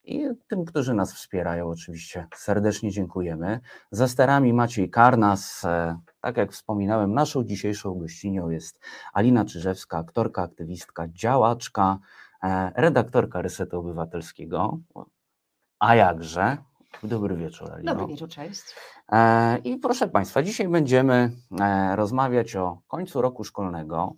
I 0.07 0.27
tym, 0.47 0.65
którzy 0.65 0.93
nas 0.93 1.13
wspierają, 1.13 1.67
oczywiście 1.69 2.27
serdecznie 2.35 2.91
dziękujemy. 2.91 3.59
Za 3.91 4.07
sterami 4.07 4.53
Maciej 4.53 4.89
Karnas. 4.89 5.65
E, 5.65 5.99
tak 6.21 6.37
jak 6.37 6.51
wspominałem, 6.51 7.13
naszą 7.13 7.43
dzisiejszą 7.43 7.93
gościnią 7.93 8.49
jest 8.49 8.79
Alina 9.13 9.45
Czyżewska, 9.45 9.97
aktorka, 9.97 10.41
aktywistka, 10.41 11.07
działaczka, 11.07 11.97
e, 12.43 12.71
redaktorka 12.75 13.41
Resetu 13.41 13.79
Obywatelskiego. 13.79 14.79
A 15.79 15.95
jakże? 15.95 16.57
Dobry 17.03 17.35
wieczór, 17.35 17.71
Alino. 17.71 17.95
Dobry 17.95 18.13
wieczór, 18.13 18.29
cześć. 18.29 18.61
E, 19.11 19.57
I 19.57 19.77
proszę 19.77 20.07
Państwa, 20.07 20.43
dzisiaj 20.43 20.67
będziemy 20.67 21.31
rozmawiać 21.95 22.55
o 22.55 22.81
końcu 22.87 23.21
roku 23.21 23.43
szkolnego 23.43 24.13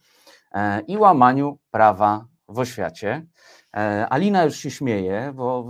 i 0.88 0.98
łamaniu 0.98 1.58
prawa 1.72 2.26
w 2.50 2.60
oświacie. 2.60 3.26
E, 3.78 4.08
Alina 4.10 4.44
już 4.44 4.56
się 4.56 4.72
śmieje, 4.72 5.32
bo 5.36 5.66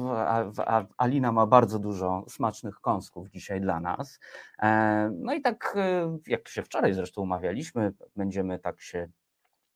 Alina 0.97 1.31
ma 1.31 1.45
bardzo 1.45 1.79
dużo 1.79 2.25
smacznych 2.27 2.79
kąsków 2.79 3.29
dzisiaj 3.29 3.61
dla 3.61 3.79
nas. 3.79 4.19
E, 4.61 5.11
no 5.13 5.33
i 5.33 5.41
tak, 5.41 5.75
e, 5.77 6.17
jak 6.27 6.47
się 6.47 6.63
wczoraj 6.63 6.93
zresztą 6.93 7.21
umawialiśmy, 7.21 7.93
będziemy 8.15 8.59
tak 8.59 8.81
się 8.81 9.07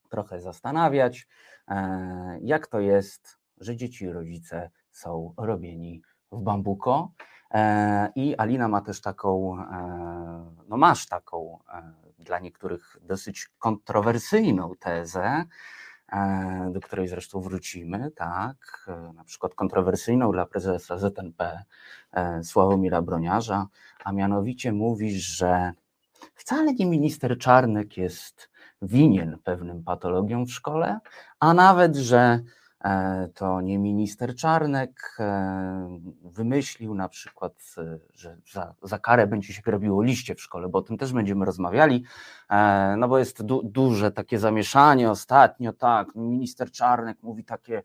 trochę 0.09 0.39
zastanawiać, 0.41 1.28
jak 2.41 2.67
to 2.67 2.80
jest, 2.80 3.39
że 3.58 3.75
dzieci 3.75 4.06
i 4.06 4.11
rodzice 4.11 4.69
są 4.91 5.33
robieni 5.38 6.02
w 6.31 6.41
bambuko. 6.41 7.11
I 8.16 8.38
Alina 8.38 8.67
ma 8.67 8.81
też 8.81 9.02
taką, 9.02 9.58
no 10.67 10.78
masz 10.78 11.08
taką 11.08 11.59
dla 12.19 12.39
niektórych 12.39 12.97
dosyć 13.02 13.50
kontrowersyjną 13.59 14.72
tezę, 14.80 15.45
do 16.72 16.81
której 16.81 17.08
zresztą 17.08 17.42
wrócimy, 17.42 18.11
tak, 18.11 18.86
e, 18.88 19.14
na 19.14 19.23
przykład 19.23 19.56
kontrowersyjną 19.56 20.31
dla 20.31 20.45
prezesa 20.45 20.97
ZNP 20.97 21.64
e, 22.11 22.44
Sławomira 22.44 23.02
Broniarza, 23.02 23.67
a 24.03 24.11
mianowicie 24.11 24.72
mówisz, 24.72 25.23
że 25.23 25.72
wcale 26.36 26.73
nie 26.73 26.86
minister 26.86 27.38
Czarnek 27.38 27.97
jest 27.97 28.50
winien 28.81 29.38
pewnym 29.44 29.84
patologiom 29.84 30.45
w 30.45 30.52
szkole, 30.52 31.00
a 31.39 31.53
nawet, 31.53 31.95
że 31.95 32.39
E, 32.39 32.62
to 33.34 33.62
nie 33.62 33.80
minister 33.80 34.36
Czarnek 34.36 35.17
e, 35.20 36.00
wymyślił 36.23 36.95
na 36.95 37.09
przykład, 37.09 37.53
e, 37.78 38.00
że 38.14 38.38
za, 38.52 38.73
za 38.84 39.00
karę 39.00 39.28
będzie 39.28 39.53
się 39.53 39.62
grabiło 39.62 40.03
liście 40.03 40.36
w 40.36 40.42
szkole, 40.42 40.70
bo 40.70 40.80
o 40.80 40.81
tym 40.81 40.98
też 40.98 41.14
będziemy 41.14 41.45
rozmawiali, 41.45 42.03
no 42.98 43.08
bo 43.08 43.20
jest 43.20 43.44
du, 43.44 43.62
duże 43.64 44.12
takie 44.12 44.40
zamieszanie 44.40 45.12
ostatnio, 45.12 45.73
tak, 45.73 46.16
minister 46.16 46.72
Czarnek 46.72 47.17
mówi 47.23 47.44
takie 47.44 47.84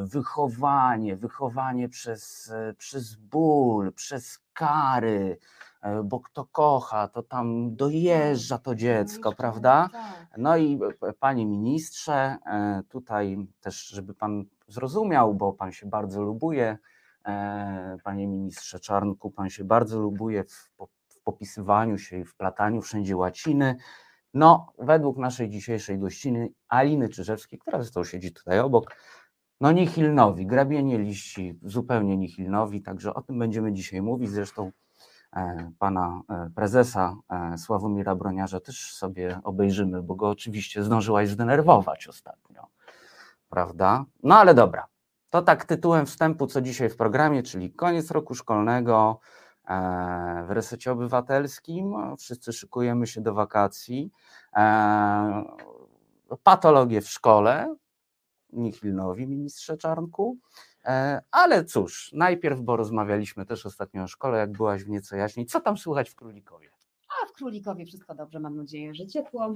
wychowanie, 0.00 1.16
wychowanie 1.16 1.88
przez, 1.88 2.52
przez 2.78 3.14
ból, 3.14 3.92
przez 3.92 4.40
kary, 4.52 5.38
E, 5.75 5.75
bo 6.04 6.20
kto 6.20 6.44
kocha, 6.44 7.08
to 7.08 7.22
tam 7.22 7.76
dojeżdża 7.76 8.58
to 8.58 8.74
dziecko, 8.74 9.32
prawda? 9.32 9.88
Tak. 9.92 10.38
No 10.38 10.56
i 10.56 10.78
e, 11.02 11.12
panie 11.12 11.46
ministrze, 11.46 12.36
e, 12.46 12.82
tutaj 12.88 13.36
też, 13.60 13.86
żeby 13.86 14.14
pan 14.14 14.44
zrozumiał, 14.68 15.34
bo 15.34 15.52
pan 15.52 15.72
się 15.72 15.86
bardzo 15.86 16.22
lubuje, 16.22 16.78
panie 18.04 18.26
ministrze 18.26 18.80
Czarnku, 18.80 19.30
pan 19.30 19.50
się 19.50 19.64
bardzo 19.64 20.00
lubuje 20.00 20.44
w, 20.44 20.70
w 21.08 21.22
popisywaniu 21.24 21.98
się 21.98 22.18
i 22.18 22.24
w 22.24 22.36
plataniu 22.36 22.82
wszędzie 22.82 23.16
łaciny. 23.16 23.76
No, 24.34 24.72
według 24.78 25.18
naszej 25.18 25.50
dzisiejszej 25.50 25.98
gościny 25.98 26.48
Aliny 26.68 27.08
Czyżewskiej, 27.08 27.58
która 27.58 27.78
zresztą 27.78 28.04
siedzi 28.04 28.32
tutaj 28.32 28.60
obok, 28.60 28.96
no 29.60 29.72
nihilnowi, 29.72 30.46
grabienie 30.46 30.98
liści 30.98 31.58
zupełnie 31.62 32.16
nihilnowi, 32.16 32.82
także 32.82 33.14
o 33.14 33.22
tym 33.22 33.38
będziemy 33.38 33.72
dzisiaj 33.72 34.02
mówić. 34.02 34.30
Zresztą 34.30 34.70
E, 34.70 34.85
pana 35.78 36.22
e, 36.28 36.50
prezesa 36.54 37.16
e, 37.30 37.58
Sławomira 37.58 38.14
Broniarza 38.14 38.60
też 38.60 38.94
sobie 38.94 39.40
obejrzymy, 39.44 40.02
bo 40.02 40.14
go 40.14 40.28
oczywiście 40.28 40.84
zdążyłaś 40.84 41.28
zdenerwować 41.28 42.08
ostatnio, 42.08 42.66
prawda? 43.48 44.04
No 44.22 44.38
ale 44.38 44.54
dobra, 44.54 44.86
to 45.30 45.42
tak 45.42 45.64
tytułem 45.64 46.06
wstępu, 46.06 46.46
co 46.46 46.60
dzisiaj 46.60 46.90
w 46.90 46.96
programie, 46.96 47.42
czyli 47.42 47.72
koniec 47.72 48.10
roku 48.10 48.34
szkolnego 48.34 49.20
w 50.46 50.50
resecie 50.50 50.92
obywatelskim. 50.92 51.94
Wszyscy 52.18 52.52
szykujemy 52.52 53.06
się 53.06 53.20
do 53.20 53.34
wakacji. 53.34 54.12
Patologie 56.42 57.00
w 57.00 57.08
szkole, 57.08 57.76
Nihilnowi, 58.52 59.26
ministrze 59.26 59.76
Czarnku. 59.76 60.36
E, 60.86 61.22
ale 61.30 61.64
cóż, 61.64 62.10
najpierw, 62.12 62.60
bo 62.60 62.76
rozmawialiśmy 62.76 63.46
też 63.46 63.66
ostatnio 63.66 64.02
o 64.02 64.06
szkole, 64.06 64.38
jak 64.38 64.52
byłaś 64.52 64.84
w 64.84 64.88
nieco 64.88 65.16
jaśniej. 65.16 65.46
Co 65.46 65.60
tam 65.60 65.78
słychać 65.78 66.10
w 66.10 66.14
Królikowie? 66.14 66.70
A 67.08 67.26
w 67.26 67.32
Królikowie 67.32 67.86
wszystko 67.86 68.14
dobrze, 68.14 68.40
mam 68.40 68.56
nadzieję, 68.56 68.94
że 68.94 69.06
ciepło. 69.06 69.52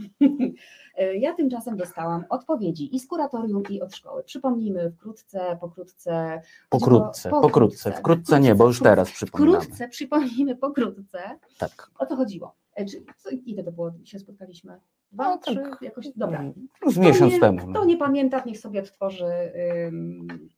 E, 0.97 1.17
ja 1.17 1.35
tymczasem 1.35 1.77
dostałam 1.77 2.25
odpowiedzi 2.29 2.97
i 2.97 3.01
z 3.01 3.07
kuratorium, 3.07 3.63
i 3.71 3.81
od 3.81 3.97
szkoły. 3.97 4.23
Przypomnijmy 4.23 4.91
wkrótce, 4.91 5.59
pokrótce. 5.61 6.43
Pokrótce, 6.69 7.31
pokrótce, 7.31 7.31
pokrótce, 7.31 7.93
wkrótce 7.93 8.41
nie, 8.41 8.55
bo 8.55 8.67
już 8.67 8.81
teraz 8.81 9.11
przypominamy. 9.11 9.61
Wkrótce, 9.61 9.89
przypomnijmy 9.89 10.57
pokrótce. 10.57 11.39
Tak. 11.59 11.91
O 11.99 12.07
co 12.07 12.17
chodziło? 12.17 12.55
E, 12.75 12.85
czy, 12.85 13.05
co, 13.17 13.31
ile 13.31 13.65
to 13.65 13.73
było, 13.73 13.93
się 14.05 14.19
spotkaliśmy? 14.19 14.81
Dwa, 15.13 15.25
no, 15.25 15.39
trzy, 15.39 15.55
tak. 15.57 15.83
jakoś, 15.83 16.09
dobra. 16.17 16.45
Z 16.87 16.99
miesiąc 16.99 17.33
nie, 17.33 17.41
temu. 17.41 17.59
Kto 17.59 17.71
no. 17.71 17.85
nie 17.85 17.97
pamięta, 17.97 18.43
niech 18.47 18.59
sobie 18.59 18.81
odtworzy 18.81 19.25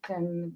ten 0.08 0.52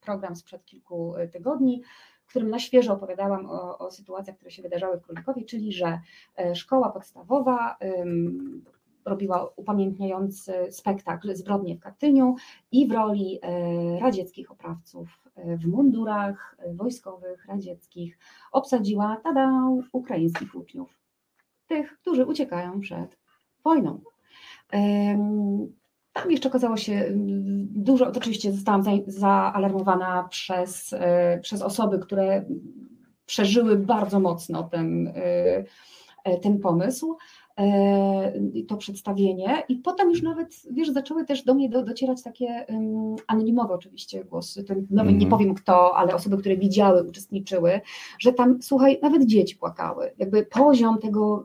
program 0.00 0.36
sprzed 0.36 0.64
kilku 0.64 1.16
y, 1.16 1.28
tygodni, 1.28 1.82
w 2.22 2.30
którym 2.30 2.50
na 2.50 2.58
świeżo 2.58 2.92
opowiadałam 2.92 3.46
o, 3.46 3.78
o 3.78 3.90
sytuacjach, 3.90 4.36
które 4.36 4.50
się 4.50 4.62
wydarzały 4.62 4.98
w 4.98 5.02
Królikowie, 5.02 5.44
czyli 5.44 5.72
że 5.72 6.00
e, 6.38 6.54
szkoła 6.54 6.90
podstawowa 6.90 7.76
robiła 9.04 9.50
upamiętniający 9.56 10.52
spektakl 10.70 11.34
Zbrodnie 11.34 11.76
w 11.76 11.80
Katyniu 11.80 12.34
i 12.72 12.88
w 12.88 12.92
roli 12.92 13.38
e, 13.42 14.00
radzieckich 14.00 14.50
oprawców 14.50 15.08
e, 15.34 15.56
w 15.56 15.66
mundurach 15.66 16.56
wojskowych 16.74 17.46
radzieckich 17.46 18.18
obsadziła 18.52 19.20
tada, 19.24 19.50
ukraińskich 19.92 20.54
uczniów, 20.54 20.98
tych, 21.66 21.98
którzy 21.98 22.26
uciekają 22.26 22.80
przed 22.80 23.19
wojną. 23.64 24.00
Tam 26.12 26.30
jeszcze 26.30 26.48
okazało 26.48 26.76
się 26.76 26.92
mm, 26.92 27.66
dużo, 27.70 28.06
oczywiście 28.16 28.52
zostałam 28.52 28.82
zaalarmowana 29.06 30.28
przez, 30.30 30.92
e, 30.92 31.38
przez 31.42 31.62
osoby, 31.62 31.98
które 31.98 32.44
przeżyły 33.26 33.76
bardzo 33.76 34.20
mocno 34.20 34.62
ten, 34.62 35.12
e, 36.24 36.38
ten 36.42 36.58
pomysł. 36.58 37.16
E, 37.60 38.32
to 38.68 38.76
przedstawienie 38.76 39.62
i 39.68 39.76
potem 39.76 40.10
już 40.10 40.22
nawet, 40.22 40.62
wiesz, 40.70 40.90
zaczęły 40.90 41.24
też 41.24 41.42
do 41.42 41.54
mnie 41.54 41.68
do, 41.68 41.84
docierać 41.84 42.22
takie 42.22 42.66
um, 42.68 43.16
anonimowe 43.26 43.74
oczywiście 43.74 44.24
głosy, 44.24 44.64
to 44.64 44.74
nawet 44.74 44.90
mm. 44.90 45.18
nie 45.18 45.26
mhm. 45.26 45.30
powiem 45.30 45.54
kto, 45.54 45.96
ale 45.96 46.14
osoby, 46.14 46.36
które 46.36 46.56
widziały, 46.56 47.02
uczestniczyły, 47.08 47.80
że 48.18 48.32
tam, 48.32 48.62
słuchaj, 48.62 48.98
nawet 49.02 49.26
dzieci 49.26 49.56
płakały, 49.56 50.12
jakby 50.18 50.46
poziom 50.46 50.98
tego 50.98 51.44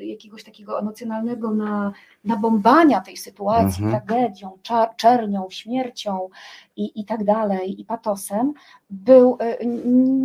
y, 0.00 0.04
jakiegoś 0.04 0.44
takiego 0.44 0.80
emocjonalnego 0.80 1.50
na, 1.50 1.92
nabombania 2.24 3.00
tej 3.00 3.16
sytuacji, 3.16 3.84
mm 3.84 3.94
-hmm. 3.94 4.06
tragedią, 4.06 4.58
czernią, 4.96 5.46
śmiercią 5.50 6.28
i, 6.76 7.00
i 7.00 7.04
tak 7.04 7.24
dalej, 7.24 7.80
i 7.80 7.84
patosem, 7.84 8.52
był 8.90 9.38
y, 9.62 9.66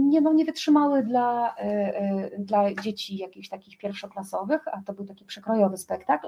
nie, 0.09 0.21
no, 0.21 0.33
nie 0.33 0.45
wytrzymały 0.45 1.03
dla, 1.03 1.56
y, 2.35 2.39
dla 2.39 2.73
dzieci 2.73 3.17
jakichś 3.17 3.50
takich 3.50 3.77
pierwszoklasowych, 3.77 4.67
a 4.67 4.82
to 4.83 4.94
był 4.94 5.06
taki 5.06 5.25
przekrojowy 5.25 5.77
spektakl. 5.77 6.27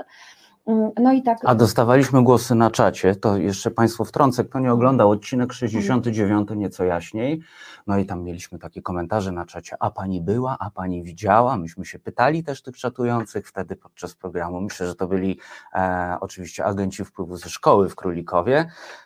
Mm, 0.67 0.91
No 0.99 1.13
i 1.13 1.23
tak. 1.23 1.37
A 1.43 1.55
dostawaliśmy 1.55 2.23
głosy 2.23 2.55
na 2.55 2.71
czacie, 2.71 3.15
to 3.15 3.37
jeszcze 3.37 3.71
Państwo 3.71 4.05
wtrącę, 4.05 4.43
kto 4.43 4.59
nie 4.59 4.73
oglądał 4.73 5.09
odcinek 5.09 5.53
69 5.53 6.49
nieco 6.55 6.83
jaśniej, 6.83 7.41
no 7.87 7.97
i 7.97 8.05
tam 8.05 8.23
mieliśmy 8.23 8.59
takie 8.59 8.81
komentarze 8.81 9.31
na 9.31 9.45
czacie, 9.45 9.75
a 9.79 9.91
Pani 9.91 10.21
była, 10.21 10.57
a 10.59 10.71
Pani 10.71 11.03
widziała, 11.03 11.57
myśmy 11.57 11.85
się 11.85 11.99
pytali 11.99 12.43
też 12.43 12.61
tych 12.61 12.77
czatujących 12.77 13.47
wtedy 13.47 13.75
podczas 13.75 14.15
programu, 14.15 14.61
myślę, 14.61 14.87
że 14.87 14.95
to 14.95 15.07
byli 15.07 15.39
e, 15.73 16.17
oczywiście 16.21 16.65
agenci 16.65 17.05
wpływu 17.05 17.37
ze 17.37 17.49
szkoły 17.49 17.89
w 17.89 17.95
Królikowie, 17.95 18.57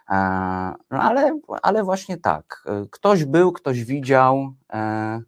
e, 0.09 0.15
no 0.91 1.01
ale, 1.01 1.39
ale 1.61 1.83
właśnie 1.83 2.17
tak, 2.17 2.63
e, 2.65 2.85
ktoś 2.91 3.25
był, 3.25 3.51
ktoś 3.51 3.83
widział, 3.83 4.53
e, 4.73 5.21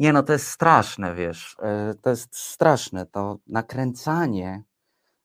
nie 0.00 0.12
no, 0.12 0.22
to 0.22 0.32
jest 0.32 0.46
straszne, 0.46 1.14
wiesz, 1.14 1.56
e, 1.62 1.94
to 2.02 2.10
jest 2.10 2.36
straszne, 2.36 3.06
to 3.06 3.38
nakręcanie 3.46 4.62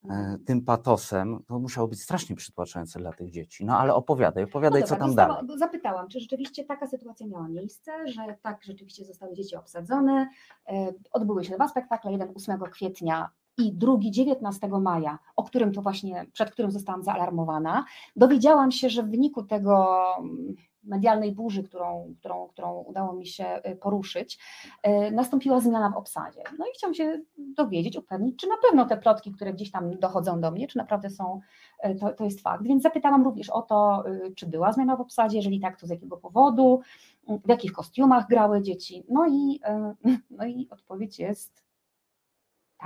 e, 0.10 0.38
tym 0.46 0.62
patosem, 0.62 1.40
to 1.48 1.60
musiało 1.60 1.88
być 1.88 2.02
strasznie 2.02 2.36
przytłaczające 2.36 3.00
dla 3.00 3.14
tych 3.14 3.32
dzieci. 3.32 3.66
No 3.66 3.78
ale 3.78 3.94
opowiadaj, 3.94 4.44
opowiadaj, 4.44 4.82
No 4.82 4.88
co 4.88 4.96
dobra, 4.96 5.06
tam 5.06 5.16
dostała- 5.16 5.44
dalej. 5.44 5.60
Zapytałam, 5.60 6.08
czy 6.08 6.20
rzeczywiście 6.20 6.64
taka 6.64 6.88
sytuacja 6.88 7.28
miała 7.28 7.48
miejsce, 7.48 8.08
że 8.08 8.22
tak 8.42 8.64
rzeczywiście 8.64 9.06
zostały 9.06 9.34
dzieci 9.34 9.56
obsadzone. 9.56 10.30
E, 10.68 10.94
Odbyły 11.12 11.44
się 11.44 11.56
dwa 11.56 11.68
spektakle, 11.68 12.12
jeden 12.12 12.34
8 12.36 12.60
kwietnia 12.72 13.30
i 13.58 13.74
drugi 13.74 14.12
19 14.12 14.68
maja, 14.82 15.20
o 15.36 15.44
którym 15.44 15.74
to 15.74 15.82
właśnie, 15.82 16.26
przed 16.34 16.52
którym 16.52 16.72
zostałam 16.72 17.04
zaalarmowana. 17.04 17.86
Dowiedziałam 18.16 18.72
się, 18.72 18.90
że 18.90 19.04
w 19.04 19.10
wyniku 19.10 19.44
tego 19.44 19.98
mm, 20.20 20.56
medialnej 20.86 21.32
burzy, 21.32 21.64
którą, 21.64 22.16
którą, 22.20 22.48
którą 22.48 22.82
udało 22.82 23.14
mi 23.14 23.28
się 23.28 23.46
e, 23.46 23.76
poruszyć, 23.76 24.40
e, 24.84 25.12
nastąpiła 25.12 25.60
zmiana 25.60 25.90
w 25.90 25.98
obsadzie. 25.98 26.42
No 26.60 26.66
i 26.66 26.70
chciałam 26.74 26.94
się 26.94 27.22
dowiedzieć, 27.38 27.98
upewnić, 27.98 28.40
czy 28.40 28.48
na 28.48 28.56
pewno 28.68 28.86
te 28.86 28.98
plotki, 28.98 29.32
które 29.32 29.54
gdzieś 29.54 29.72
tam 29.72 30.00
dochodzą 30.00 30.42
do 30.42 30.52
mnie, 30.52 30.68
czy 30.68 30.78
naprawdę 30.78 31.10
są 31.10 31.42
E, 31.80 31.96
to, 31.96 32.14
to 32.14 32.24
jest 32.24 32.42
fakt. 32.42 32.64
Więc 32.64 32.84
zapytałam 32.84 33.24
również 33.24 33.50
o 33.50 33.62
to, 33.62 34.04
y, 34.08 34.34
czy 34.36 34.46
była 34.46 34.72
zmiana 34.72 34.96
w 34.96 35.02
obsadzie, 35.02 35.38
jeżeli 35.38 35.60
tak, 35.60 35.80
to 35.80 35.88
z 35.88 35.90
jakiego 35.90 36.18
powodu, 36.18 36.82
y, 37.30 37.40
w 37.46 37.50
jakich 37.50 37.72
kostiumach 37.72 38.28
grały 38.28 38.62
dzieci. 38.62 39.04
No 39.10 39.28
i, 39.28 39.60
y, 40.06 40.18
no 40.38 40.46
i 40.46 40.68
odpowiedź 40.70 41.20
jest 41.20 41.65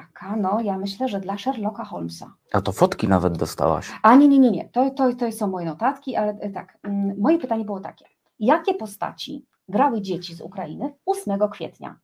taka, 0.01 0.35
no 0.35 0.61
ja 0.61 0.77
myślę, 0.77 1.07
że 1.07 1.19
dla 1.19 1.37
Sherlocka 1.37 1.85
Holmesa. 1.85 2.33
A 2.53 2.61
to 2.61 2.71
fotki 2.71 3.07
nawet 3.07 3.37
dostałaś. 3.37 3.91
A 4.03 4.15
nie, 4.15 4.27
nie, 4.27 4.39
nie, 4.39 4.51
nie, 4.51 4.69
to, 4.69 4.91
to, 4.91 5.13
to 5.13 5.31
są 5.31 5.47
moje 5.47 5.65
notatki, 5.65 6.15
ale 6.15 6.31
e, 6.31 6.49
tak, 6.49 6.77
mm, 6.83 7.19
moje 7.19 7.37
pytanie 7.37 7.65
było 7.65 7.79
takie. 7.79 8.05
Jakie 8.39 8.73
postaci 8.73 9.45
grały 9.67 10.01
dzieci 10.01 10.35
z 10.35 10.41
Ukrainy 10.41 10.93
8 11.05 11.39
kwietnia? 11.49 11.99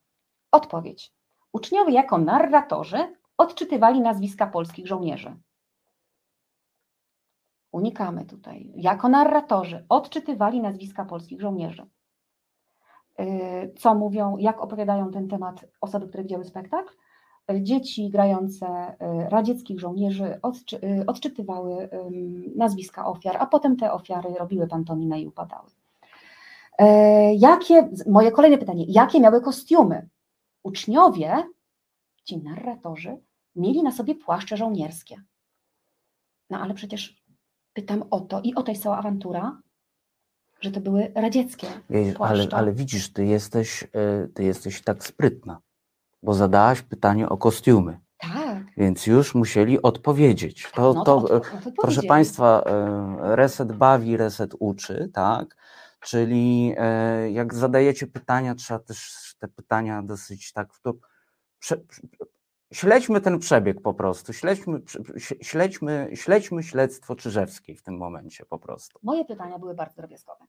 Odpowiedź. 0.52 1.14
Uczniowie 1.54 1.94
jako 1.94 2.18
narratorzy 2.18 3.16
odczytywali 3.38 4.02
nazwiska 4.02 4.48
polskich 4.48 4.88
żołnierzy. 4.88 5.36
Unikamy 7.72 8.26
tutaj. 8.26 8.72
Jako 8.76 9.10
narratorzy 9.10 9.86
odczytywali 9.90 10.62
nazwiska 10.62 11.06
polskich 11.06 11.42
żołnierzy. 11.42 11.86
Yy, 13.20 13.74
Co 13.78 13.96
mówią, 13.96 14.38
jak 14.38 14.62
opowiadają 14.62 15.12
ten 15.12 15.28
temat 15.28 15.66
osoby, 15.82 16.08
które 16.08 16.24
widziały 16.24 16.46
spektakl? 16.46 16.94
Dzieci 17.62 18.10
grające 18.10 18.66
yy, 18.66 19.30
radzieckich 19.30 19.80
żołnierzy 19.80 20.40
odczy, 20.42 20.80
yy, 20.82 21.06
odczytywały 21.06 21.90
nazwiska 22.56 23.06
ofiar, 23.06 23.38
a 23.40 23.46
potem 23.46 23.78
te 23.78 23.94
ofiary 23.94 24.30
robiły 24.40 24.68
pantomimę 24.68 25.22
i 25.22 25.28
upadały. 25.28 25.70
Yy, 26.80 26.86
Jakie, 27.36 27.90
moje 28.08 28.32
kolejne 28.32 28.58
pytanie, 28.58 28.86
jakie 28.88 29.20
miały 29.20 29.42
kostiumy? 29.42 30.10
Uczniowie, 30.64 31.44
ci 32.24 32.38
narratorzy, 32.38 33.18
mieli 33.56 33.84
na 33.84 33.92
sobie 33.92 34.16
płaszcze 34.16 34.58
żołnierskie. 34.58 35.22
No 36.50 36.60
ale 36.60 36.74
przecież 36.74 37.24
pytam 37.74 38.04
o 38.12 38.20
to 38.20 38.42
i 38.42 38.56
o 38.56 38.64
to 38.64 38.72
jest 38.72 38.84
cała 38.84 38.98
awantura, 38.98 39.62
że 40.62 40.72
to 40.72 40.82
były 40.82 41.12
radzieckie. 41.16 41.68
Jej, 41.90 42.14
Ale, 42.20 42.48
ale 42.52 42.74
widzisz, 42.74 43.14
ty 43.14 43.26
jesteś, 43.26 43.84
y, 43.84 44.30
ty 44.34 44.44
jesteś 44.44 44.82
tak 44.82 45.04
sprytna, 45.04 45.62
bo 46.26 46.34
zadałaś 46.34 46.82
pytanie 46.82 47.30
o 47.30 47.38
kostiumy, 47.38 48.00
Tak. 48.18 48.64
więc 48.78 49.08
już 49.08 49.36
musieli 49.36 49.82
odpowiedzieć. 49.82 50.72
To, 50.76 50.94
no 50.94 51.04
to, 51.04 51.22
to, 51.22 51.38
e, 51.38 51.40
to, 51.40 51.72
to 51.72 51.82
Proszę. 51.82 52.04
Państwa, 52.04 52.64
e, 52.66 53.36
reset 53.36 53.74
bawi, 53.74 54.18
reset 54.18 54.56
uczy, 54.60 55.10
tak? 55.14 55.56
Czyli 56.00 56.74
e, 56.78 57.32
jak 57.32 57.54
zadajecie 57.54 58.08
pytania, 58.08 58.56
trzeba 58.56 58.80
też 58.80 59.36
te 59.40 59.48
pytania 59.48 60.04
dosyć 60.04 60.54
tak 60.54 60.74
w 60.74 60.82
to. 60.82 60.94
Prze, 61.60 61.82
śledźmy 62.74 63.22
ten 63.22 63.40
przebieg 63.40 63.82
po 63.82 63.94
prostu. 63.94 64.34
Śledźmy, 64.34 64.82
śledźmy, 65.42 66.10
śledźmy 66.14 66.64
śledztwo 66.64 67.16
Czyżewskiej 67.16 67.76
w 67.76 67.84
tym 67.84 67.98
momencie 67.98 68.46
po 68.46 68.60
prostu. 68.60 69.00
Moje 69.04 69.26
pytania 69.26 69.60
były 69.60 69.74
bardzo 69.74 69.96
drobiazgowe. 69.96 70.46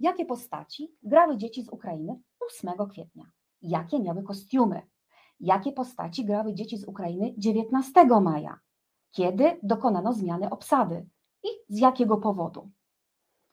Jakie 0.00 0.24
postaci 0.24 0.94
grały 1.02 1.36
dzieci 1.36 1.62
z 1.62 1.68
Ukrainy 1.68 2.20
8 2.40 2.88
kwietnia? 2.90 3.24
Jakie 3.62 4.00
miały 4.00 4.22
kostiumy? 4.22 4.82
Jakie 5.40 5.72
postaci 5.72 6.24
grały 6.24 6.54
dzieci 6.54 6.78
z 6.78 6.84
Ukrainy 6.84 7.34
19 7.38 8.06
maja? 8.22 8.60
Kiedy 9.10 9.60
dokonano 9.62 10.12
zmiany 10.12 10.50
obsady 10.50 11.06
i 11.44 11.48
z 11.68 11.78
jakiego 11.78 12.16
powodu? 12.16 12.70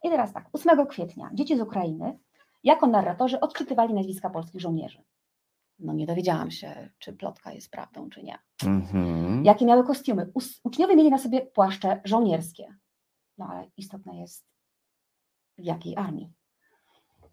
I 0.02 0.10
teraz 0.10 0.32
tak, 0.32 0.48
8 0.52 0.86
kwietnia 0.86 1.30
dzieci 1.32 1.56
z 1.56 1.60
Ukrainy 1.60 2.18
jako 2.64 2.86
narratorzy 2.86 3.40
odczytywali 3.40 3.94
nazwiska 3.94 4.30
polskich 4.30 4.60
żołnierzy. 4.60 5.02
No 5.78 5.92
nie 5.92 6.06
dowiedziałam 6.06 6.50
się, 6.50 6.90
czy 6.98 7.12
plotka 7.12 7.52
jest 7.52 7.70
prawdą, 7.70 8.10
czy 8.10 8.22
nie. 8.22 8.38
Mhm. 8.64 9.44
Jakie 9.44 9.66
miały 9.66 9.84
kostiumy? 9.84 10.32
Uczniowie 10.64 10.96
mieli 10.96 11.10
na 11.10 11.18
sobie 11.18 11.40
płaszcze 11.46 12.00
żołnierskie. 12.04 12.74
No 13.38 13.46
ale 13.46 13.70
istotne 13.76 14.16
jest, 14.16 14.46
w 15.58 15.64
jakiej 15.64 15.96
armii. 15.96 16.32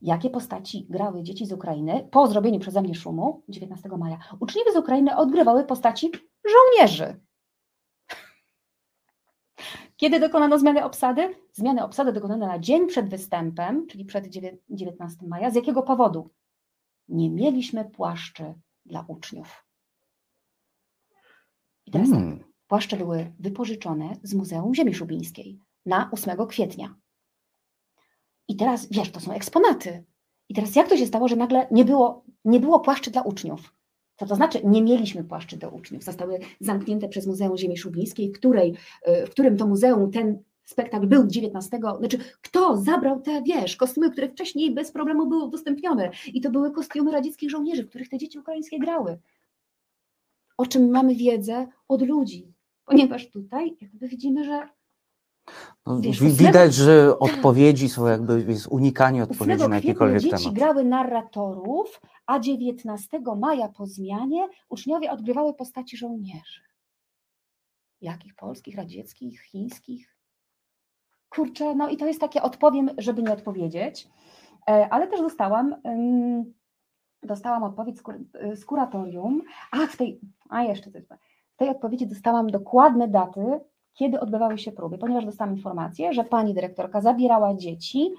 Jakie 0.02 0.30
postaci 0.30 0.86
grały 0.90 1.24
dzieci 1.24 1.46
z 1.46 1.52
Ukrainy 1.52 2.08
po 2.12 2.28
zrobieniu 2.28 2.60
przeze 2.60 2.82
mnie 2.82 2.96
szumu 2.96 3.44
19 3.50 3.90
maja? 3.90 4.18
Uczniowie 4.40 4.72
z 4.74 4.76
Ukrainy 4.76 5.16
odgrywały 5.18 5.64
postaci 5.64 6.12
żołnierzy. 6.46 7.20
Kiedy 9.98 10.20
dokonano 10.20 10.60
zmiany 10.60 10.86
obsady? 10.86 11.36
Zmiany 11.54 11.84
obsady 11.84 12.14
dokonano 12.14 12.48
na 12.48 12.60
dzień 12.60 12.88
przed 12.88 13.10
występem, 13.10 13.88
czyli 13.88 14.06
przed 14.06 14.26
dziewię- 14.28 14.58
19 14.70 15.28
maja. 15.28 15.52
Z 15.52 15.56
jakiego 15.56 15.84
powodu? 15.84 16.30
Nie 17.08 17.30
mieliśmy 17.30 17.86
płaszczy 17.86 18.54
dla 18.86 19.06
uczniów. 19.08 19.66
I 21.86 21.92
teraz 21.92 22.10
tak. 22.10 22.20
Mm. 22.20 22.44
Płaszcze 22.68 22.98
były 22.98 23.34
wypożyczone 23.40 24.16
z 24.24 24.34
Muzeum 24.34 24.76
Ziemi 24.76 24.94
Szubińskiej 24.94 25.60
na 25.86 26.12
8 26.12 26.48
kwietnia. 26.48 26.96
I 28.52 28.56
teraz, 28.56 28.88
wiesz, 28.92 29.12
to 29.12 29.20
są 29.20 29.32
eksponaty. 29.32 30.04
I 30.50 30.54
teraz 30.54 30.76
jak 30.76 30.90
to 30.90 30.98
się 30.98 31.06
stało, 31.06 31.28
że 31.28 31.36
nagle 31.36 31.68
nie 31.72 31.86
było, 31.86 32.26
nie 32.46 32.60
było 32.60 32.80
płaszczy 32.80 33.12
dla 33.12 33.22
uczniów? 33.22 33.74
Co 34.16 34.26
to 34.26 34.36
znaczy? 34.36 34.62
Nie 34.64 34.82
mieliśmy 34.82 35.24
płaszczy 35.24 35.58
dla 35.58 35.70
uczniów. 35.70 36.04
Zostały 36.04 36.40
zamknięte 36.60 37.10
przez 37.10 37.28
Muzeum 37.28 37.58
Ziemi 37.58 37.78
Szubińskiej, 37.78 38.30
w, 38.30 38.32
której, 38.32 38.74
y, 39.08 39.26
w 39.26 39.30
którym 39.30 39.58
to 39.58 39.68
muzeum 39.68 40.12
ten 40.12 40.44
spektakl 40.64 41.08
był 41.08 41.28
19. 41.28 41.80
Znaczy, 42.00 42.18
kto 42.42 42.78
zabrał 42.78 43.22
te, 43.22 43.42
wiesz, 43.44 43.76
kostiumy, 43.76 44.12
które 44.12 44.30
wcześniej 44.30 44.74
bez 44.74 44.92
problemu 44.92 45.28
były 45.28 45.44
udostępnione. 45.44 46.12
I 46.34 46.42
to 46.42 46.50
były 46.50 46.72
kostiumy 46.72 47.12
radzieckich 47.12 47.50
żołnierzy, 47.50 47.84
w 47.84 47.90
których 47.90 48.10
te 48.10 48.18
dzieci 48.18 48.40
ukraińskie 48.40 48.80
grały. 48.80 49.20
O 50.58 50.66
czym 50.66 50.90
mamy 50.90 51.16
wiedzę 51.16 51.68
od 51.88 52.02
ludzi 52.02 52.54
ponieważ 52.92 53.30
tutaj 53.30 53.78
jakby 53.82 54.08
widzimy, 54.08 54.44
że 54.44 54.68
No, 55.86 56.02
widać, 56.22 56.74
że 56.74 57.10
odpowiedzi 57.20 57.90
są 57.90 58.08
jakby, 58.08 58.46
jest 58.48 58.68
unikanie 58.68 59.24
8 59.24 59.32
odpowiedzi 59.32 59.60
na 59.60 59.68
kwietnia 59.68 59.76
jakikolwiek 59.76 60.22
dzieci 60.22 60.38
temat. 60.38 60.54
grały 60.54 60.84
narratorów, 60.84 62.02
a 62.26 62.40
19 62.40 63.20
maja 63.38 63.70
po 63.70 63.86
zmianie 63.86 64.48
uczniowie 64.70 65.12
odgrywały 65.12 65.54
postaci 65.54 65.98
żołnierzy. 65.98 66.62
Jakich? 68.02 68.36
Polskich, 68.36 68.76
radzieckich, 68.76 69.42
chińskich? 69.42 70.18
Kurczę, 71.30 71.76
no 71.76 71.90
i 71.90 71.98
to 71.98 72.06
jest 72.06 72.20
takie 72.20 72.42
odpowiem, 72.42 72.90
żeby 72.98 73.24
nie 73.24 73.34
odpowiedzieć, 73.34 74.08
E, 74.70 74.90
ale 74.90 75.08
też 75.08 75.22
dostałam, 75.22 75.76
dostałam 77.24 77.64
odpowiedź 77.64 78.00
z, 78.00 78.02
kur, 78.02 78.20
z 78.54 78.66
kuratorium, 78.66 79.42
a 79.72 79.88
w 79.88 79.98
tej, 79.98 80.20
a 80.50 80.64
jeszcze 80.64 80.92
coś, 80.92 81.04
w 81.54 81.58
tej 81.58 81.70
odpowiedzi 81.70 82.08
dostałam 82.08 82.48
dokładne 82.48 83.08
daty, 83.08 83.60
kiedy 83.94 84.20
odbywały 84.20 84.58
się 84.58 84.72
próby, 84.72 84.98
ponieważ 84.98 85.26
dostałam 85.26 85.56
informację, 85.56 86.14
że 86.14 86.24
pani 86.24 86.54
dyrektorka 86.54 87.02
zabierała 87.02 87.54
dzieci 87.56 88.12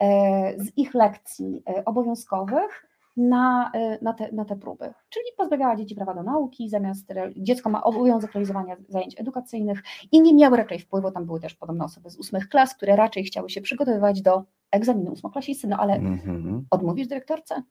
e, 0.00 0.54
z 0.58 0.78
ich 0.78 0.94
lekcji 0.94 1.62
e, 1.68 1.84
obowiązkowych 1.84 2.86
na, 3.16 3.70
e, 3.74 3.98
na, 4.02 4.12
te, 4.12 4.32
na 4.32 4.44
te 4.44 4.56
próby. 4.56 4.92
Czyli 5.08 5.24
pozbawiała 5.36 5.76
dzieci 5.76 5.94
prawa 5.94 6.14
do 6.14 6.22
nauki, 6.22 6.68
zamiast 6.68 7.12
dziecko 7.36 7.70
ma 7.70 7.82
obowiązek 7.84 8.32
realizowania 8.32 8.76
zajęć 8.88 9.20
edukacyjnych 9.20 9.82
i 10.12 10.20
nie 10.22 10.34
miały 10.34 10.56
raczej 10.56 10.78
wpływu, 10.78 11.10
tam 11.10 11.26
były 11.26 11.40
też 11.40 11.54
podobno 11.54 11.84
osoby 11.84 12.10
z 12.10 12.16
ósmych 12.18 12.48
klas, 12.48 12.74
które 12.74 12.96
raczej 12.96 13.24
chciały 13.24 13.50
się 13.50 13.60
przygotowywać 13.60 14.22
do 14.22 14.42
egzaminu 14.70 15.12
ósmoklasisty, 15.12 15.68
no 15.68 15.76
ale 15.76 15.94
Mhm. 15.94 16.66
odmówisz 16.70 17.06
dyrektorce? 17.06 17.62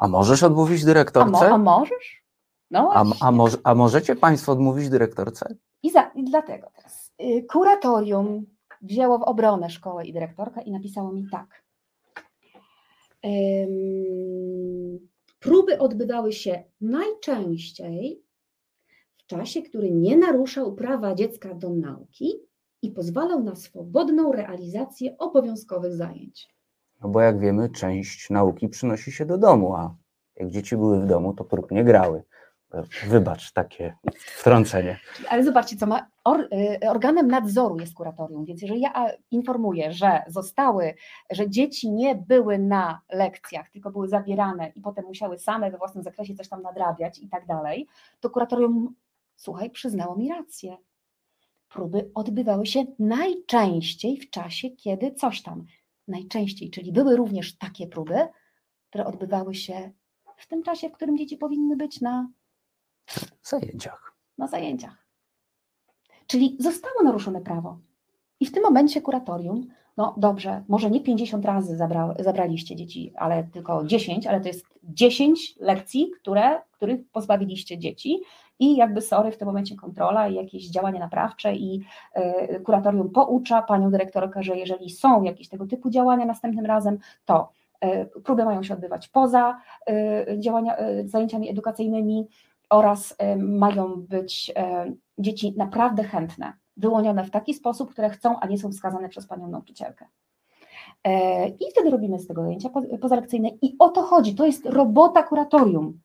A 0.00 0.08
możesz 0.08 0.42
odmówić 0.42 0.80
A, 0.82 0.84
mo, 0.84 0.86
dyrektorce? 0.86 1.50
a 1.52 1.58
możesz? 1.58 2.21
No 2.72 2.90
A, 2.92 3.04
właśnie. 3.04 3.26
a, 3.26 3.30
może, 3.30 3.56
a 3.64 3.74
możecie 3.74 4.16
Państwo 4.16 4.52
odmówić 4.52 4.88
dyrektorce? 4.88 5.54
I, 5.82 5.90
za, 5.90 6.10
I 6.14 6.24
dlatego 6.24 6.70
teraz 6.76 7.12
y, 7.22 7.46
kuratorium 7.50 8.46
wzięło 8.82 9.18
w 9.18 9.22
obronę 9.22 9.70
szkołę 9.70 10.06
i 10.06 10.12
dyrektorka 10.12 10.62
i 10.62 10.72
napisało 10.72 11.12
mi 11.12 11.26
tak. 11.30 11.62
Próby 15.40 15.78
odbywały 15.78 16.32
się 16.32 16.64
najczęściej 16.80 18.22
w 19.18 19.26
czasie, 19.26 19.62
który 19.62 19.90
nie 19.90 20.16
naruszał 20.16 20.74
prawa 20.74 21.14
dziecka 21.14 21.54
do 21.54 21.70
nauki 21.70 22.34
i 22.82 22.90
pozwalał 22.90 23.42
na 23.42 23.56
swobodną 23.56 24.32
realizację 24.32 25.18
obowiązkowych 25.18 25.94
zajęć. 25.94 26.48
No 27.02 27.08
bo 27.08 27.20
jak 27.20 27.40
wiemy, 27.40 27.70
część 27.70 28.30
nauki 28.30 28.68
przynosi 28.68 29.12
się 29.12 29.26
do 29.26 29.38
domu, 29.38 29.74
a 29.74 29.96
jak 30.36 30.50
dzieci 30.50 30.76
były 30.76 31.00
w 31.00 31.06
domu, 31.06 31.34
to 31.34 31.44
prób 31.44 31.70
nie 31.70 31.84
grały. 31.84 32.22
Wybacz 33.06 33.52
takie 33.52 33.94
wtrącenie. 34.18 34.98
Ale 35.28 35.44
zobaczcie, 35.44 35.76
co 35.76 35.86
ma. 35.86 36.06
Or, 36.24 36.48
y, 36.82 36.88
organem 36.90 37.28
nadzoru 37.28 37.76
jest 37.80 37.94
kuratorium, 37.94 38.44
więc 38.44 38.62
jeżeli 38.62 38.80
ja 38.80 39.10
informuję, 39.30 39.92
że 39.92 40.22
zostały, 40.26 40.94
że 41.30 41.50
dzieci 41.50 41.90
nie 41.90 42.14
były 42.14 42.58
na 42.58 43.00
lekcjach, 43.12 43.70
tylko 43.70 43.90
były 43.90 44.08
zabierane 44.08 44.72
i 44.76 44.80
potem 44.80 45.04
musiały 45.04 45.38
same 45.38 45.70
we 45.70 45.78
własnym 45.78 46.04
zakresie 46.04 46.34
coś 46.34 46.48
tam 46.48 46.62
nadrabiać 46.62 47.18
i 47.18 47.28
tak 47.28 47.46
dalej, 47.46 47.86
to 48.20 48.30
kuratorium, 48.30 48.94
słuchaj, 49.36 49.70
przyznało 49.70 50.16
mi 50.16 50.28
rację. 50.28 50.76
Próby 51.68 52.10
odbywały 52.14 52.66
się 52.66 52.84
najczęściej 52.98 54.16
w 54.16 54.30
czasie, 54.30 54.70
kiedy 54.70 55.14
coś 55.14 55.42
tam. 55.42 55.64
Najczęściej, 56.08 56.70
czyli 56.70 56.92
były 56.92 57.16
również 57.16 57.58
takie 57.58 57.86
próby, 57.86 58.28
które 58.88 59.06
odbywały 59.06 59.54
się 59.54 59.92
w 60.36 60.46
tym 60.46 60.62
czasie, 60.62 60.88
w 60.88 60.92
którym 60.92 61.18
dzieci 61.18 61.36
powinny 61.36 61.76
być 61.76 62.00
na 62.00 62.28
zajęciach. 63.42 64.12
na 64.38 64.46
zajęciach. 64.46 65.06
Czyli 66.26 66.56
zostało 66.60 67.02
naruszone 67.04 67.40
prawo. 67.40 67.78
I 68.40 68.46
w 68.46 68.52
tym 68.52 68.62
momencie 68.62 69.02
kuratorium, 69.02 69.66
no 69.96 70.14
dobrze, 70.16 70.64
może 70.68 70.90
nie 70.90 71.00
50 71.00 71.44
razy 71.44 71.76
zabra, 71.76 72.14
zabraliście 72.18 72.76
dzieci, 72.76 73.12
ale 73.16 73.44
tylko 73.44 73.84
10, 73.84 74.26
ale 74.26 74.40
to 74.40 74.48
jest 74.48 74.66
10 74.82 75.54
lekcji, 75.60 76.10
które, 76.20 76.62
których 76.72 77.10
pozbawiliście 77.10 77.78
dzieci 77.78 78.20
i 78.58 78.76
jakby 78.76 79.00
sorry, 79.00 79.32
w 79.32 79.36
tym 79.36 79.46
momencie 79.46 79.76
kontrola 79.76 80.28
i 80.28 80.34
jakieś 80.34 80.68
działania 80.68 81.00
naprawcze 81.00 81.54
i 81.54 81.82
y, 82.16 82.60
kuratorium 82.60 83.10
poucza 83.10 83.62
panią 83.62 83.90
dyrektorkę, 83.90 84.42
że 84.42 84.56
jeżeli 84.56 84.90
są 84.90 85.22
jakieś 85.22 85.48
tego 85.48 85.66
typu 85.66 85.90
działania 85.90 86.26
następnym 86.26 86.66
razem, 86.66 86.98
to 87.24 87.50
y, 87.84 88.20
próby 88.20 88.44
mają 88.44 88.62
się 88.62 88.74
odbywać 88.74 89.08
poza 89.08 89.60
y, 89.90 90.38
działania, 90.38 90.80
y, 90.80 91.08
zajęciami 91.08 91.50
edukacyjnymi, 91.50 92.28
oraz 92.72 93.12
y, 93.12 93.36
mają 93.36 93.96
być 93.96 94.50
y, 94.50 94.96
dzieci 95.18 95.54
naprawdę 95.56 96.04
chętne, 96.04 96.52
wyłonione 96.76 97.24
w 97.24 97.30
taki 97.30 97.54
sposób, 97.54 97.90
które 97.90 98.10
chcą, 98.10 98.40
a 98.40 98.46
nie 98.46 98.58
są 98.58 98.72
wskazane 98.72 99.08
przez 99.08 99.26
panią 99.26 99.48
nauczycielkę. 99.48 100.06
E, 101.04 101.48
I 101.48 101.70
wtedy 101.70 101.90
robimy 101.90 102.18
z 102.18 102.26
tego 102.26 102.42
zajęcia 102.42 102.68
po- 102.68 102.98
pozalekcyjne 102.98 103.48
i 103.62 103.76
o 103.78 103.88
to 103.88 104.02
chodzi, 104.02 104.34
to 104.34 104.46
jest 104.46 104.66
robota 104.66 105.22
kuratorium. 105.22 106.00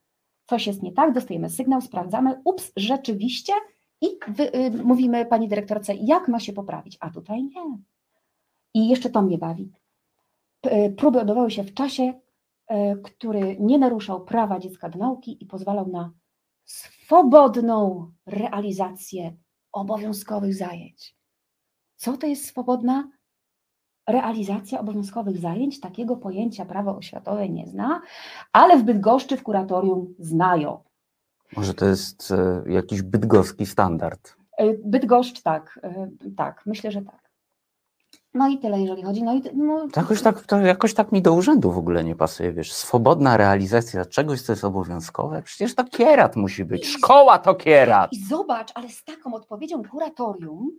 Coś 0.45 0.67
jest 0.67 0.83
nie 0.83 0.91
tak, 0.91 1.13
dostajemy 1.13 1.49
sygnał, 1.49 1.81
sprawdzamy, 1.81 2.41
ups, 2.45 2.71
rzeczywiście 2.75 3.53
i 4.01 4.05
y, 4.05 4.83
mówimy 4.83 5.25
pani 5.25 5.47
dyrektorce, 5.47 5.95
jak 5.95 6.27
ma 6.27 6.39
się 6.39 6.53
poprawić, 6.53 6.97
a 6.99 7.09
tutaj 7.09 7.43
nie. 7.43 7.77
I 8.73 8.89
jeszcze 8.89 9.09
to 9.09 9.21
mnie 9.21 9.37
bawi. 9.37 9.71
Próby 10.97 11.21
odbywały 11.21 11.51
się 11.51 11.63
w 11.63 11.73
czasie, 11.73 12.13
który 13.03 13.57
nie 13.59 13.77
naruszał 13.77 14.25
prawa 14.25 14.59
dziecka 14.59 14.89
do 14.89 14.99
nauki 14.99 15.43
i 15.43 15.45
pozwalał 15.45 15.87
na 15.87 16.11
swobodną 16.67 18.11
realizację 18.25 19.37
obowiązkowych 19.71 20.55
zajęć. 20.55 21.17
Co 21.95 22.17
to 22.17 22.27
jest 22.27 22.45
swobodna 22.45 23.09
realizacja 24.07 24.79
obowiązkowych 24.79 25.37
zajęć? 25.37 25.79
Takiego 25.79 26.17
pojęcia 26.17 26.65
prawo 26.65 26.97
oświatowe 26.97 27.49
nie 27.49 27.67
zna, 27.67 28.01
ale 28.53 28.77
w 28.77 28.83
Bydgoszczy 28.83 29.37
w 29.37 29.43
kuratorium 29.43 30.15
znają. 30.19 30.83
Może 31.55 31.73
to 31.73 31.85
jest 31.85 32.31
e, 32.31 32.63
jakiś 32.71 33.01
bydgoski 33.01 33.65
standard. 33.65 34.35
Y, 34.61 34.81
Bydgoszcz 34.85 35.41
tak, 35.41 35.79
y, 36.25 36.31
tak, 36.31 36.63
myślę, 36.65 36.91
że 36.91 37.01
tak. 37.01 37.26
No 38.33 38.47
i 38.47 38.57
tyle, 38.57 38.81
jeżeli 38.81 39.03
chodzi. 39.03 39.23
No 39.23 39.33
i 39.33 39.41
no, 39.53 39.87
To 39.93 40.01
jakoś, 40.01 40.21
tak, 40.21 40.41
to 40.41 40.57
jakoś 40.59 40.93
tak 40.93 41.11
mi 41.11 41.21
do 41.21 41.33
urzędu 41.33 41.71
w 41.71 41.77
ogóle 41.77 42.03
nie 42.03 42.15
pasuje, 42.15 42.53
wiesz, 42.53 42.73
swobodna 42.73 43.37
realizacja 43.37 44.05
czegoś, 44.05 44.41
co 44.41 44.51
jest 44.51 44.63
obowiązkowe, 44.63 45.41
przecież 45.41 45.75
to 45.75 45.83
kierat 45.83 46.35
musi 46.35 46.65
być, 46.65 46.87
szkoła 46.87 47.39
to 47.39 47.55
kierat. 47.55 48.13
I 48.13 48.25
zobacz, 48.25 48.71
ale 48.75 48.89
z 48.89 49.03
taką 49.03 49.33
odpowiedzią 49.33 49.83
kuratorium, 49.91 50.71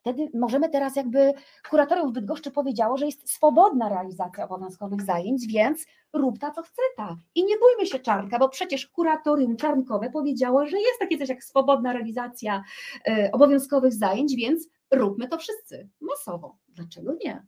wtedy 0.00 0.30
możemy 0.34 0.68
teraz 0.68 0.96
jakby, 0.96 1.32
kuratorium 1.70 2.10
w 2.10 2.12
Bydgoszczy 2.12 2.50
powiedziało, 2.50 2.96
że 2.96 3.06
jest 3.06 3.30
swobodna 3.30 3.88
realizacja 3.88 4.48
obowiązkowych 4.48 5.02
zajęć, 5.02 5.46
więc 5.46 5.86
rób 6.12 6.38
ta, 6.38 6.50
co 6.50 6.62
chce 6.62 6.82
ta. 6.96 7.16
I 7.34 7.44
nie 7.44 7.54
bójmy 7.58 7.86
się 7.86 7.98
Czarnka, 7.98 8.38
bo 8.38 8.48
przecież 8.48 8.86
kuratorium 8.86 9.56
czarnkowe 9.56 10.10
powiedziało, 10.10 10.66
że 10.66 10.78
jest 10.78 10.98
takie 11.00 11.18
coś 11.18 11.28
jak 11.28 11.44
swobodna 11.44 11.92
realizacja 11.92 12.62
e, 13.08 13.30
obowiązkowych 13.32 13.92
zajęć, 13.92 14.34
więc 14.36 14.68
róbmy 14.90 15.28
to 15.28 15.38
wszyscy, 15.38 15.88
masowo. 16.00 16.56
Dlaczego 16.78 17.14
nie? 17.24 17.46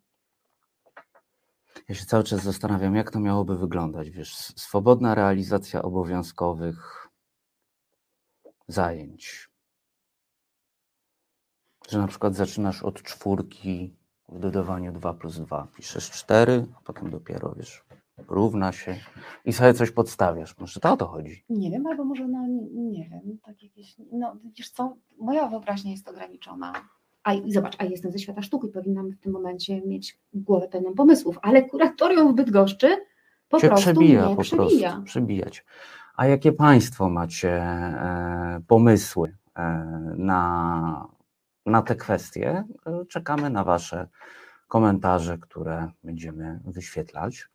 Ja 1.88 1.94
się 1.94 2.06
cały 2.06 2.25
czas 2.25 2.42
zastanawiam, 2.42 2.94
jak 2.94 3.10
to 3.10 3.20
miałoby 3.20 3.58
wyglądać, 3.58 4.10
wiesz, 4.10 4.34
swobodna 4.34 5.14
realizacja 5.14 5.82
obowiązkowych 5.82 7.08
zajęć. 8.68 9.50
Że 11.88 11.99
na 11.99 12.06
przykład 12.06 12.34
zaczynasz 12.34 12.82
od 12.82 13.02
czwórki 13.02 13.96
w 14.28 14.38
dodawaniu 14.38 14.92
2 14.92 15.14
plus 15.14 15.38
2, 15.38 15.68
piszesz 15.76 16.10
4, 16.10 16.66
a 16.76 16.80
potem 16.80 17.10
dopiero, 17.10 17.54
wiesz, 17.54 17.84
równa 18.28 18.72
się 18.72 18.96
i 19.44 19.52
sobie 19.52 19.75
coś 19.75 19.90
podstawiasz. 19.90 20.58
Może 20.58 20.80
to 20.80 20.92
o 20.92 20.96
to 20.96 21.06
chodzi. 21.06 21.44
Nie 21.49 21.70
wiem, 21.70 21.87
albo 21.87 22.04
może, 22.04 22.28
no 22.28 22.46
nie, 22.46 22.70
nie 22.70 23.08
wiem, 23.08 23.38
tak 23.38 23.62
jakieś, 23.62 23.96
no 24.12 24.37
wiesz 24.58 24.70
co, 24.70 24.96
moja 25.18 25.49
wyobraźnia 25.49 25.90
jest 25.90 26.08
ograniczona. 26.08 26.72
A 27.25 27.33
i 27.35 27.53
zobacz, 27.53 27.77
a 27.79 27.85
jestem 27.85 28.12
ze 28.12 28.19
świata 28.19 28.43
sztuki, 28.43 28.69
powinnam 28.69 29.11
w 29.11 29.21
tym 29.21 29.33
momencie 29.33 29.83
mieć 29.87 30.19
głowę 30.33 30.69
pełną 30.69 30.95
pomysłów, 30.95 31.39
ale 31.43 31.62
kuratorium 31.62 32.33
w 32.33 32.35
Bydgoszczy 32.35 32.97
po 33.49 33.61
Cię 33.61 33.69
prostu 33.69 33.83
przebija 33.83 34.27
mnie 34.27 34.37
po 34.37 34.43
przebija. 34.43 34.91
prostu, 34.91 35.03
przebijać. 35.05 35.65
A 36.17 36.27
jakie 36.27 36.53
Państwo 36.53 37.11
macie 37.11 37.50
e, 37.53 38.61
pomysły 38.67 39.37
e, 39.57 39.62
na, 40.17 41.09
na 41.67 41.83
te 41.83 41.97
kwestie? 41.97 42.65
E, 42.87 43.05
Czekamy 43.09 43.50
na 43.50 43.65
Wasze 43.65 44.09
komentarze, 44.69 45.39
które 45.39 45.91
będziemy 46.05 46.61
wyświetlać. 46.65 47.49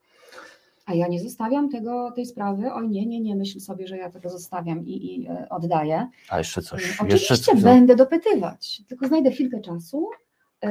A 0.85 0.93
ja 0.93 1.07
nie 1.07 1.19
zostawiam 1.19 1.69
tego, 1.69 2.11
tej 2.11 2.25
sprawy, 2.25 2.73
oj 2.73 2.89
nie, 2.89 3.05
nie, 3.05 3.21
nie, 3.21 3.35
myśl 3.35 3.59
sobie, 3.59 3.87
że 3.87 3.97
ja 3.97 4.09
tego 4.09 4.29
zostawiam 4.29 4.85
i, 4.85 5.15
i 5.15 5.27
e, 5.27 5.49
oddaję. 5.49 6.07
A 6.29 6.37
jeszcze 6.37 6.61
coś. 6.61 7.01
Oczywiście 7.01 7.33
jeszcze 7.33 7.51
coś, 7.51 7.63
będę 7.63 7.95
dopytywać, 7.95 8.81
tylko 8.87 9.07
znajdę 9.07 9.31
chwilkę 9.31 9.61
czasu 9.61 10.09
yy, 10.63 10.69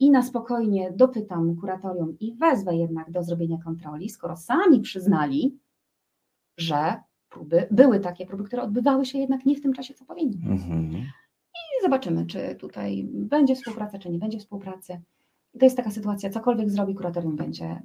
i 0.00 0.10
na 0.10 0.22
spokojnie 0.22 0.92
dopytam 0.96 1.56
kuratorium 1.56 2.18
i 2.20 2.34
wezwę 2.34 2.76
jednak 2.76 3.10
do 3.10 3.22
zrobienia 3.22 3.58
kontroli, 3.64 4.08
skoro 4.08 4.36
sami 4.36 4.80
przyznali, 4.80 5.58
że 6.56 6.94
próby, 7.28 7.66
były 7.70 8.00
takie 8.00 8.26
próby, 8.26 8.44
które 8.44 8.62
odbywały 8.62 9.06
się 9.06 9.18
jednak 9.18 9.46
nie 9.46 9.56
w 9.56 9.60
tym 9.60 9.72
czasie, 9.72 9.94
co 9.94 10.04
powinny. 10.04 10.50
Mhm. 10.50 10.92
I 11.54 11.82
zobaczymy, 11.82 12.26
czy 12.26 12.54
tutaj 12.54 13.06
będzie 13.12 13.54
współpraca, 13.54 13.98
czy 13.98 14.10
nie 14.10 14.18
będzie 14.18 14.38
współpracy. 14.38 15.00
I 15.54 15.58
to 15.58 15.66
jest 15.66 15.76
taka 15.76 15.90
sytuacja, 15.90 16.30
cokolwiek 16.30 16.70
zrobi 16.70 16.94
kuratorium, 16.94 17.36
będzie, 17.36 17.82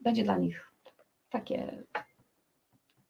będzie 0.00 0.24
dla 0.24 0.38
nich 0.38 0.72
takie 1.30 1.84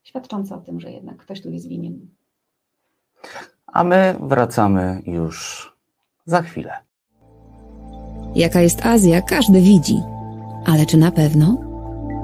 świadczące 0.03 0.55
o 0.55 0.61
tym, 0.61 0.81
że 0.81 0.91
jednak 0.91 1.17
ktoś 1.17 1.43
tu 1.43 1.51
jest 1.51 1.69
winien. 1.69 2.09
A 3.67 3.85
my 3.85 4.15
wracamy 4.21 5.03
już 5.07 5.67
za 6.25 6.43
chwilę. 6.43 6.73
Jaka 8.35 8.61
jest 8.61 8.87
Azja, 8.87 9.23
każdy 9.23 9.61
widzi. 9.61 10.01
Ale 10.67 10.87
czy 10.87 10.97
na 10.97 11.11
pewno? 11.11 11.71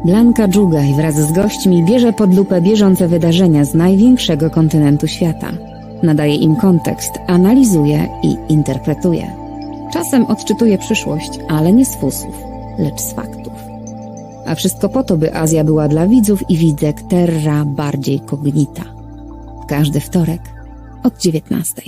Blanka 0.04 0.48
Dżugaj 0.48 0.94
wraz 0.94 1.14
z 1.14 1.32
gośćmi 1.32 1.84
bierze 1.84 2.12
pod 2.12 2.34
lupę 2.34 2.60
bieżące 2.60 3.08
wydarzenia 3.08 3.64
z 3.64 3.74
największego 3.74 4.50
kontynentu 4.50 5.06
świata. 5.06 5.52
Nadaje 6.02 6.34
im 6.34 6.56
kontekst, 6.56 7.18
analizuje 7.26 8.08
i 8.22 8.52
interpretuje. 8.52 9.36
Czasem 9.92 10.26
odczytuje 10.26 10.78
przyszłość, 10.78 11.30
ale 11.48 11.72
nie 11.72 11.84
z 11.84 11.96
fusów, 11.96 12.34
lecz 12.78 13.00
z 13.00 13.12
faktów. 13.12 13.55
A 14.46 14.54
wszystko 14.54 14.88
po 14.88 15.02
to, 15.02 15.16
by 15.16 15.34
Azja 15.34 15.64
była 15.64 15.88
dla 15.88 16.06
widzów 16.06 16.50
i 16.50 16.56
widzek 16.56 16.96
terra 17.10 17.64
bardziej 17.64 18.20
cognita. 18.20 18.82
Każdy 19.68 20.00
wtorek 20.00 20.40
od 21.04 21.18
19. 21.18 21.82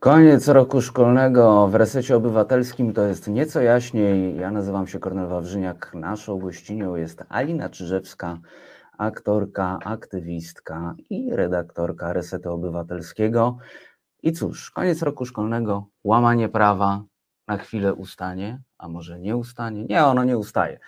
Koniec 0.00 0.48
roku 0.48 0.80
szkolnego 0.80 1.68
w 1.68 1.74
resecie 1.74 2.16
obywatelskim 2.16 2.92
to 2.92 3.02
jest 3.02 3.28
nieco 3.28 3.60
jaśniej. 3.60 4.36
Ja 4.36 4.50
nazywam 4.50 4.86
się 4.86 4.98
Kornel 4.98 5.28
Wawrzyniak. 5.28 5.94
Naszą 5.94 6.38
gościnią 6.38 6.94
jest 6.94 7.24
Alina 7.28 7.68
Czyżewska, 7.68 8.38
aktorka, 8.98 9.78
aktywistka 9.84 10.94
i 11.10 11.30
redaktorka 11.32 12.12
Resetu 12.12 12.52
Obywatelskiego. 12.52 13.56
I 14.22 14.32
cóż, 14.32 14.70
koniec 14.70 15.02
roku 15.02 15.24
szkolnego, 15.24 15.86
łamanie 16.04 16.48
prawa 16.48 17.04
na 17.48 17.56
chwilę 17.56 17.94
ustanie, 17.94 18.60
a 18.78 18.88
może 18.88 19.18
nie 19.20 19.36
ustanie? 19.36 19.84
Nie, 19.84 20.04
ono 20.04 20.24
nie 20.24 20.38
ustaje. 20.38 20.78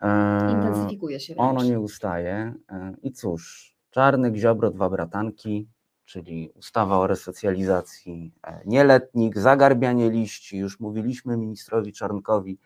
E, 0.00 0.52
Intensyfikuje 0.52 1.20
się. 1.20 1.34
Wręcz. 1.34 1.50
ono 1.50 1.62
nie 1.64 1.80
ustaje. 1.80 2.54
E, 2.70 2.94
I 3.02 3.12
cóż, 3.12 3.74
Czarnek, 3.90 4.36
Ziobro, 4.36 4.70
dwa 4.70 4.90
bratanki, 4.90 5.68
czyli 6.04 6.50
ustawa 6.54 6.98
o 6.98 7.06
resocjalizacji 7.06 8.32
e, 8.46 8.60
nieletnich, 8.66 9.38
zagarbianie 9.38 10.10
liści, 10.10 10.58
już 10.58 10.80
mówiliśmy 10.80 11.36
ministrowi 11.36 11.92
Czarnkowi, 11.92 12.58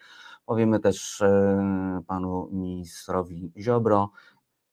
powiemy 0.47 0.81
też 0.81 1.21
e, 1.21 2.03
panu 2.07 2.49
ministrowi 2.53 3.53
Ziobro, 3.59 4.11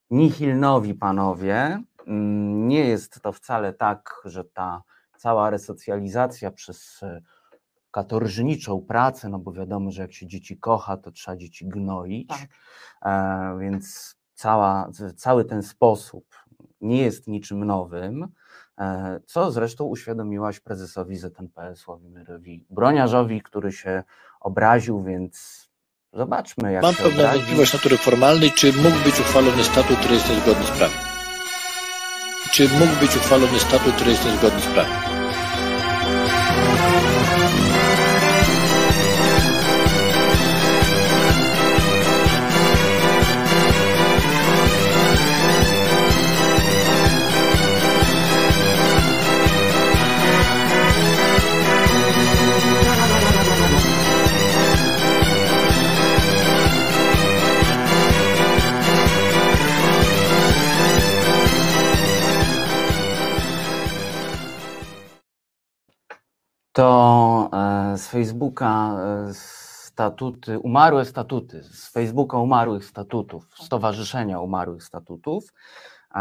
nihilnowi 0.10 0.96
panowie. 0.96 1.84
Mm, 2.08 2.68
Nie 2.68 2.80
jest 2.88 3.22
to 3.22 3.32
wcale 3.32 3.74
tak, 3.74 4.22
że 4.26 4.44
ta 4.44 4.84
cała 5.18 5.50
resocjalizacja 5.50 6.52
przez 6.52 7.04
e, 7.04 7.22
katorżniczą 7.92 8.82
pracę, 8.82 9.30
no 9.30 9.40
bo 9.40 9.54
wiadomo, 9.54 9.92
że 9.92 10.02
jak 10.02 10.14
się 10.14 10.28
dzieci 10.28 10.58
kocha, 10.58 10.98
to 10.98 11.12
trzeba 11.12 11.38
dzieci 11.38 11.68
gnoić, 11.68 12.28
Tak. 12.28 12.48
E, 13.06 13.60
więc 13.60 14.16
cała, 14.34 14.90
cały 15.16 15.46
ten 15.46 15.64
sposób 15.64 16.26
nie 16.82 17.02
jest 17.02 17.28
niczym 17.28 17.66
nowym, 17.66 18.28
e, 18.80 19.20
co 19.26 19.52
zresztą 19.52 19.86
uświadomiłaś 19.86 20.60
prezesowi 20.60 21.18
ZNP 21.18 21.76
Sławimirowi 21.76 22.66
Broniarzowi, 22.70 23.42
który 23.42 23.72
się 23.72 24.04
obraził, 24.40 25.04
więc 25.04 25.68
zobaczmy, 26.14 26.72
jak 26.72 26.84
Mam 26.84 26.94
się 26.94 27.04
pewną 27.04 27.24
wątpliwość 27.28 27.74
natury 27.74 27.98
formalnej, 27.98 28.52
czy 28.52 28.74
mógł 28.74 29.04
być 29.04 29.20
uchwalony 29.20 29.64
statut, 29.64 29.98
który 29.98 30.14
jest 30.14 30.30
niezgodny 30.30 30.66
z 30.66 30.72
prawem. 30.72 30.98
Czy 32.52 32.64
mógł 32.70 33.00
być 33.00 33.16
uchwalony 33.16 33.60
statut, 33.60 33.94
który 33.96 34.12
jest 34.12 34.26
niezgodny 34.26 34.62
z 34.62 34.68
prawem. 34.68 35.11
To 66.74 67.50
e, 67.54 67.98
z 67.98 68.08
Facebooka 68.08 68.96
e, 69.00 69.34
statuty, 69.34 70.60
umarłe 70.60 71.06
statuty, 71.06 71.64
z 71.64 71.90
Facebooka 71.92 72.38
umarłych 72.38 72.86
statutów, 72.86 73.48
Stowarzyszenia 73.56 74.40
Umarłych 74.40 74.84
Statutów. 74.84 75.54
Y, 76.16 76.20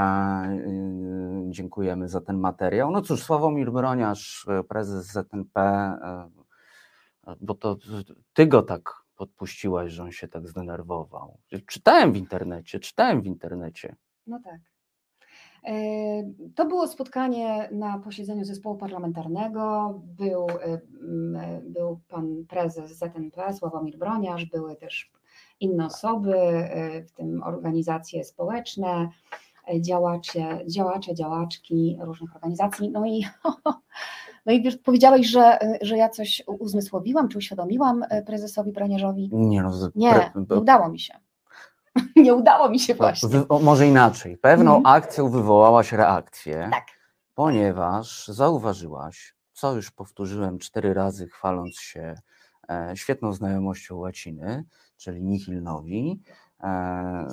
Dziękujemy 1.50 2.08
za 2.08 2.20
ten 2.20 2.38
materiał. 2.38 2.90
No 2.90 3.02
cóż, 3.02 3.22
Sławomir 3.22 3.72
Broniarz, 3.72 4.46
e, 4.48 4.64
prezes 4.64 5.06
ZNP, 5.06 5.60
bo 7.40 7.54
to 7.54 7.76
ty 8.32 8.46
go 8.46 8.62
tak 8.62 9.02
podpuściłaś, 9.16 9.92
że 9.92 10.02
on 10.02 10.12
się 10.12 10.28
tak 10.28 10.48
zdenerwował. 10.48 11.38
Czytałem 11.66 12.12
w 12.12 12.16
internecie, 12.16 12.80
czytałem 12.80 13.22
w 13.22 13.26
internecie. 13.26 13.96
No 14.26 14.40
tak. 14.44 14.60
To 16.54 16.66
było 16.66 16.88
spotkanie 16.88 17.68
na 17.72 17.98
posiedzeniu 17.98 18.44
zespołu 18.44 18.76
parlamentarnego. 18.76 19.94
Był, 20.04 20.46
był 21.62 22.00
pan 22.08 22.44
prezes 22.48 22.98
ZNP 22.98 23.52
Sławomir 23.52 23.98
Broniarz, 23.98 24.44
były 24.44 24.76
też 24.76 25.10
inne 25.60 25.86
osoby, 25.86 26.36
e, 26.36 27.02
w 27.02 27.12
tym 27.12 27.42
organizacje 27.42 28.24
społeczne, 28.24 29.08
e, 29.68 29.80
działacze, 29.80 30.60
działacze 30.66 31.14
działaczki 31.14 31.98
różnych 32.00 32.36
organizacji. 32.36 32.90
No 32.90 33.06
i, 33.06 33.24
no 34.46 34.52
i 34.52 34.78
powiedziałeś, 34.78 35.26
że, 35.26 35.58
że 35.82 35.96
ja 35.96 36.08
coś 36.08 36.42
uzmysłowiłam, 36.46 37.28
czy 37.28 37.38
uświadomiłam 37.38 38.02
e, 38.10 38.22
prezesowi 38.22 38.72
Broniarzowi. 38.72 39.30
Nie, 39.32 39.62
no, 39.62 39.70
Nie, 39.94 40.30
nie 40.50 40.56
udało 40.56 40.88
mi 40.88 40.98
się. 40.98 41.14
Nie 42.16 42.34
udało 42.34 42.68
mi 42.68 42.80
się 42.80 42.94
właśnie. 42.94 43.28
Wy, 43.28 43.48
o, 43.48 43.58
może 43.58 43.86
inaczej. 43.88 44.36
Pewną 44.36 44.76
Mhm. 44.76 44.96
akcją 44.96 45.28
wywołałaś 45.28 45.92
reakcję, 45.92 46.68
Tak. 46.72 46.84
ponieważ 47.34 48.28
zauważyłaś, 48.28 49.34
co 49.52 49.72
już 49.74 49.90
powtórzyłem 49.90 50.58
cztery 50.58 50.94
razy, 50.94 51.28
chwaląc 51.28 51.74
się 51.80 52.14
e, 52.68 52.92
świetną 52.96 53.32
znajomością 53.32 53.96
łaciny, 53.96 54.64
czyli 54.96 55.22
nihilnowi. 55.22 56.22
E, 56.62 57.26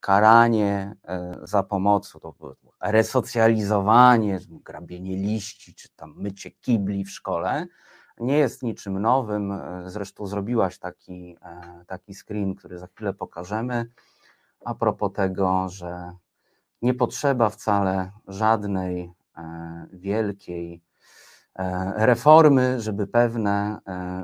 karanie 0.00 0.96
e, 1.08 1.34
za 1.42 1.62
pomocą, 1.62 2.20
to 2.20 2.34
resocjalizowanie, 2.80 4.38
grabienie 4.48 5.16
liści, 5.16 5.74
czy 5.74 5.88
tam 5.96 6.14
mycie 6.16 6.50
kibli 6.50 7.04
w 7.04 7.10
szkole, 7.10 7.66
nie 8.20 8.38
jest 8.38 8.62
niczym 8.62 8.98
nowym. 9.02 9.52
e, 9.52 9.82
Zresztą 9.86 10.26
zrobiłaś 10.26 10.78
taki, 10.78 11.36
e, 11.42 11.84
taki 11.86 12.14
screen, 12.14 12.54
który 12.54 12.78
za 12.78 12.86
chwilę 12.86 13.14
pokażemy, 13.14 13.86
a 14.64 14.74
propos 14.74 15.12
tego, 15.12 15.68
że 15.68 16.12
nie 16.82 16.94
potrzeba 16.94 17.50
wcale 17.50 18.10
żadnej 18.28 19.12
e, 19.36 19.86
wielkiej 19.92 20.82
reformy, 21.96 22.80
żeby 22.80 23.06
pewne 23.06 23.78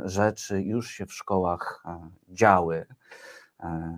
rzeczy 0.04 0.62
już 0.62 0.90
się 0.90 1.06
w 1.06 1.12
szkołach 1.12 1.84
działy. 2.28 2.86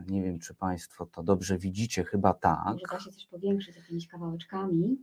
Nie 0.08 0.22
wiem, 0.22 0.38
czy 0.38 0.54
Państwo 0.54 1.06
to 1.06 1.22
dobrze 1.22 1.58
widzicie, 1.58 2.04
chyba 2.04 2.34
tak. 2.34 2.64
Może 2.66 2.86
da 2.90 2.98
się 3.00 3.10
coś 3.10 3.26
powiększyć 3.26 3.76
jakimiś 3.76 4.08
kawałeczkami. 4.08 4.96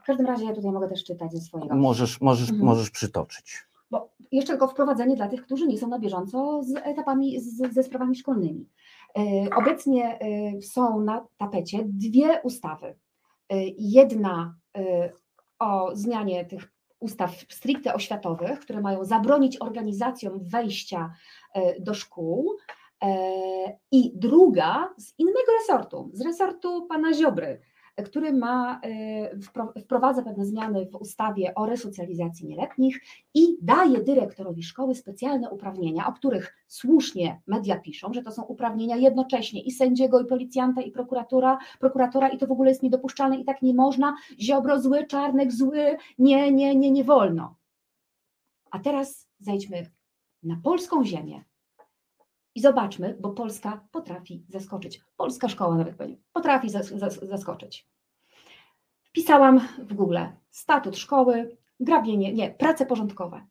W 0.00 0.02
każdym 0.02 0.26
razie 0.26 0.44
ja 0.44 0.54
tutaj 0.54 0.72
mogę 0.72 0.88
też 0.88 1.04
czytać 1.04 1.32
ze 1.32 1.40
swojego. 1.40 1.74
Możesz, 1.74 2.20
możesz, 2.20 2.50
Mhm. 2.50 2.66
możesz 2.66 2.90
przytoczyć. 2.90 3.66
Bo 3.92 4.10
jeszcze 4.32 4.52
tylko 4.52 4.68
wprowadzenie 4.68 5.16
dla 5.16 5.28
tych, 5.28 5.42
którzy 5.42 5.66
nie 5.66 5.78
są 5.78 5.88
na 5.88 5.98
bieżąco 5.98 6.62
z 6.62 6.76
etapami, 6.76 7.40
z, 7.40 7.74
ze 7.74 7.82
sprawami 7.82 8.16
szkolnymi. 8.16 8.68
E, 9.18 9.20
Obecnie 9.56 10.18
e, 10.20 10.62
są 10.62 11.00
na 11.00 11.26
tapecie 11.36 11.78
dwie 11.84 12.40
ustawy. 12.42 12.86
E, 12.86 12.94
Jedna 13.78 14.54
o 15.58 15.90
zmianie 15.96 16.44
tych 16.44 16.72
ustaw 17.00 17.30
stricte 17.48 17.94
oświatowych, 17.94 18.60
które 18.60 18.80
mają 18.80 19.04
zabronić 19.04 19.60
organizacjom 19.60 20.40
wejścia 20.42 21.14
do 21.80 21.94
szkół. 21.94 22.56
I 23.90 24.12
druga 24.14 24.94
z 24.96 25.18
innego 25.18 25.52
resortu, 25.60 26.10
z 26.12 26.20
resortu 26.20 26.86
pana 26.86 27.14
Ziobry, 27.14 27.60
który 28.04 28.32
ma, 28.32 28.80
e, 28.82 29.36
wpro- 29.36 29.82
wprowadza 29.82 30.22
pewne 30.22 30.46
zmiany 30.46 30.86
w 30.86 30.96
ustawie 30.96 31.54
o 31.54 31.66
resocjalizacji 31.66 32.46
nieletnich 32.46 33.00
i 33.34 33.56
daje 33.62 34.02
dyrektorowi 34.02 34.62
szkoły 34.62 34.94
specjalne 34.94 35.50
uprawnienia, 35.50 36.06
o 36.06 36.12
których 36.12 36.56
słusznie 36.68 37.40
media 37.46 37.80
piszą, 37.80 38.12
że 38.12 38.22
to 38.22 38.32
są 38.32 38.42
uprawnienia 38.42 38.96
jednocześnie 38.96 39.62
i 39.62 39.70
sędziego, 39.70 40.20
i 40.20 40.26
policjanta, 40.26 40.82
i 40.82 40.90
prokuratora, 40.90 41.58
prokuratora 41.80 42.28
i 42.28 42.38
to 42.38 42.46
w 42.46 42.52
ogóle 42.52 42.70
jest 42.70 42.82
niedopuszczalne 42.82 43.36
i 43.36 43.44
tak 43.44 43.62
nie 43.62 43.74
można. 43.74 44.16
Ziobro 44.40 44.80
zły, 44.80 45.06
Czarnek 45.06 45.52
zły, 45.52 45.96
nie, 46.18 46.52
nie, 46.52 46.74
nie, 46.74 46.90
nie 46.90 47.04
wolno. 47.04 47.56
A 48.70 48.78
teraz 48.78 49.28
zejdźmy 49.38 49.90
na 50.42 50.56
polską 50.62 51.04
ziemię 51.04 51.44
i 52.54 52.60
zobaczmy, 52.60 53.16
bo 53.20 53.30
Polska 53.30 53.88
potrafi 53.92 54.44
zaskoczyć. 54.48 55.00
Polska 55.16 55.48
szkoła 55.48 55.76
nawet 55.76 55.96
powiem, 55.96 56.16
potrafi 56.32 56.70
zas, 56.70 56.86
zas, 56.86 57.20
zaskoczyć. 57.22 57.88
Wpisałam 59.02 59.60
w 59.78 59.94
Google 59.94 60.18
statut 60.50 60.96
szkoły, 60.96 61.56
grabienie, 61.80 62.32
nie, 62.32 62.50
prace 62.50 62.86
porządkowe. 62.86 63.46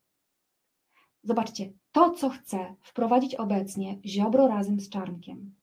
Zobaczcie, 1.24 1.74
to 1.92 2.12
co 2.12 2.30
chce 2.30 2.76
wprowadzić 2.82 3.36
obecnie 3.36 4.00
Ziobro 4.06 4.48
razem 4.48 4.80
z 4.80 4.90
Czarnkiem. 4.90 5.56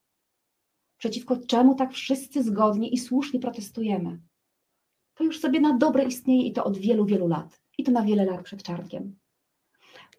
Przeciwko 0.99 1.37
czemu 1.37 1.75
tak 1.75 1.93
wszyscy 1.93 2.43
zgodnie 2.43 2.89
i 2.89 2.99
słusznie 2.99 3.41
protestujemy. 3.41 4.21
To 5.15 5.25
już 5.25 5.41
sobie 5.41 5.61
na 5.61 5.79
dobre 5.79 6.05
istnieje 6.05 6.43
i 6.43 6.53
to 6.53 6.65
od 6.65 6.79
wielu, 6.79 7.05
wielu 7.05 7.29
lat. 7.29 7.63
I 7.79 7.85
to 7.85 7.93
na 7.93 8.03
wiele 8.03 8.25
lat 8.25 8.43
przed 8.43 8.63
Czarnkiem. 8.63 9.17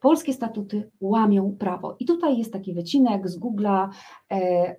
Polskie 0.01 0.33
statuty 0.33 0.91
łamią 1.01 1.55
prawo. 1.59 1.95
I 1.99 2.05
tutaj 2.05 2.37
jest 2.37 2.53
taki 2.53 2.73
wycinek 2.73 3.29
z 3.29 3.39
Google'a 3.39 3.89
e, 4.31 4.75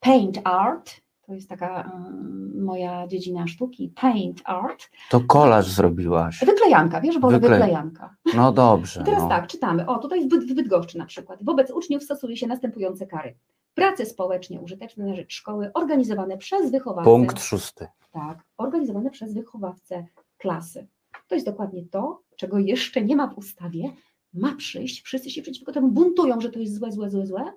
Paint 0.00 0.40
Art, 0.44 0.90
To 1.26 1.34
jest 1.34 1.48
taka 1.48 1.82
mm, 1.82 2.62
moja 2.64 3.06
dziedzina 3.06 3.46
sztuki, 3.46 3.92
paint 4.00 4.42
art. 4.44 4.90
To 5.10 5.20
kolaż 5.20 5.70
zrobiłaś. 5.70 6.44
Wyklejanka, 6.46 7.00
wiesz, 7.00 7.18
Boże, 7.18 7.36
Wykle- 7.36 7.40
wyklejanka. 7.40 8.16
No 8.34 8.52
dobrze. 8.52 9.00
I 9.00 9.04
teraz 9.04 9.22
no. 9.22 9.28
tak, 9.28 9.46
czytamy. 9.46 9.86
O, 9.86 9.98
tutaj 9.98 10.28
w 10.28 10.54
Bydgoszczy 10.54 10.98
na 10.98 11.06
przykład. 11.06 11.44
Wobec 11.44 11.70
uczniów 11.70 12.02
stosuje 12.02 12.36
się 12.36 12.46
następujące 12.46 13.06
kary. 13.06 13.34
Prace 13.74 14.06
społecznie 14.06 14.60
użyteczne 14.60 15.04
na 15.04 15.14
rzecz 15.14 15.32
szkoły, 15.32 15.70
organizowane 15.74 16.38
przez 16.38 16.70
wychowawcę. 16.70 17.10
Punkt 17.10 17.42
szósty. 17.42 17.86
Tak, 18.12 18.38
organizowane 18.58 19.10
przez 19.10 19.34
wychowawcę 19.34 20.06
klasy. 20.38 20.86
To 21.28 21.34
jest 21.34 21.46
dokładnie 21.46 21.84
to, 21.90 22.22
czego 22.36 22.58
jeszcze 22.58 23.02
nie 23.02 23.16
ma 23.16 23.26
w 23.26 23.38
ustawie. 23.38 23.92
Ma 24.34 24.54
przyjść, 24.56 25.02
wszyscy 25.04 25.30
się 25.30 25.42
przeciwko 25.42 25.72
temu 25.72 25.88
buntują, 25.88 26.40
że 26.40 26.50
to 26.50 26.58
jest 26.58 26.74
złe, 26.74 26.92
złe, 26.92 27.10
złe, 27.10 27.26
złe. 27.26 27.52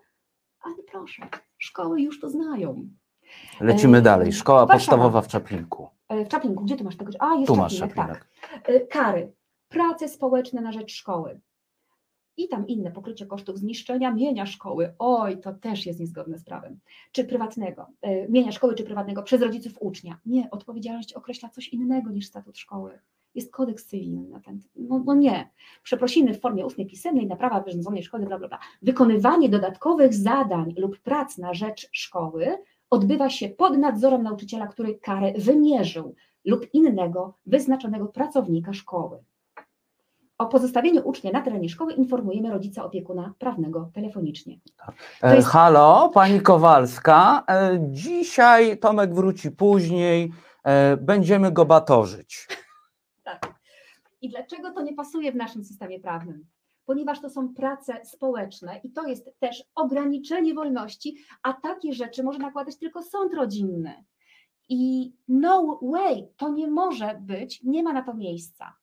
Ale 0.61 0.75
proszę, 0.91 1.27
szkoły 1.57 2.01
już 2.01 2.19
to 2.19 2.29
znają. 2.29 2.89
Lecimy 3.61 3.97
E, 3.97 4.01
dalej. 4.01 4.33
Szkoła 4.33 4.59
Warszawa. 4.65 4.77
podstawowa 4.79 5.21
w 5.21 5.27
Czaplinku. 5.27 5.87
E, 6.09 6.25
W 6.25 6.27
Czaplinku, 6.27 6.63
gdzie 6.63 6.75
ty 6.75 6.83
masz 6.83 6.97
tego? 6.97 7.11
A, 7.19 7.35
jest 7.35 7.47
Tu 7.47 7.55
masz 7.55 7.77
Czaplinek, 7.79 8.27
tak. 8.41 8.69
E, 8.69 8.79
Kary. 8.79 9.33
Prace 9.69 10.09
społeczne 10.09 10.61
na 10.61 10.71
rzecz 10.71 10.91
szkoły. 10.93 11.41
I 12.37 12.47
tam 12.47 12.67
inne 12.67 12.91
pokrycie 12.91 13.25
kosztów 13.25 13.57
zniszczenia 13.57 14.13
mienia 14.13 14.45
szkoły. 14.45 14.93
Oj, 14.99 15.37
to 15.41 15.53
też 15.53 15.85
jest 15.85 15.99
niezgodne 15.99 16.37
z 16.37 16.43
prawem. 16.43 16.79
Czy 17.11 17.23
prywatnego, 17.23 17.87
mienia 18.29 18.51
szkoły 18.51 18.75
czy 18.75 18.83
prywatnego 18.83 19.23
przez 19.23 19.41
rodziców 19.41 19.73
ucznia. 19.79 20.19
Nie, 20.25 20.49
odpowiedzialność 20.51 21.13
określa 21.13 21.49
coś 21.49 21.69
innego 21.69 22.11
niż 22.11 22.27
statut 22.27 22.57
szkoły. 22.57 22.99
Jest 23.35 23.51
kodeks 23.51 23.85
cywilny 23.85 24.29
na 24.29 24.39
ten. 24.39 24.59
No, 24.75 25.03
no 25.05 25.13
nie. 25.13 25.49
Przeprosiny 25.83 26.33
w 26.33 26.39
formie 26.41 26.65
ustnej, 26.65 26.87
pisemnej, 26.87 27.27
naprawa 27.27 27.59
wyrządzonej 27.61 28.03
szkoły, 28.03 28.25
bla, 28.25 28.39
bla, 28.39 28.47
bla. 28.47 28.59
Wykonywanie 28.81 29.49
dodatkowych 29.49 30.13
zadań 30.13 30.73
lub 30.77 30.99
prac 30.99 31.37
na 31.37 31.53
rzecz 31.53 31.89
szkoły 31.91 32.57
odbywa 32.89 33.29
się 33.29 33.49
pod 33.49 33.77
nadzorem 33.77 34.23
nauczyciela, 34.23 34.67
który 34.67 34.95
karę 34.99 35.33
wymierzył 35.37 36.15
lub 36.45 36.73
innego 36.73 37.33
wyznaczonego 37.45 38.05
pracownika 38.05 38.73
szkoły. 38.73 39.23
O 40.37 40.45
pozostawieniu 40.45 41.01
ucznia 41.07 41.31
na 41.31 41.41
terenie 41.41 41.69
szkoły 41.69 41.93
informujemy 41.93 42.49
rodzica 42.51 42.83
opiekuna 42.85 43.33
prawnego 43.39 43.89
telefonicznie. 43.93 44.59
To 45.21 45.27
E, 45.27 45.35
jest- 45.35 45.47
Halo, 45.47 46.09
pani 46.13 46.41
Kowalska. 46.41 47.43
E, 47.49 47.79
Dzisiaj 47.89 48.77
Tomek 48.77 49.13
wróci 49.15 49.51
później. 49.51 50.31
E, 50.63 50.97
Będziemy 50.97 51.51
go 51.51 51.65
batorzyć. 51.65 52.47
I 54.21 54.29
dlaczego 54.29 54.71
to 54.71 54.81
nie 54.81 54.93
pasuje 54.93 55.31
w 55.31 55.35
naszym 55.35 55.63
systemie 55.63 55.99
prawnym? 55.99 56.45
Ponieważ 56.85 57.21
to 57.21 57.29
są 57.29 57.53
prace 57.53 58.05
społeczne 58.05 58.79
i 58.83 58.91
to 58.91 59.07
jest 59.07 59.29
też 59.39 59.63
ograniczenie 59.75 60.53
wolności, 60.53 61.17
a 61.43 61.53
takie 61.53 61.93
rzeczy 61.93 62.23
może 62.23 62.39
nakładać 62.39 62.77
tylko 62.77 63.03
sąd 63.03 63.33
rodzinny. 63.33 64.05
I 64.69 65.13
no 65.27 65.79
way, 65.81 66.27
to 66.37 66.49
nie 66.49 66.67
może 66.67 67.19
być, 67.21 67.63
nie 67.63 67.83
ma 67.83 67.93
na 67.93 68.01
to 68.01 68.13
miejsca 68.13 68.73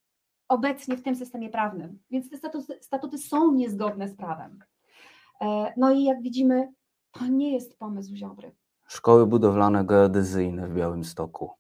obecnie 0.49 0.97
w 0.97 1.03
tym 1.03 1.17
systemie 1.17 1.51
prawnym. 1.51 1.99
Więc 2.11 2.31
te 2.31 2.37
statuty, 2.37 2.79
statuty 2.81 3.19
są 3.19 3.53
niezgodne 3.53 4.09
z 4.09 4.17
prawem. 4.17 4.59
E, 5.41 5.73
No 5.77 5.93
i 5.93 6.05
jak 6.05 6.23
widzimy, 6.23 6.73
to 7.13 7.27
nie 7.27 7.53
jest 7.53 7.79
pomysł 7.79 8.15
Ziobry. 8.15 8.53
Szkoły 8.89 9.27
budowlane 9.27 9.85
geodezyjne 9.85 10.69
w 10.69 10.75
Białymstoku. 10.75 11.45
A 11.45 11.49
bo- 11.49 11.58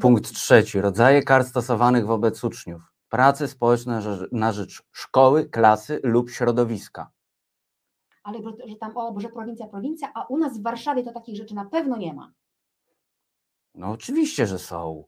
Punkt 0.00 0.32
trzeci. 0.32 0.80
Rodzaje 0.80 1.22
kar 1.22 1.44
stosowanych 1.44 2.06
wobec 2.06 2.44
uczniów. 2.44 2.82
Prace 3.08 3.48
społeczne 3.48 4.00
na 4.32 4.52
rzecz- 4.52 4.82
szkoły, 4.92 5.48
klasy 5.48 6.00
lub 6.04 6.30
środowiska. 6.30 7.10
Ale 8.22 8.38
że 8.66 8.76
tam, 8.76 8.96
o, 8.96 9.20
że 9.20 9.28
prowincja, 9.28 9.66
prowincja, 9.66 10.12
a 10.14 10.26
u 10.26 10.38
nas 10.38 10.58
w 10.58 10.62
Warszawie 10.62 11.02
to 11.04 11.12
takich 11.12 11.36
rzeczy 11.36 11.54
na 11.54 11.64
pewno 11.64 11.96
nie 11.96 12.14
ma. 12.14 12.32
No 13.74 13.90
oczywiście, 13.90 14.46
że 14.46 14.58
są. 14.58 15.04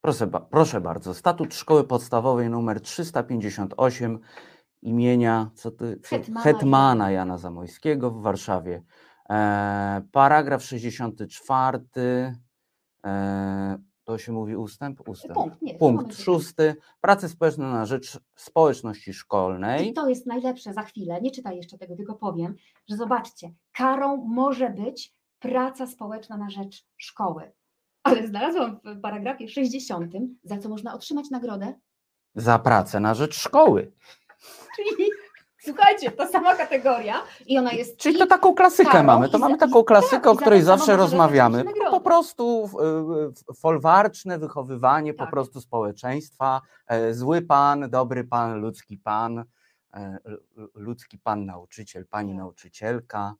Proszę, 0.00 0.30
proszę 0.50 0.80
bardzo. 0.80 1.14
Statut 1.14 1.54
Szkoły 1.54 1.84
Podstawowej 1.84 2.46
nr 2.46 2.80
358 2.80 4.18
imienia 4.82 5.50
co 5.54 5.70
ty, 5.70 6.00
Hetmana 6.04 6.40
Hetmana 6.40 7.10
Jana 7.10 7.38
Zamojskiego 7.38 8.10
w 8.10 8.22
Warszawie. 8.22 8.82
E, 9.30 10.02
paragraf 10.12 10.62
64. 10.62 12.38
E, 13.04 13.78
to 14.04 14.18
się 14.18 14.32
mówi 14.32 14.56
ustęp? 14.56 15.08
Ustęp. 15.08 15.34
Punkt, 15.34 15.62
nie. 15.62 15.74
Punkt 15.74 16.20
szósty. 16.22 16.74
Prace 17.00 17.28
społeczne 17.28 17.72
na 17.72 17.86
rzecz 17.86 18.18
społeczności 18.36 19.12
szkolnej. 19.14 19.88
I 19.88 19.92
to 19.92 20.08
jest 20.08 20.26
najlepsze 20.26 20.72
za 20.74 20.82
chwilę, 20.82 21.20
nie 21.20 21.30
czytaj 21.30 21.56
jeszcze 21.56 21.78
tego, 21.78 21.96
tylko 21.96 22.14
powiem, 22.14 22.54
że 22.88 22.96
zobaczcie, 22.96 23.52
karą 23.72 24.16
może 24.16 24.70
być 24.70 25.14
praca 25.38 25.86
społeczna 25.86 26.36
na 26.36 26.50
rzecz 26.50 26.86
szkoły. 26.96 27.52
Ale 28.02 28.26
znalazłam 28.28 28.80
w 28.84 29.00
paragrafie 29.00 29.48
60, 29.48 30.12
za 30.44 30.58
co 30.58 30.68
można 30.68 30.94
otrzymać 30.94 31.30
nagrodę, 31.30 31.74
Za 32.34 32.58
pracę 32.58 33.00
na 33.00 33.14
rzecz 33.14 33.34
szkoły. 33.34 33.92
czyli 34.76 35.07
słuchajcie, 35.72 36.10
ta 36.10 36.28
sama 36.28 36.54
kategoria 36.54 37.14
i 37.46 37.58
ona 37.58 37.72
jest 37.72 37.96
Czyli 37.96 38.18
to 38.18 38.26
taką 38.26 38.54
klasykę 38.54 38.90
karą 38.90 39.04
mamy. 39.04 39.26
To 39.26 39.32
za- 39.32 39.38
mamy 39.38 39.58
taką 39.58 39.84
klasykę, 39.84 40.16
tak, 40.16 40.26
o 40.26 40.34
za 40.34 40.40
której 40.40 40.62
zawsze 40.62 40.96
rozmawiamy. 40.96 41.64
No, 41.84 41.90
po 41.90 42.00
prostu 42.00 42.70
folwarczne 43.56 44.38
wychowywanie 44.38 45.14
po 45.14 45.18
Tak. 45.24 45.30
prostu 45.30 45.60
społeczeństwa. 45.60 46.60
E, 46.86 47.14
Zły 47.14 47.42
pan, 47.42 47.90
dobry 47.90 48.24
pan, 48.24 48.60
ludzki 48.60 48.98
pan, 48.98 49.44
e, 49.94 50.18
ludzki 50.74 51.18
pan 51.18 51.46
nauczyciel, 51.46 52.06
pani 52.06 52.30
Tak. 52.32 52.38
nauczycielka. 52.38 53.34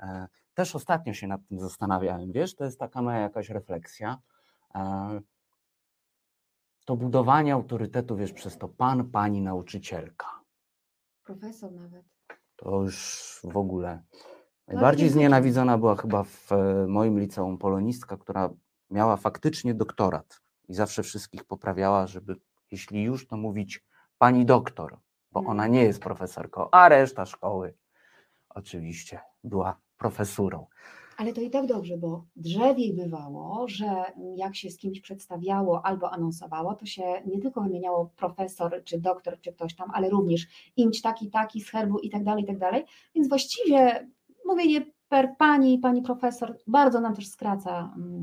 E, 0.00 0.26
Też 0.54 0.76
ostatnio 0.76 1.14
się 1.14 1.26
nad 1.26 1.40
tym 1.48 1.60
zastanawiałem, 1.60 2.32
wiesz, 2.32 2.54
to 2.56 2.64
jest 2.64 2.78
taka 2.78 3.02
moja 3.02 3.18
jakaś 3.18 3.48
refleksja. 3.50 4.18
To 6.84 6.96
budowanie 6.96 7.54
autorytetu, 7.54 8.16
wiesz, 8.16 8.32
przez 8.32 8.58
to 8.58 8.68
pan, 8.68 9.04
pani 9.10 9.40
nauczycielka. 9.40 10.26
Profesor 11.24 11.72
nawet. 11.72 12.04
To 12.56 12.82
już 12.82 13.40
w 13.44 13.56
ogóle. 13.56 14.02
No, 14.12 14.74
Najbardziej 14.74 15.06
nie 15.06 15.12
znienawidzona 15.12 15.78
była 15.78 15.96
chyba 15.96 16.22
w 16.24 16.52
e, 16.52 16.86
moim 16.88 17.18
liceum 17.20 17.58
polonistka, 17.58 18.16
która 18.16 18.50
miała 18.90 19.16
faktycznie 19.16 19.74
doktorat 19.74 20.40
i 20.68 20.74
zawsze 20.74 21.02
wszystkich 21.02 21.44
poprawiała, 21.44 22.06
żeby 22.06 22.36
jeśli 22.70 23.02
już, 23.02 23.26
to 23.26 23.36
mówić 23.36 23.84
pani 24.18 24.44
doktor, 24.46 24.98
bo 25.32 25.40
Mhm. 25.40 25.50
ona 25.58 25.66
nie 25.66 25.84
jest 25.84 26.00
profesorką, 26.02 26.70
a 26.70 26.88
reszta 26.88 27.26
szkoły 27.26 27.74
oczywiście 28.48 29.20
była 29.44 29.76
profesurą. 29.96 30.66
Ale 31.22 31.32
to 31.32 31.40
i 31.40 31.50
tak 31.50 31.66
dobrze, 31.66 31.98
bo 31.98 32.24
drzewiej 32.36 32.94
bywało, 32.94 33.68
że 33.68 34.04
jak 34.36 34.56
się 34.56 34.70
z 34.70 34.78
kimś 34.78 35.00
przedstawiało 35.00 35.86
albo 35.86 36.10
anonsowało, 36.10 36.74
to 36.74 36.86
się 36.86 37.02
nie 37.26 37.40
tylko 37.40 37.60
wymieniało 37.60 38.10
profesor, 38.16 38.82
czy 38.84 39.00
doktor, 39.00 39.40
czy 39.40 39.52
ktoś 39.52 39.74
tam, 39.74 39.90
ale 39.94 40.10
również 40.10 40.46
imć 40.76 41.02
taki, 41.02 41.30
taki, 41.30 41.60
z 41.60 41.70
herbu 41.70 41.98
i 41.98 42.10
tak 42.10 42.24
dalej, 42.24 42.44
i 42.44 42.46
tak 42.46 42.58
dalej. 42.58 42.84
Więc 43.14 43.28
właściwie 43.28 44.08
mówienie 44.46 44.86
per 45.08 45.34
pani, 45.38 45.78
pani 45.78 46.02
profesor 46.02 46.58
bardzo 46.66 47.00
nam 47.00 47.14
też 47.14 47.28
skraca, 47.28 47.94
mm, 47.96 48.22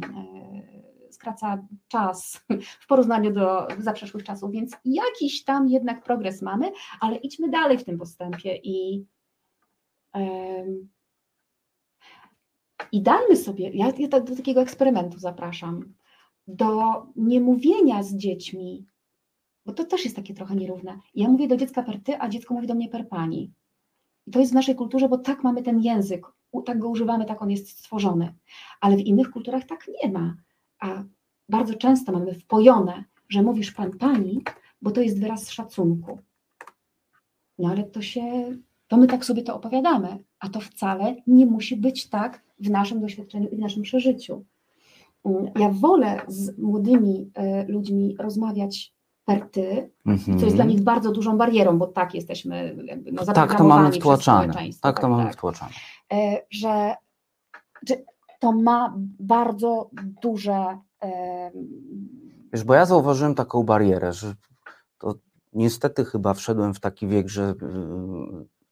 e, 1.07 1.11
skraca 1.13 1.65
czas 1.87 2.45
w 2.83 2.87
porównaniu 2.87 3.33
do 3.33 3.67
zaprzeszłych 3.77 4.23
czasów, 4.23 4.51
więc 4.51 4.77
jakiś 4.85 5.43
tam 5.43 5.69
jednak 5.69 6.03
progres 6.03 6.41
mamy, 6.41 6.71
ale 7.01 7.15
idźmy 7.15 7.49
dalej 7.49 7.77
w 7.77 7.83
tym 7.83 7.97
postępie 7.97 8.55
i 8.63 9.05
i 12.91 13.01
dajmy 13.01 13.35
sobie, 13.35 13.69
ja, 13.69 13.91
ja 13.97 14.07
tak 14.07 14.23
do 14.23 14.35
takiego 14.35 14.61
eksperymentu 14.61 15.19
zapraszam, 15.19 15.93
do 16.47 16.93
niemówienia 17.15 18.03
z 18.03 18.15
dziećmi, 18.15 18.85
bo 19.65 19.73
to 19.73 19.83
też 19.83 20.03
jest 20.03 20.15
takie 20.15 20.33
trochę 20.33 20.55
nierówne. 20.55 20.99
Ja 21.15 21.27
mówię 21.27 21.47
do 21.47 21.57
dziecka 21.57 21.83
per 21.83 22.03
ty, 22.03 22.21
a 22.21 22.29
dziecko 22.29 22.53
mówi 22.53 22.67
do 22.67 22.75
mnie 22.75 22.89
per 22.89 23.07
pani. 23.07 23.51
I 24.27 24.31
to 24.31 24.39
jest 24.39 24.51
w 24.51 24.55
naszej 24.55 24.75
kulturze, 24.75 25.09
bo 25.09 25.17
tak 25.17 25.43
mamy 25.43 25.63
ten 25.63 25.79
język, 25.79 26.27
tak 26.65 26.79
go 26.79 26.89
używamy, 26.89 27.25
tak 27.25 27.41
on 27.41 27.51
jest 27.51 27.69
stworzony. 27.69 28.33
Ale 28.81 28.97
w 28.97 28.99
innych 28.99 29.31
kulturach 29.31 29.65
tak 29.65 29.87
nie 30.03 30.11
ma. 30.11 30.35
A 30.79 31.03
bardzo 31.49 31.73
często 31.73 32.11
mamy 32.11 32.33
wpojone, 32.33 33.03
że 33.29 33.41
mówisz 33.41 33.71
pan 33.71 33.97
pani, 33.97 34.41
bo 34.81 34.91
to 34.91 35.01
jest 35.01 35.19
wyraz 35.19 35.51
szacunku. 35.51 36.19
No 37.57 37.69
ale 37.69 37.83
to 37.83 38.01
się, 38.01 38.57
to 38.89 38.97
my 38.97 39.07
tak 39.07 39.25
sobie 39.25 39.43
to 39.43 39.55
opowiadamy, 39.55 40.17
a 40.39 40.49
to 40.49 40.59
wcale 40.59 41.15
nie 41.27 41.45
musi 41.45 41.75
być 41.77 42.09
tak 42.09 42.41
w 42.59 42.69
naszym 42.69 43.01
doświadczeniu 43.01 43.47
i 43.49 43.55
w 43.55 43.59
naszym 43.59 43.83
przeżyciu. 43.83 44.45
Mm, 45.25 45.45
Ja 45.59 45.69
wolę 45.69 46.21
z 46.27 46.57
młodymi 46.57 47.31
e, 47.35 47.65
ludźmi 47.67 48.15
rozmawiać 48.19 48.93
per 49.25 49.49
ty, 49.51 49.91
co 50.39 50.45
jest 50.45 50.55
dla 50.55 50.65
nich 50.65 50.81
bardzo 50.81 51.11
dużą 51.11 51.37
barierą, 51.37 51.77
bo 51.77 51.87
tak 51.87 52.15
jesteśmy 52.15 52.75
jakby, 52.85 53.11
no, 53.11 53.21
Mhm. 53.21 53.35
Tak 53.35 53.57
to 53.57 53.63
mamy 53.63 53.91
wtłaczane. 53.91 54.43
społeczeństwo, 54.43 54.81
Tak 54.87 54.99
to 55.01 55.09
mamy 55.09 55.31
wtłaczane. 55.33 55.71
e, 56.13 56.41
że, 56.51 56.95
że 57.87 57.95
to 58.39 58.51
ma 58.51 58.95
bardzo 59.19 59.89
duże 60.21 60.77
e, 61.03 61.51
Wiesz, 62.53 62.63
bo 62.63 62.73
ja 62.73 62.85
zauważyłem 62.85 63.35
taką 63.35 63.63
barierę, 63.63 64.13
że 64.13 64.33
to 64.97 65.15
niestety 65.53 66.05
chyba 66.05 66.33
wszedłem 66.33 66.73
w 66.73 66.79
taki 66.79 67.07
wiek, 67.07 67.29
że 67.29 67.53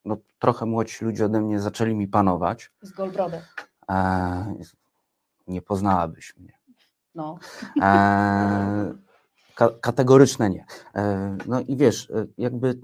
no, 0.07 0.17
trochę 0.39 0.65
młodsi 0.65 1.05
ludzie 1.05 1.25
ode 1.25 1.41
mnie 1.41 1.59
zaczęli 1.59 1.95
mi 1.95 2.07
panować. 2.07 2.71
z 2.81 2.91
Golbrodem. 2.91 3.41
E, 3.89 4.55
nie 5.47 5.61
poznałabyś 5.61 6.37
mnie. 6.37 6.53
No. 7.15 7.39
E, 7.81 8.93
ka 9.55 9.69
kategoryczne 9.81 10.49
nie. 10.49 10.65
E, 10.95 11.37
no 11.47 11.61
i 11.61 11.77
wiesz, 11.77 12.09
e, 12.09 12.25
jakby 12.37 12.79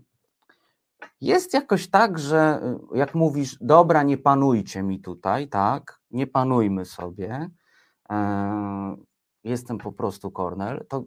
jest 1.22 1.54
jakoś 1.54 1.90
tak, 1.90 2.20
że 2.20 2.40
e, 2.40 2.98
jak 2.98 3.16
mówisz, 3.16 3.58
dobra, 3.62 4.04
nie 4.04 4.18
panujcie 4.18 4.84
mi 4.84 5.00
tutaj, 5.00 5.48
tak, 5.48 6.00
nie 6.12 6.28
panujmy 6.28 6.86
sobie, 6.86 7.50
e, 8.10 8.96
jestem 9.44 9.78
po 9.78 9.92
prostu 9.92 10.32
Kornel, 10.32 10.86
to 10.90 11.04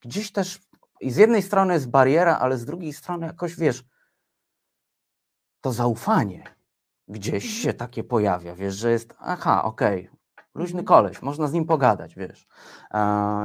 gdzieś 0.00 0.32
też 0.32 0.60
i 1.00 1.10
z 1.10 1.16
jednej 1.16 1.42
strony 1.42 1.74
jest 1.74 1.90
bariera, 1.90 2.38
ale 2.38 2.58
z 2.58 2.64
drugiej 2.64 2.92
strony 2.92 3.26
jakoś 3.26 3.56
wiesz, 3.56 3.84
to 5.62 5.72
zaufanie 5.72 6.44
gdzieś 7.08 7.44
Mhm. 7.44 7.62
się 7.62 7.72
takie 7.74 8.04
pojawia, 8.04 8.54
wiesz, 8.54 8.74
że 8.74 8.90
jest, 8.90 9.14
aha, 9.18 9.64
okej, 9.64 10.08
luźny 10.54 10.80
Mhm. 10.80 10.84
koleś, 10.86 11.22
można 11.22 11.46
z 11.46 11.52
nim 11.52 11.64
pogadać, 11.66 12.14
wiesz. 12.14 12.46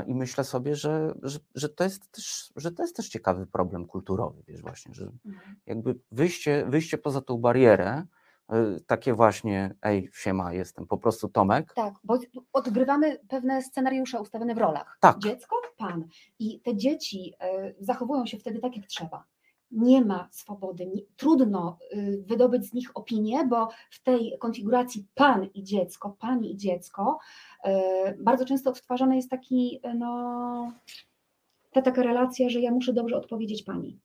I 0.07 0.15
myślę 0.15 0.43
sobie, 0.43 0.75
że, 0.75 1.13
że, 1.23 1.39
że, 1.55 1.69
to 1.69 1.83
jest 1.83 2.11
też, 2.11 2.51
że 2.55 2.71
to 2.71 2.83
jest 2.83 2.95
też 2.95 3.09
ciekawy 3.09 3.47
problem 3.47 3.85
kulturowy, 3.85 4.43
wiesz, 4.47 4.61
właśnie, 4.61 4.93
że 4.93 5.03
Mhm. 5.25 5.55
jakby 5.65 5.99
wyjście, 6.11 6.65
wyjście 6.69 6.97
poza 6.97 7.21
tą 7.21 7.37
barierę, 7.37 8.03
e, 8.49 8.79
takie 8.87 9.13
właśnie, 9.13 9.75
ej, 9.81 10.09
siema, 10.13 10.53
jestem 10.53 10.87
po 10.87 10.97
prostu 10.97 11.29
Tomek, 11.29 11.73
Tak, 11.73 11.93
bo 12.03 12.17
odgrywamy 12.53 13.19
pewne 13.29 13.61
scenariusze 13.61 14.21
ustawione 14.21 14.55
w 14.55 14.57
rolach. 14.57 14.97
Tak. 14.99 15.17
Dziecko, 15.19 15.55
pan. 15.77 16.05
I 16.39 16.59
te 16.61 16.75
dzieci 16.75 17.33
e, 17.39 17.73
zachowują 17.79 18.25
się 18.25 18.37
wtedy 18.37 18.59
tak, 18.59 18.77
jak 18.77 18.85
trzeba. 18.85 19.23
Nie 19.71 20.05
ma 20.05 20.27
swobody, 20.31 20.91
trudno 21.17 21.77
y, 21.93 22.23
wydobyć 22.27 22.65
z 22.69 22.73
nich 22.73 22.89
opinię, 22.93 23.45
bo 23.45 23.69
w 23.91 24.03
tej 24.03 24.37
konfiguracji 24.39 25.05
pan 25.15 25.45
i 25.53 25.63
dziecko, 25.63 26.15
pani 26.19 26.51
i 26.51 26.57
dziecko, 26.57 27.19
e, 27.63 28.13
bardzo 28.19 28.45
często 28.45 28.69
odtwarzany 28.69 29.15
jest 29.15 29.29
taki, 29.29 29.79
e, 29.83 29.93
no, 29.93 30.71
ta 31.71 31.81
taka 31.81 32.03
relacja, 32.03 32.49
że 32.49 32.59
ja 32.61 32.71
muszę 32.71 32.93
dobrze 32.93 33.17
odpowiedzieć 33.17 33.63
pani. 33.63 33.99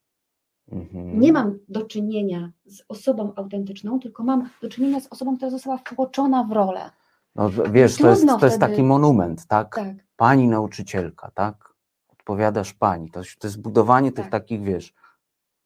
Mhm. 0.72 1.20
Nie 1.20 1.32
mam 1.32 1.58
do 1.68 1.82
czynienia 1.82 2.52
z 2.64 2.82
osobą 2.88 3.32
autentyczną, 3.36 4.00
tylko 4.00 4.22
mam 4.24 4.48
do 4.62 4.68
czynienia 4.68 5.00
z 5.00 5.06
osobą, 5.06 5.36
która 5.36 5.50
została 5.50 5.76
wtłoczona 5.78 6.44
w 6.44 6.52
rolę. 6.52 6.90
No, 7.34 7.50
wiesz, 7.50 7.96
to 7.96 8.10
jest, 8.10 8.26
to 8.26 8.46
jest 8.46 8.56
wtedy- 8.56 8.58
taki 8.58 8.82
monument, 8.82 9.46
tak? 9.46 9.74
Tak. 9.76 9.96
Pani 10.16 10.48
nauczycielka, 10.48 11.30
tak? 11.34 11.74
Odpowiadasz 12.08 12.74
pani. 12.74 13.10
To, 13.10 13.20
jest- 13.20 13.38
to 13.38 13.46
jest 13.46 13.60
budowanie 13.62 14.12
tych 14.12 14.24
Tak. 14.24 14.32
takich, 14.32 14.62
wiesz, 14.62 14.94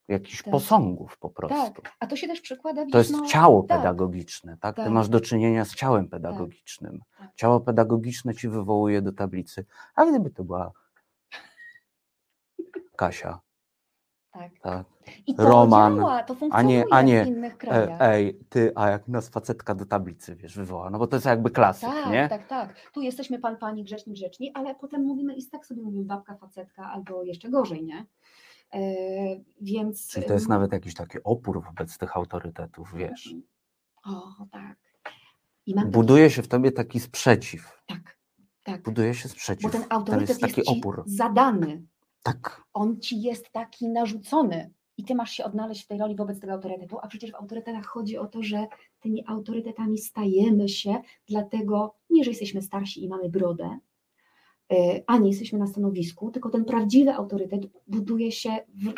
jakichś 0.08 0.42
Tak. 0.42 0.52
posągów 0.52 1.18
po 1.18 1.30
prostu. 1.30 1.82
Tak, 1.82 1.92
a 2.00 2.06
to 2.06 2.16
się 2.16 2.26
też 2.26 2.40
przekłada 2.40 2.86
To 2.92 2.98
jest 2.98 3.10
wiesz, 3.10 3.20
no, 3.20 3.26
ciało 3.26 3.62
tak, 3.62 3.78
pedagogiczne, 3.78 4.56
tak? 4.60 4.76
Ty 4.76 4.82
tak. 4.82 4.92
masz 4.92 5.08
do 5.08 5.20
czynienia 5.20 5.64
z 5.64 5.74
ciałem 5.74 6.08
pedagogicznym. 6.08 7.00
tak. 7.18 7.34
Ciało 7.34 7.60
pedagogiczne 7.60 8.34
ci 8.34 8.48
wywołuje 8.48 9.02
do 9.02 9.12
tablicy. 9.12 9.66
A 9.94 10.06
gdyby 10.06 10.30
to 10.30 10.44
była 10.44 10.72
Kasia, 12.96 13.40
Tak. 14.32 14.52
tak? 14.62 14.86
I 15.26 15.34
to 15.34 15.42
Roman, 15.44 15.96
działa, 15.96 16.22
to 16.22 16.36
A 16.50 16.62
nie, 16.62 16.84
a 16.90 17.02
nie, 17.02 17.24
w 17.24 17.28
innych 17.28 17.54
e, 17.54 17.56
krajach. 17.56 18.00
ej, 18.02 18.38
ty, 18.48 18.72
a 18.74 18.90
jak 18.90 19.08
nas 19.08 19.28
facetka 19.28 19.74
do 19.74 19.86
tablicy, 19.86 20.36
wiesz, 20.36 20.56
wywoła, 20.56 20.90
no 20.90 20.98
bo 20.98 21.06
to 21.06 21.16
jest 21.16 21.26
jakby 21.26 21.50
klasyk, 21.50 21.88
tak, 21.88 22.12
nie? 22.12 22.28
tak, 22.28 22.46
tak. 22.46 22.74
Tu 22.92 23.00
jesteśmy 23.00 23.38
pan, 23.38 23.56
pani, 23.56 23.84
grzeczni, 23.84 24.12
grzeczni, 24.12 24.50
ale 24.54 24.74
potem 24.74 25.02
mówimy 25.02 25.34
i 25.34 25.46
tak 25.46 25.66
sobie 25.66 25.82
mówimy 25.82 26.04
babka, 26.04 26.36
facetka 26.36 26.90
albo 26.92 27.22
jeszcze 27.22 27.50
gorzej, 27.50 27.84
nie? 27.84 28.06
E, 28.74 28.80
więc... 29.60 30.08
Czyli 30.08 30.26
to 30.26 30.32
jest 30.34 30.48
nawet 30.48 30.72
jakiś 30.72 30.94
taki 30.94 31.18
opór 31.24 31.64
wobec 31.64 31.98
tych 31.98 32.16
autorytetów, 32.16 32.94
wiesz. 32.96 33.34
O, 34.04 34.32
tak. 34.50 34.76
Buduje 35.86 36.30
się 36.30 36.42
w 36.42 36.48
tobie 36.48 36.72
taki 36.72 37.00
sprzeciw. 37.00 37.82
tak, 37.86 38.18
tak, 38.62 38.82
Buduje 38.82 39.14
się 39.14 39.28
bo 39.28 39.34
sprzeciw. 39.34 39.72
ten 39.72 39.80
Tam 39.80 39.92
autorytet 39.92 40.28
jest 40.28 40.40
taki 40.40 40.64
opór. 40.66 41.02
zadany, 41.06 41.82
Tak. 42.22 42.62
on 42.72 43.00
ci 43.00 43.22
jest 43.22 43.50
taki 43.52 43.88
narzucony 43.88 44.70
i 44.96 45.04
ty 45.04 45.14
masz 45.14 45.30
się 45.30 45.44
odnaleźć 45.44 45.84
w 45.84 45.86
tej 45.86 45.98
roli 45.98 46.16
wobec 46.16 46.40
tego 46.40 46.52
autorytetu, 46.52 46.98
a 47.02 47.06
przecież 47.08 47.32
w 47.32 47.34
autorytetach 47.34 47.86
chodzi 47.86 48.18
o 48.18 48.26
to, 48.26 48.42
że 48.42 48.66
tymi 49.00 49.24
autorytetami 49.26 49.98
stajemy 49.98 50.68
się, 50.68 51.00
dlatego 51.28 51.94
nie, 52.10 52.24
że 52.24 52.30
jesteśmy 52.30 52.62
starsi 52.62 53.04
i 53.04 53.08
mamy 53.08 53.28
brodę, 53.28 53.78
y, 54.72 54.76
ani 55.06 55.28
jesteśmy 55.28 55.58
na 55.58 55.66
stanowisku, 55.66 56.30
tylko 56.30 56.50
ten 56.50 56.64
prawdziwy 56.64 57.14
autorytet 57.14 57.66
buduje 57.86 58.32
się 58.32 58.50
w, 58.50 58.92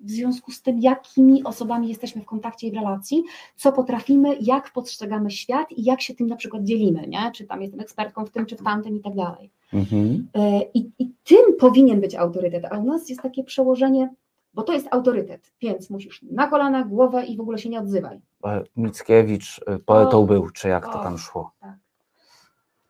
w 0.00 0.10
związku 0.10 0.52
z 0.52 0.62
tym, 0.62 0.80
jakimi 0.80 1.44
osobami 1.44 1.88
jesteśmy 1.88 2.22
w 2.22 2.26
kontakcie 2.26 2.66
i 2.66 2.70
w 2.70 2.74
relacji, 2.74 3.24
co 3.56 3.72
potrafimy, 3.72 4.36
jak 4.40 4.72
postrzegamy 4.72 5.30
świat 5.30 5.72
i 5.72 5.84
jak 5.84 6.00
się 6.02 6.14
tym 6.14 6.26
na 6.26 6.36
przykład 6.36 6.64
dzielimy, 6.64 7.06
nie? 7.06 7.30
czy 7.34 7.44
tam 7.44 7.62
jestem 7.62 7.80
ekspertką 7.80 8.26
w 8.26 8.30
tym, 8.30 8.46
czy 8.46 8.56
w 8.56 8.62
tamtym 8.62 8.96
i 8.96 9.00
tak 9.00 9.14
dalej. 9.14 9.50
Mhm. 9.72 10.28
E, 10.34 10.62
I, 10.74 10.90
I 10.98 11.10
tym 11.24 11.56
powinien 11.58 12.00
być 12.00 12.14
autorytet, 12.14 12.64
a 12.64 12.78
u 12.78 12.84
nas 12.84 13.08
jest 13.08 13.22
takie 13.22 13.44
przełożenie, 13.44 14.14
bo 14.54 14.62
to 14.62 14.72
jest 14.72 14.88
autorytet, 14.90 15.52
więc 15.60 15.90
musisz 15.90 16.22
na 16.22 16.48
kolana, 16.48 16.84
głowę 16.84 17.24
i 17.24 17.36
w 17.36 17.40
ogóle 17.40 17.58
się 17.58 17.68
nie 17.68 17.80
odzywaj. 17.80 18.20
E, 18.44 18.64
Mickiewicz 18.76 19.60
e, 19.66 19.78
poetą 19.78 20.18
O, 20.22 20.26
był, 20.26 20.50
czy 20.50 20.68
jak 20.68 20.86
to 20.86 21.00
o. 21.00 21.02
tam 21.02 21.18
szło? 21.18 21.50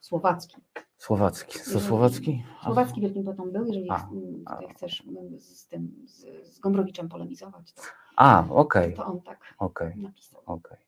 Słowacki. 0.00 0.56
Słowacki. 0.98 1.58
Co 1.58 1.70
Mm, 1.70 1.82
Słowacki? 1.82 2.44
Słowacki 2.64 3.00
wielkim 3.00 3.24
poetą 3.24 3.50
był, 3.50 3.66
jeżeli 3.66 3.90
A, 3.90 4.08
mm, 4.08 4.42
a. 4.46 4.58
chcesz 4.74 5.02
mm, 5.06 5.40
z 5.40 5.68
tym, 5.68 5.92
z, 6.06 6.26
z 6.54 6.58
Gombrowiczem 6.60 7.08
polemizować, 7.08 7.72
to, 7.72 7.82
A, 8.16 8.44
okej, 8.50 8.94
to 8.94 9.06
on 9.06 9.20
tak 9.20 9.40
okej, 9.58 9.96
napisał. 9.96 10.40
okej. 10.46 10.78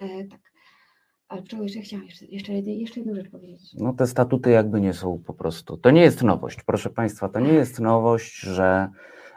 E, 0.00 0.24
tak. 0.24 0.40
Ale 1.28 1.42
czego 1.42 1.62
jeszcze 1.62 1.80
chciałam? 1.80 2.06
Jeszcze, 2.06 2.24
jeszcze, 2.26 2.52
jeszcze 2.52 3.00
jedną 3.00 3.14
rzecz 3.14 3.30
powiedzieć. 3.30 3.74
No 3.74 3.92
te 3.92 4.06
statuty 4.06 4.50
jakby 4.50 4.80
nie 4.80 4.92
są 4.94 5.18
po 5.26 5.34
prostu. 5.34 5.76
To 5.76 5.90
nie 5.90 6.00
jest 6.00 6.22
nowość, 6.22 6.62
proszę 6.62 6.90
Państwa, 6.90 7.28
to 7.28 7.40
nie 7.40 7.52
jest 7.52 7.80
nowość, 7.80 8.40
że, 8.40 8.88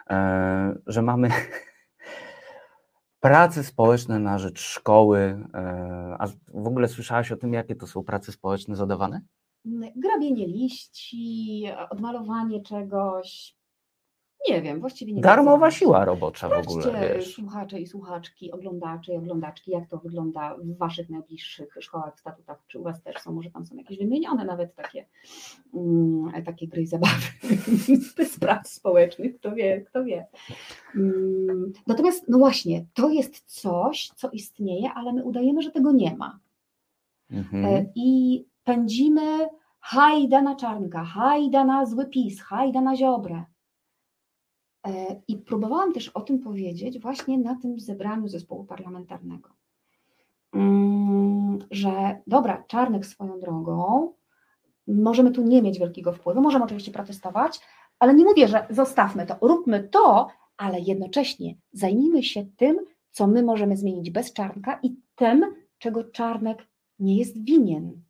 e, 0.10 0.76
że 0.88 1.02
mamy 1.02 1.30
prace 3.20 3.64
społeczne 3.64 4.20
na 4.20 4.38
rzecz 4.40 4.60
szkoły. 4.62 5.20
E, 5.54 6.16
a 6.20 6.28
w 6.48 6.68
ogóle 6.68 6.88
słyszałaś 6.88 7.32
o 7.32 7.38
tym, 7.38 7.54
jakie 7.54 7.76
to 7.76 7.88
są 7.88 8.04
prace 8.04 8.32
społeczne 8.32 8.76
zadawane? 8.76 9.22
Grabienie 9.96 10.48
liści, 10.48 11.66
odmalowanie 11.90 12.62
czegoś. 12.62 13.56
Nie 14.50 14.62
wiem, 14.62 14.80
właściwie 14.80 15.14
nie 15.14 15.22
Darmowa 15.22 15.66
wiem. 15.68 15.72
siła 15.72 16.06
robocza 16.06 16.50
w 16.50 16.52
ogóle, 16.52 16.84
Sprawdźcie, 16.84 17.14
wiesz. 17.16 17.34
słuchacze 17.34 17.80
i 17.80 17.88
słuchaczki, 17.88 18.52
oglądacze 18.52 19.14
i 19.14 19.18
oglądaczki, 19.18 19.72
jak 19.72 19.90
to 19.90 19.98
wygląda 19.98 20.56
w 20.58 20.78
waszych 20.78 21.10
najbliższych 21.10 21.78
szkołach, 21.80 22.20
statutach, 22.20 22.64
czy 22.68 22.80
u 22.80 22.84
was 22.84 23.02
też 23.04 23.18
są, 23.18 23.34
może 23.34 23.52
tam 23.52 23.66
są 23.66 23.76
jakieś 23.76 23.98
wymienione 23.98 24.46
nawet 24.46 24.76
takie, 24.76 25.06
mm, 25.74 26.44
takie 26.46 26.68
gry 26.68 26.82
i 26.82 26.88
zabawy 26.88 27.22
z 28.34 28.40
prac 28.40 28.70
społecznych, 28.70 29.40
kto 29.40 29.56
wie, 29.56 29.82
kto 29.82 30.04
wie. 30.04 30.28
Mm, 30.96 31.74
natomiast, 31.88 32.30
no 32.30 32.38
właśnie, 32.38 32.86
to 32.94 33.10
jest 33.10 33.44
coś, 33.46 34.10
co 34.16 34.30
istnieje, 34.30 34.92
ale 34.96 35.14
my 35.14 35.24
udajemy, 35.24 35.62
że 35.62 35.72
tego 35.72 35.92
nie 35.92 36.16
ma. 36.18 36.40
Mhm. 37.32 37.66
E, 37.66 37.86
I 37.96 38.46
pędzimy 38.64 39.50
hajda 39.80 40.42
na 40.42 40.56
czarnka, 40.56 41.04
hajda 41.04 41.66
na 41.66 41.86
zły 41.86 42.06
PiS, 42.06 42.42
hajda 42.42 42.82
na 42.82 42.96
ziobrę. 42.96 43.44
E, 44.88 45.22
I 45.28 45.38
próbowałam 45.38 45.94
też 45.94 46.10
o 46.10 46.22
tym 46.22 46.40
powiedzieć 46.40 47.00
właśnie 47.00 47.38
na 47.38 47.56
tym 47.56 47.80
zebraniu 47.80 48.28
zespołu 48.28 48.66
parlamentarnego. 48.66 49.50
Mm, 50.54 51.60
Że 51.72 52.22
dobra, 52.28 52.64
Czarnek 52.68 53.06
swoją 53.06 53.40
drogą, 53.40 54.14
możemy 54.88 55.32
tu 55.32 55.44
nie 55.44 55.62
mieć 55.62 55.80
wielkiego 55.80 56.14
wpływu, 56.14 56.42
możemy 56.42 56.66
oczywiście 56.66 56.92
protestować, 56.92 57.60
ale 58.00 58.14
nie 58.14 58.26
mówię, 58.26 58.48
że 58.48 58.68
zostawmy 58.70 59.26
to, 59.26 59.36
róbmy 59.42 59.90
to, 59.90 60.28
ale 60.58 60.80
jednocześnie 60.80 61.56
zajmijmy 61.72 62.24
się 62.24 62.46
tym, 62.58 62.80
co 63.12 63.28
my 63.28 63.44
możemy 63.44 63.78
zmienić 63.78 64.10
bez 64.12 64.34
Czarnka 64.34 64.80
i 64.84 64.96
tym, 65.16 65.56
czego 65.78 66.04
Czarnek 66.04 66.68
nie 67.00 67.18
jest 67.18 67.44
winien. 67.44 68.02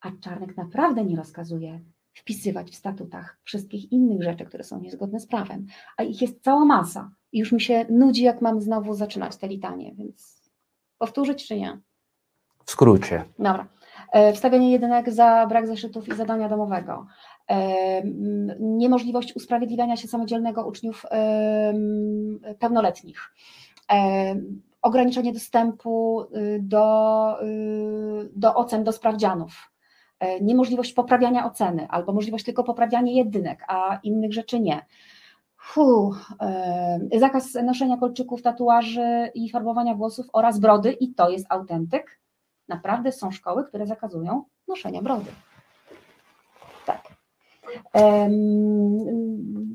A 0.00 0.10
Czarnek 0.20 0.56
naprawdę 0.56 1.04
nie 1.04 1.16
rozkazuje 1.16 1.80
wpisywać 2.14 2.70
w 2.70 2.74
statutach 2.74 3.38
wszystkich 3.44 3.92
innych 3.92 4.22
rzeczy, 4.22 4.44
które 4.44 4.64
są 4.64 4.80
niezgodne 4.80 5.20
z 5.20 5.26
prawem, 5.26 5.66
a 5.96 6.02
ich 6.02 6.22
jest 6.22 6.42
cała 6.42 6.64
masa. 6.64 7.10
I 7.32 7.38
już 7.38 7.52
mi 7.52 7.60
się 7.60 7.86
nudzi, 7.90 8.22
jak 8.22 8.42
mam 8.42 8.60
znowu 8.60 8.94
zaczynać 8.94 9.36
te 9.36 9.48
litanie, 9.48 9.94
więc 9.94 10.50
powtórzyć 10.98 11.48
czy 11.48 11.56
nie? 11.56 11.80
W 12.64 12.70
skrócie. 12.70 13.24
Dobra. 13.38 13.68
E, 14.12 14.32
Wstawianie 14.32 14.72
jedynek 14.72 15.12
za 15.12 15.46
brak 15.46 15.66
zeszytów 15.66 16.08
i 16.08 16.14
zadania 16.14 16.48
domowego. 16.48 17.06
E, 17.50 18.02
Niemożliwość 18.60 19.36
usprawiedliwiania 19.36 19.96
się 19.96 20.08
samodzielnego 20.08 20.66
uczniów 20.66 21.06
em, 21.10 22.40
pełnoletnich. 22.58 23.34
E, 23.92 24.36
Ograniczenie 24.82 25.32
dostępu 25.32 26.22
y, 26.36 26.58
do, 26.62 27.42
y, 27.42 28.30
do 28.36 28.54
ocen, 28.54 28.84
do 28.84 28.92
sprawdzianów. 28.92 29.72
E, 30.20 30.40
Niemożliwość 30.40 30.92
poprawiania 30.92 31.46
oceny 31.46 31.88
albo 31.88 32.12
możliwość 32.12 32.44
tylko 32.44 32.64
poprawiania 32.64 33.12
jedynek, 33.12 33.64
a 33.68 33.98
innych 34.02 34.32
rzeczy 34.32 34.60
nie. 34.60 34.86
Fu, 35.56 36.12
e, 36.40 37.18
zakaz 37.18 37.54
noszenia 37.54 37.96
kolczyków, 37.96 38.42
tatuaży 38.42 39.30
i 39.34 39.50
farbowania 39.50 39.94
włosów 39.94 40.26
oraz 40.32 40.58
brody 40.58 40.92
i 40.92 41.14
to 41.14 41.30
jest 41.30 41.46
autentyk. 41.48 42.20
Naprawdę 42.68 43.12
są 43.12 43.30
szkoły, 43.30 43.64
które 43.64 43.86
zakazują 43.86 44.44
noszenia 44.68 45.02
brody. 45.02 45.30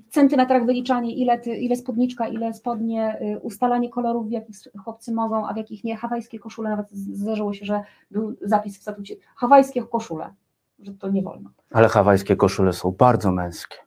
Centymetrach 0.09 0.65
wyliczanie, 0.65 1.15
ile, 1.15 1.37
ile 1.37 1.75
spódniczka, 1.75 2.27
ile 2.27 2.53
spodnie, 2.53 3.21
y, 3.21 3.39
ustalanie 3.39 3.89
kolorów, 3.89 4.27
w 4.27 4.31
jakich 4.31 4.55
chłopcy 4.83 5.13
mogą, 5.13 5.47
a 5.47 5.53
w 5.53 5.57
jakich 5.57 5.83
nie. 5.83 5.97
Hawajskie 5.97 6.39
koszule, 6.39 6.69
nawet 6.69 6.91
zdarzyło 6.91 7.53
się, 7.53 7.65
że 7.65 7.81
był 8.11 8.35
zapis 8.41 8.77
w 8.77 8.81
statucie, 8.81 9.15
hawajskie 9.35 9.83
koszule, 9.83 10.33
że 10.79 10.93
to 10.93 11.09
nie 11.09 11.21
wolno. 11.21 11.49
Ale 11.71 11.89
hawajskie 11.89 12.35
koszule 12.35 12.73
są 12.73 12.91
bardzo 12.91 13.31
męskie. 13.31 13.77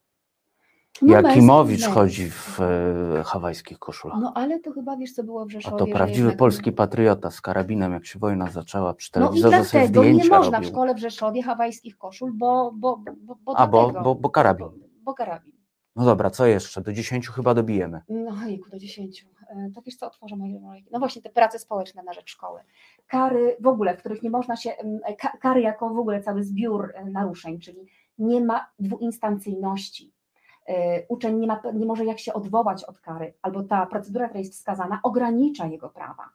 No, 1.02 1.12
Jakimowicz 1.14 1.84
chodzi 1.86 2.30
w 2.30 2.60
e, 2.60 3.22
hawajskich 3.24 3.78
koszulach. 3.78 4.18
No 4.20 4.32
ale 4.34 4.60
to 4.60 4.72
chyba 4.72 4.96
wiesz, 4.96 5.12
co 5.12 5.24
było 5.24 5.44
w 5.44 5.48
A 5.48 5.50
Rzeszowie. 5.50 5.78
to 5.78 5.86
że 5.86 5.92
prawdziwy 5.92 6.20
jednak- 6.20 6.38
polski 6.38 6.72
patriota 6.72 7.30
z 7.30 7.40
karabinem, 7.40 7.92
jak 7.92 8.06
się 8.06 8.18
wojna 8.18 8.50
zaczęła 8.50 8.94
przy 8.94 9.10
No 9.14 9.20
i 9.20 9.22
telewizorze 9.42 9.60
dlatego 9.72 10.04
nie 10.04 10.24
można 10.28 10.50
w 10.50 10.54
robił. 10.54 10.68
szkole 10.68 10.94
w 10.94 10.98
Rzeszowie 10.98 11.42
hawajskich 11.42 11.98
koszul, 11.98 12.32
bo, 12.34 12.72
bo, 12.74 12.96
bo, 13.22 13.36
bo 13.44 13.56
A, 13.56 13.66
bo, 13.66 13.92
bo, 13.92 14.14
bo 14.14 14.30
karabin. 14.30 14.66
Bo, 14.66 14.74
bo 15.02 15.14
karabin. 15.14 15.52
No 15.96 16.04
dobra, 16.04 16.30
co 16.30 16.46
jeszcze? 16.46 16.80
Do 16.80 16.92
10 16.92 17.28
chyba 17.28 17.54
dobijemy. 17.54 18.00
No 18.08 18.32
hejku, 18.32 18.70
do 18.70 18.78
10. 18.78 19.26
E, 19.50 19.70
To 19.74 19.82
wiesz 19.82 19.96
co, 19.96 20.06
otworzę 20.06 20.36
moje. 20.36 20.60
No 20.92 20.98
właśnie 20.98 21.22
te 21.22 21.30
prace 21.30 21.58
społeczne 21.58 22.02
na 22.02 22.12
rzecz 22.12 22.30
szkoły. 22.30 22.60
Kary 23.06 23.56
w 23.60 23.66
ogóle, 23.66 23.96
w 23.96 23.98
których 24.00 24.22
nie 24.22 24.30
można 24.30 24.56
się, 24.56 24.70
ka- 25.18 25.36
kary 25.40 25.60
jako 25.60 25.88
w 25.94 25.98
ogóle 25.98 26.20
cały 26.22 26.44
zbiór 26.44 26.92
e, 26.94 27.04
naruszeń, 27.04 27.58
czyli 27.60 27.78
nie 28.18 28.40
ma 28.44 28.66
dwuinstancyjności. 28.78 30.12
E, 30.68 31.02
Uczeń 31.08 31.38
nie, 31.38 31.46
ma, 31.46 31.62
nie 31.74 31.86
może 31.86 32.04
jak 32.04 32.18
się 32.18 32.32
odwołać 32.34 32.84
od 32.84 33.00
kary, 33.00 33.34
albo 33.42 33.62
ta 33.62 33.86
procedura, 33.86 34.26
która 34.28 34.38
jest 34.40 34.52
wskazana, 34.54 35.00
ogranicza 35.02 35.66
jego 35.66 35.88
prawa. 35.88 36.28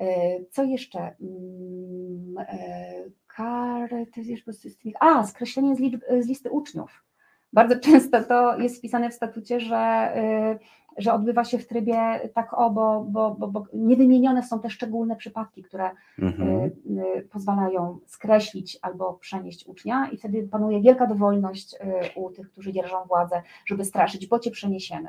E, 0.00 0.04
Co 0.50 0.64
jeszcze? 0.64 0.98
Mm, 1.20 2.38
e, 2.38 2.92
Kary, 3.26 4.06
to 4.06 4.20
jest 4.20 4.62
z 4.62 4.78
tymi- 4.78 4.94
A, 5.00 5.24
skreślenie 5.26 5.76
z, 5.76 5.78
z 6.24 6.28
listy 6.28 6.50
uczniów. 6.50 7.04
Bardzo 7.52 7.76
często 7.90 8.22
to 8.24 8.58
jest 8.58 8.78
wpisane 8.78 9.10
w 9.10 9.14
statucie, 9.14 9.60
że, 9.60 10.12
y, 10.16 10.58
że 10.98 11.12
odbywa 11.12 11.44
się 11.44 11.58
w 11.58 11.66
trybie 11.66 12.20
tak 12.34 12.54
o, 12.58 12.70
bo, 12.70 13.04
bo, 13.08 13.30
bo, 13.38 13.48
bo 13.48 13.64
niewymienione 13.74 14.42
są 14.42 14.60
te 14.60 14.70
szczególne 14.70 15.16
przypadki, 15.16 15.62
które 15.62 15.90
Mhm. 16.18 16.48
y, 16.50 16.72
y, 17.18 17.28
pozwalają 17.32 17.98
skreślić 18.06 18.78
albo 18.82 19.12
przenieść 19.14 19.66
ucznia 19.66 20.08
i 20.12 20.16
wtedy 20.16 20.48
panuje 20.48 20.80
wielka 20.82 21.06
dowolność 21.06 21.74
y, 21.74 21.78
u 22.20 22.30
tych, 22.30 22.50
którzy 22.52 22.72
dzierżą 22.72 22.96
władzę, 23.08 23.42
żeby 23.66 23.84
straszyć, 23.84 24.26
bo 24.26 24.38
cię 24.38 24.50
przeniesiemy. 24.50 25.08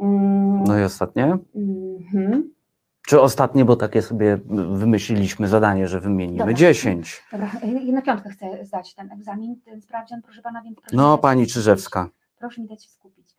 Mm, 0.00 0.64
No 0.64 0.78
i 0.78 0.82
ostatnie? 0.82 1.38
mhm. 1.56 2.50
Czy 3.08 3.20
ostatnie, 3.20 3.64
bo 3.64 3.76
takie 3.76 4.02
sobie 4.02 4.38
wymyśliliśmy 4.72 5.48
zadanie, 5.48 5.88
że 5.88 6.00
wymienimy 6.00 6.38
Dobra. 6.38 6.54
10. 6.54 7.22
Dobra, 7.32 7.50
y, 7.88 7.92
na 7.92 8.02
piątkę 8.02 8.30
chcę 8.30 8.64
zdać 8.64 8.94
ten 8.94 9.12
egzamin, 9.12 9.60
ten 9.64 9.80
sprawdzian, 9.82 10.22
proszę 10.22 10.42
pana, 10.42 10.62
więc 10.62 10.80
proszę 10.80 10.96
No, 10.96 11.18
pani. 11.18 11.46
Czyżewska, 11.46 12.08
Proszę 12.38 12.60
mi 12.62 12.68
dać 12.68 12.84
się 12.84 12.90
skupić. 12.90 13.36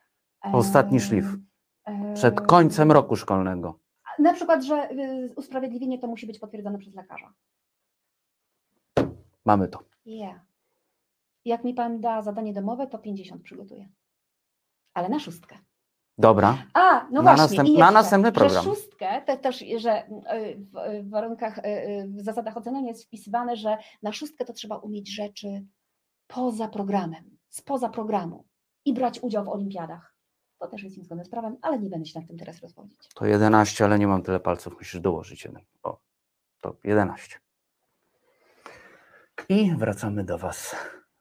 Ostatni 0.53 0.99
szlif. 0.99 1.25
Przed 2.13 2.41
końcem 2.41 2.91
roku 2.91 3.15
szkolnego. 3.15 3.79
Na 4.19 4.33
przykład, 4.33 4.63
że 4.63 4.91
y, 4.91 5.33
usprawiedliwienie 5.35 5.99
to 5.99 6.07
musi 6.07 6.27
być 6.27 6.39
potwierdzone 6.39 6.77
przez 6.77 6.95
lekarza. 6.95 7.33
Mamy 9.45 9.67
to. 9.67 9.79
Yeah. 10.05 10.39
Jak 11.45 11.63
mi 11.63 11.73
pan 11.73 12.01
da 12.01 12.21
zadanie 12.21 12.53
domowe, 12.53 12.87
to 12.87 12.99
50 12.99 13.43
przygotuję. 13.43 13.89
Ale 14.93 15.09
na 15.09 15.19
szóstkę. 15.19 15.57
Dobra. 16.17 16.57
A, 16.73 17.07
no 17.11 17.21
Na 17.21 17.35
właśnie. 17.35 17.57
następ- 17.57 17.67
i 17.67 17.73
na 17.73 17.79
jeszcze, 17.79 17.93
następny 17.93 18.31
program. 18.31 18.63
Że 18.63 18.69
szóstkę, 18.69 19.21
to 19.21 19.37
też, 19.37 19.63
że 19.77 20.07
y, 20.07 20.09
w, 20.57 21.03
w 21.03 21.09
warunkach, 21.09 21.57
y, 21.57 21.61
y, 21.61 22.07
w 22.07 22.21
zasadach 22.21 22.57
oceniania 22.57 22.87
jest 22.87 23.05
wpisywane, 23.05 23.55
że 23.55 23.77
na 24.03 24.13
szóstkę 24.13 24.45
to 24.45 24.53
trzeba 24.53 24.77
umieć 24.77 25.15
rzeczy 25.15 25.65
poza 26.27 26.67
programem, 26.67 27.37
spoza 27.49 27.89
programu 27.89 28.45
i 28.85 28.93
brać 28.93 29.19
udział 29.23 29.45
w 29.45 29.49
olimpiadach. 29.49 30.16
To 30.59 30.67
też 30.67 30.83
jest 30.83 30.97
niezgodne 30.97 31.25
z 31.25 31.29
prawem, 31.29 31.57
ale 31.61 31.79
nie 31.79 31.89
będę 31.89 32.05
się 32.05 32.19
nad 32.19 32.27
tym 32.27 32.37
teraz 32.37 32.61
rozwodzić. 32.61 32.97
To 33.15 33.25
11, 33.25 33.85
ale 33.85 33.99
nie 33.99 34.07
mam 34.07 34.21
tyle 34.21 34.39
palców, 34.39 34.73
musisz 34.73 35.01
dołożyć 35.01 35.45
jeden. 35.45 35.61
O, 35.83 35.99
to 36.61 36.75
11. 36.83 37.39
I 39.49 39.75
wracamy 39.75 40.23
do 40.23 40.37
Was 40.37 40.75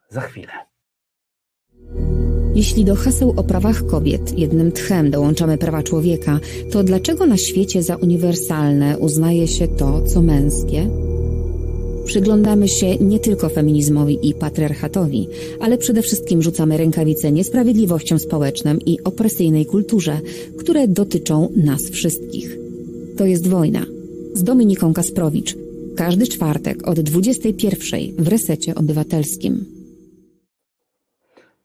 za 0.09 0.20
chwilę. 0.20 0.53
Jeśli 2.55 2.85
do 2.85 2.96
haseł 2.96 3.35
o 3.37 3.44
prawach 3.44 3.87
kobiet 3.87 4.38
jednym 4.38 4.72
tchem 4.72 5.11
dołączamy 5.11 5.59
prawa 5.59 5.83
człowieka, 5.83 6.38
to 6.72 6.83
dlaczego 6.83 7.27
na 7.27 7.37
świecie 7.37 7.83
za 7.83 7.96
uniwersalne 7.96 8.99
uznaje 8.99 9.49
się 9.49 9.68
to, 9.68 10.03
co 10.03 10.22
męskie? 10.22 11.05
Przyglądamy 12.06 12.68
się 12.68 12.96
nie 12.96 13.18
tylko 13.18 13.48
feminizmowi 13.48 14.28
i 14.28 14.34
patriarchatowi, 14.34 15.28
ale 15.60 15.78
przede 15.78 16.02
wszystkim 16.02 16.42
rzucamy 16.42 16.76
rękawice 16.76 17.32
niesprawiedliwościom 17.32 18.18
społecznym 18.18 18.78
i 18.86 19.02
opresyjnej 19.04 19.66
kulturze, 19.66 20.20
które 20.58 20.88
dotyczą 20.88 21.48
nas 21.56 21.90
wszystkich. 21.90 22.58
To 23.16 23.26
jest 23.26 23.48
wojna. 23.48 23.82
Z 24.34 24.42
Dominiką 24.42 24.94
Kasprowicz. 24.94 25.56
Każdy 25.96 26.26
czwartek 26.26 26.88
od 26.88 27.00
21 27.00 28.00
w 28.18 28.28
resecie 28.28 28.74
obywatelskim. 28.74 29.64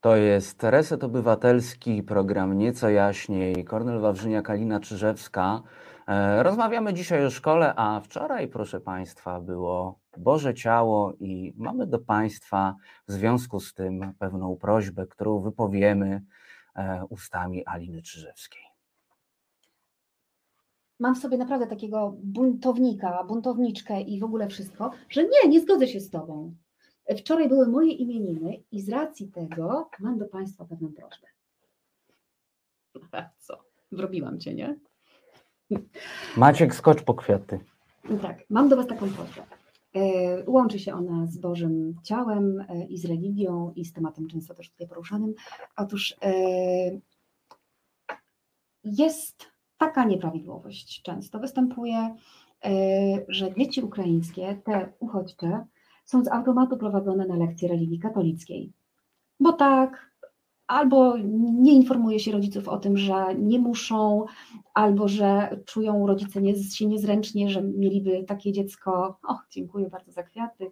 To 0.01 0.15
jest 0.15 0.63
Reset 0.63 1.03
Obywatelski, 1.03 2.03
program 2.03 2.57
Nieco 2.57 2.89
Jaśniej. 2.89 3.65
Kornel 3.65 3.99
Wawrzyniak, 3.99 4.45
Kalina 4.45 4.79
Czyżewska. 4.79 5.61
E, 6.11 6.43
Rozmawiamy 6.43 6.93
dzisiaj 6.93 7.25
o 7.25 7.29
szkole, 7.29 7.73
a 7.75 7.99
wczoraj, 7.99 8.47
proszę 8.47 8.79
Państwa, 8.79 9.41
było 9.41 9.99
Boże 10.17 10.53
Ciało 10.53 11.13
i 11.19 11.53
mamy 11.57 11.87
do 11.87 11.99
Państwa 11.99 12.75
w 13.07 13.11
związku 13.11 13.59
z 13.59 13.73
tym 13.73 14.13
pewną 14.19 14.55
prośbę, 14.55 15.07
którą 15.07 15.39
wypowiemy 15.39 16.23
e, 16.75 17.05
ustami 17.09 17.65
Aliny 17.65 18.01
Czyżewskiej. 18.01 18.61
mam 20.99 21.15
w 21.15 21.19
sobie 21.19 21.37
naprawdę 21.37 21.67
takiego 21.67 22.15
buntownika, 22.23 23.23
buntowniczkę 23.23 24.01
i 24.01 24.19
w 24.19 24.23
ogóle 24.23 24.47
wszystko, 24.47 24.91
że 25.09 25.23
nie, 25.23 25.49
nie 25.49 25.61
zgodzę 25.61 25.87
się 25.87 25.99
z 25.99 26.09
Tobą. 26.09 26.55
Wczoraj 27.17 27.49
były 27.49 27.67
moje 27.67 27.91
imieniny 27.91 28.63
i 28.71 28.81
z 28.81 28.89
racji 28.89 29.27
tego 29.27 29.89
mam 29.99 30.17
do 30.17 30.25
Państwa 30.25 30.65
pewną 30.65 30.93
prośbę. 30.93 31.27
Co? 33.45 33.63
Wrobiłam 33.91 34.39
Cię, 34.39 34.55
nie? 34.55 34.90
Maciek, 36.37 36.75
skocz 36.75 37.03
po 37.03 37.13
kwiaty. 37.13 37.59
Tak, 38.21 38.37
mam 38.49 38.69
do 38.69 38.75
Was 38.75 38.87
taką 38.87 39.09
prośbę. 39.09 39.43
E, 39.95 39.99
Łączy 40.49 40.79
się 40.79 40.93
ona 40.93 41.27
z 41.27 41.37
Bożym 41.37 41.95
ciałem 42.03 42.65
e, 42.69 42.85
i 42.85 42.97
z 42.97 43.05
religią 43.05 43.73
i 43.75 43.85
z 43.85 43.93
tematem 43.93 44.27
często 44.27 44.53
też 44.53 44.69
tutaj 44.69 44.87
poruszanym. 44.87 45.33
Otóż 45.77 46.15
e, 46.21 46.33
jest 48.83 49.51
taka 49.77 50.05
nieprawidłowość, 50.05 51.01
często 51.01 51.39
występuje, 51.39 52.15
że 53.27 53.55
dzieci 53.55 53.81
ukraińskie, 53.81 54.61
te 54.63 54.93
uchodźcze, 54.99 55.65
są 56.05 56.23
z 56.23 56.27
automatu 56.27 56.77
prowadzone 56.77 57.27
na 57.27 57.35
lekcje 57.35 57.69
religii 57.69 57.99
katolickiej. 57.99 58.71
Bo 59.39 59.53
tak, 59.53 60.10
albo 60.71 61.17
nie 61.41 61.73
informuje 61.73 62.19
się 62.19 62.31
rodziców 62.31 62.67
o 62.67 62.77
tym, 62.77 62.97
że 62.97 63.35
nie 63.39 63.59
muszą, 63.59 64.25
albo 64.73 65.07
że 65.07 65.59
czują 65.65 66.07
rodzice 66.07 66.41
nie, 66.41 66.63
się 66.63 66.85
niezręcznie, 66.85 67.49
że 67.49 67.61
mieliby 67.63 68.23
takie 68.23 68.51
dziecko, 68.51 69.17
o 69.27 69.37
dziękuję 69.49 69.89
bardzo 69.89 70.11
za 70.11 70.23
kwiaty, 70.23 70.71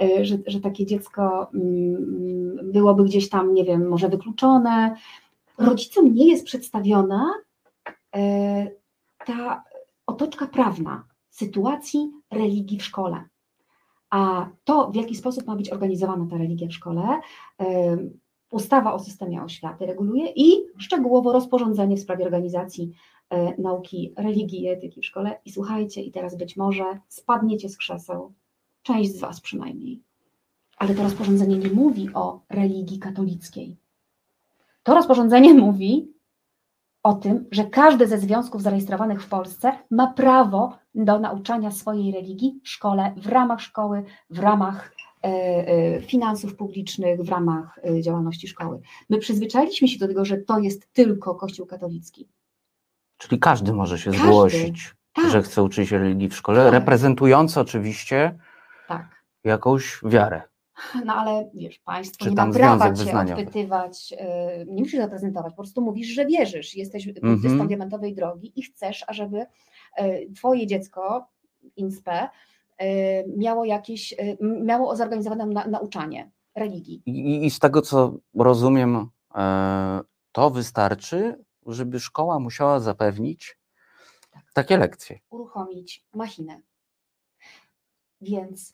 e, 0.00 0.24
że, 0.24 0.38
że 0.46 0.60
takie 0.60 0.86
dziecko 0.86 1.50
mm, 1.54 2.72
byłoby 2.72 3.04
gdzieś 3.04 3.28
tam, 3.28 3.54
nie 3.54 3.64
wiem, 3.64 3.88
może 3.88 4.08
wykluczone. 4.08 4.96
Rodzicom 5.58 6.14
nie 6.14 6.28
jest 6.28 6.46
przedstawiona 6.46 7.34
e, 8.16 8.70
ta 9.26 9.64
otoczka 10.06 10.46
prawna 10.46 11.04
sytuacji 11.30 12.10
religii 12.30 12.78
w 12.78 12.84
szkole. 12.84 13.24
A 14.10 14.48
to, 14.64 14.90
w 14.90 14.96
jaki 14.96 15.14
sposób 15.14 15.46
ma 15.46 15.56
być 15.56 15.72
organizowana 15.72 16.26
ta 16.30 16.36
religia 16.36 16.68
w 16.68 16.72
szkole, 16.72 17.20
e, 17.60 17.96
ustawa 18.50 18.94
o 18.94 18.98
systemie 18.98 19.42
oświaty 19.42 19.86
reguluje 19.86 20.26
i 20.36 20.64
szczegółowo 20.78 21.32
rozporządzenie 21.32 21.96
w 21.96 22.00
sprawie 22.00 22.24
organizacji 22.24 22.92
e, 23.30 23.60
nauki 23.62 24.14
religii 24.16 24.62
i 24.62 24.68
etyki 24.68 25.00
w 25.00 25.06
szkole. 25.06 25.40
I 25.44 25.52
słuchajcie, 25.52 26.02
i 26.02 26.12
teraz 26.12 26.36
być 26.36 26.56
może 26.56 26.84
spadniecie 27.08 27.68
z 27.68 27.76
krzeseł, 27.76 28.32
część 28.82 29.12
z 29.12 29.20
Was 29.20 29.40
przynajmniej. 29.40 30.02
Ale 30.76 30.94
to 30.94 31.02
rozporządzenie 31.02 31.58
nie 31.58 31.70
mówi 31.70 32.08
o 32.14 32.40
religii 32.48 32.98
katolickiej. 32.98 33.76
To 34.82 34.94
rozporządzenie 34.94 35.54
mówi 35.64 36.16
o 37.02 37.14
tym, 37.14 37.46
że 37.50 37.64
każdy 37.64 38.06
ze 38.06 38.18
związków 38.18 38.62
zarejestrowanych 38.62 39.22
w 39.22 39.28
Polsce 39.28 39.72
ma 39.90 40.06
prawo 40.06 40.78
do 40.94 41.18
nauczania 41.18 41.70
swojej 41.70 42.12
religii 42.12 42.60
w 42.64 42.68
szkole, 42.68 43.14
w 43.16 43.26
ramach 43.26 43.60
szkoły, 43.60 44.04
w 44.30 44.38
ramach 44.38 44.95
finansów 46.06 46.56
publicznych, 46.56 47.22
w 47.22 47.28
ramach 47.28 47.78
e, 47.84 48.02
działalności 48.02 48.48
szkoły. 48.48 48.80
My 49.10 49.18
przyzwyczailiśmy 49.18 49.88
się 49.88 49.98
do 49.98 50.08
tego, 50.08 50.24
że 50.24 50.36
to 50.38 50.58
jest 50.58 50.92
tylko 50.92 51.34
Kościół 51.34 51.66
katolicki. 51.66 52.28
Czyli 53.18 53.38
każdy 53.38 53.72
może 53.72 53.98
się 53.98 54.10
Każdy. 54.10 54.26
zgłosić, 54.26 54.94
Tak. 55.12 55.30
że 55.30 55.42
chce 55.42 55.62
uczyć 55.62 55.88
się 55.88 55.98
religii 55.98 56.28
w 56.28 56.36
szkole, 56.36 56.64
Tak. 56.64 56.72
reprezentujący 56.72 57.60
oczywiście 57.60 58.38
Tak. 58.88 59.24
jakąś 59.44 60.00
wiarę. 60.04 60.42
No 61.04 61.14
ale 61.14 61.50
wiesz, 61.54 61.78
państwo 61.78 62.24
Czy 62.24 62.30
nie 62.30 62.36
ma 62.36 62.52
prawa 62.52 62.84
cię 62.86 62.92
wyznaniowy. 63.04 63.42
odpytywać, 63.42 64.10
yy, 64.10 64.18
nie 64.66 64.82
musisz 64.82 65.00
zaprezentować, 65.00 65.52
po 65.52 65.56
prostu 65.56 65.80
mówisz, 65.82 66.08
że 66.08 66.26
wierzysz, 66.26 66.76
jesteś 66.76 67.06
buddystą 67.06 67.48
Mhm. 67.50 67.68
diamentowej 67.68 68.14
drogi 68.14 68.52
i 68.56 68.62
chcesz, 68.62 69.04
ażeby 69.08 69.46
yy, 69.98 70.32
twoje 70.36 70.66
dziecko, 70.66 71.26
INSPE, 71.76 72.28
miało 73.36 73.64
jakieś, 73.64 74.14
m- 74.18 74.36
miało 74.66 74.96
zorganizowane 74.96 75.46
na, 75.46 75.66
nauczanie 75.66 76.30
religii. 76.54 77.02
I, 77.06 77.44
I 77.46 77.50
z 77.50 77.58
tego 77.58 77.82
co 77.82 78.16
rozumiem, 78.34 79.08
e, 79.34 80.00
to 80.32 80.50
wystarczy, 80.50 81.44
żeby 81.66 82.00
szkoła 82.00 82.38
musiała 82.38 82.80
zapewnić 82.80 83.58
Tak. 84.30 84.42
takie 84.54 84.76
lekcje. 84.78 85.18
Uruchomić 85.30 86.06
machinę. 86.14 86.60
Więc 88.20 88.72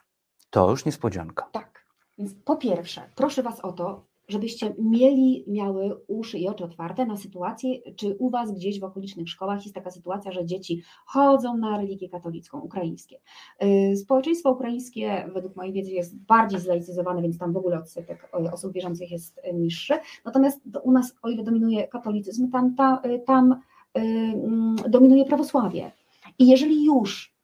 To 0.51 0.71
już 0.71 0.85
niespodzianka. 0.85 1.49
Tak. 1.53 1.87
Więc 2.19 2.35
po 2.45 2.57
pierwsze, 2.57 3.11
proszę 3.15 3.43
Was 3.43 3.61
o 3.61 3.73
to, 3.73 4.07
żebyście 4.33 4.74
mieli, 4.78 5.45
miały 5.49 5.97
uszy 6.07 6.39
i 6.39 6.49
oczy 6.49 6.64
otwarte 6.64 7.07
na 7.07 7.16
sytuację, 7.16 7.95
czy 7.97 8.16
u 8.18 8.30
Was 8.30 8.53
gdzieś 8.53 8.80
w 8.80 8.85
okolicznych 8.85 9.28
szkołach 9.28 9.62
jest 9.62 9.74
taka 9.74 9.91
sytuacja, 9.91 10.33
że 10.33 10.47
dzieci 10.47 10.83
chodzą 11.07 11.57
na 11.57 11.76
religię 11.76 12.09
katolicką, 12.09 12.61
ukraińskie. 12.61 13.20
Yy, 13.61 13.97
Społeczeństwo 13.97 14.51
ukraińskie, 14.51 15.28
według 15.35 15.57
mojej 15.57 15.72
wiedzy, 15.72 15.91
jest 15.91 16.16
bardziej 16.16 16.61
zlaicyzowane, 16.61 17.22
więc 17.22 17.39
tam 17.39 17.53
w 17.53 17.57
ogóle 17.57 17.78
odsetek 17.78 18.28
y, 18.47 18.53
osób 18.53 18.72
wierzących 18.72 19.11
jest 19.11 19.39
y, 19.39 19.55
niższy. 19.55 19.95
Natomiast 20.24 20.61
u 20.83 20.93
nas, 20.93 21.14
o 21.22 21.30
ile 21.30 21.43
dominuje 21.43 21.89
katolicyzm, 21.89 22.51
tam, 22.51 22.74
ta, 22.74 23.03
y, 23.07 23.18
tam 23.26 23.53
y, 23.53 24.01
mm, 24.01 24.76
dominuje 24.89 25.24
prawosławie. 25.24 25.93
I 26.39 26.47
jeżeli 26.47 26.85
już 26.85 27.35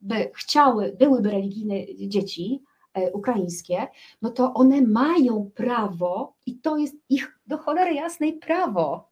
by 0.00 0.30
chciały, 0.34 0.96
byłyby 0.98 1.30
religijne 1.30 1.74
dzieci 2.08 2.62
ukraińskie, 3.12 3.86
no 4.22 4.30
to 4.30 4.54
one 4.54 4.82
mają 4.82 5.50
prawo, 5.54 6.34
i 6.46 6.58
to 6.58 6.76
jest 6.76 6.96
ich 7.08 7.38
do 7.46 7.58
cholery 7.58 7.94
jasnej 7.94 8.32
prawo, 8.32 9.10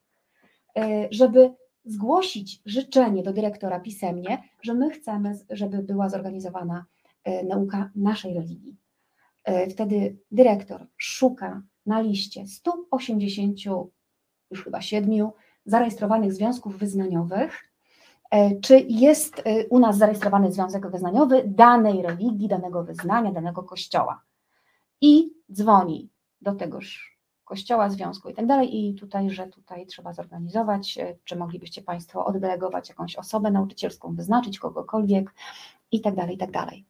e, 0.79 1.09
żeby 1.11 1.55
zgłosić 1.85 2.63
życzenie 2.65 3.23
do 3.23 3.33
dyrektora 3.33 3.81
pisemnie, 3.81 4.43
że 4.63 4.75
my 4.75 4.91
chcemy, 4.91 5.39
żeby 5.51 5.83
była 5.83 6.09
zorganizowana 6.09 6.85
e, 7.25 7.45
nauka 7.45 7.91
naszej 7.95 8.35
religii. 8.35 8.77
E, 9.45 9.71
Wtedy 9.71 10.17
dyrektor 10.31 10.87
szuka 10.97 11.63
na 11.87 12.01
liście 12.01 12.47
180, 12.47 13.59
już 14.51 14.65
chyba 14.65 14.81
7 14.81 15.31
zarejestrowanych 15.67 16.33
związków 16.33 16.79
wyznaniowych, 16.79 17.53
e, 17.55 17.76
czy 18.63 18.85
jest 18.89 19.43
e, 19.45 19.67
u 19.67 19.79
nas 19.79 19.99
zarejestrowany 19.99 20.53
związek 20.53 20.91
wyznaniowy 20.91 21.43
danej 21.47 22.03
religii, 22.03 22.49
danego 22.49 22.85
wyznania, 22.85 23.33
danego 23.33 23.63
kościoła. 23.63 24.23
I 25.01 25.33
dzwoni 25.53 26.11
do 26.41 26.53
tegoż 26.53 27.17
kościoła, 27.45 27.91
związku 27.91 28.29
i 28.29 28.35
tak 28.35 28.47
dalej. 28.47 28.87
I 28.87 28.95
tutaj, 28.95 29.31
że 29.31 29.47
tutaj 29.47 29.87
trzeba 29.87 30.13
zorganizować, 30.13 30.99
e, 30.99 31.17
czy 31.25 31.37
moglibyście 31.37 31.83
Państwo 31.83 32.25
oddelegować 32.25 32.89
jakąś 32.89 33.17
osobę 33.17 33.51
nauczycielską, 33.51 34.15
wyznaczyć 34.15 34.59
kogokolwiek 34.59 35.35
i 35.93 36.01
tak 36.01 36.15
dalej, 36.15 36.35
i 36.35 36.39
tak 36.39 36.51
dalej. 36.51 36.85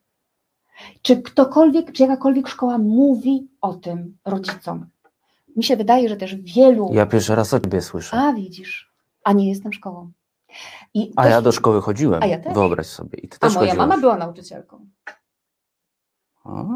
Czy 1.02 1.22
ktokolwiek, 1.22 1.92
czy 1.92 2.02
jakakolwiek 2.02 2.48
szkoła 2.48 2.78
mówi 2.78 3.48
o 3.60 3.74
tym 3.74 4.16
rodzicom? 4.24 4.86
Mi 5.56 5.64
się 5.64 5.76
wydaje, 5.76 6.08
że 6.08 6.16
też 6.16 6.34
wielu. 6.34 6.90
Ja 6.92 7.06
pierwszy 7.06 7.34
raz 7.34 7.54
o 7.54 7.60
ciebie 7.60 7.82
słyszę. 7.82 8.16
A 8.16 8.32
widzisz, 8.32 8.92
a 9.24 9.32
nie 9.32 9.48
jestem 9.48 9.72
szkołą. 9.72 10.12
I 10.94 11.12
A 11.16 11.28
ja 11.28 11.42
do 11.42 11.52
szkoły 11.52 11.80
chodziłem. 11.82 12.22
A 12.22 12.26
ja 12.26 12.38
też. 12.38 12.54
Wyobraź 12.54 12.86
sobie. 12.86 13.18
I 13.18 13.28
ty 13.28 13.36
a 13.40 13.46
też 13.46 13.54
moja 13.54 13.66
chodziłaś. 13.70 13.88
mama 13.88 14.00
była 14.00 14.16
nauczycielką. 14.16 14.86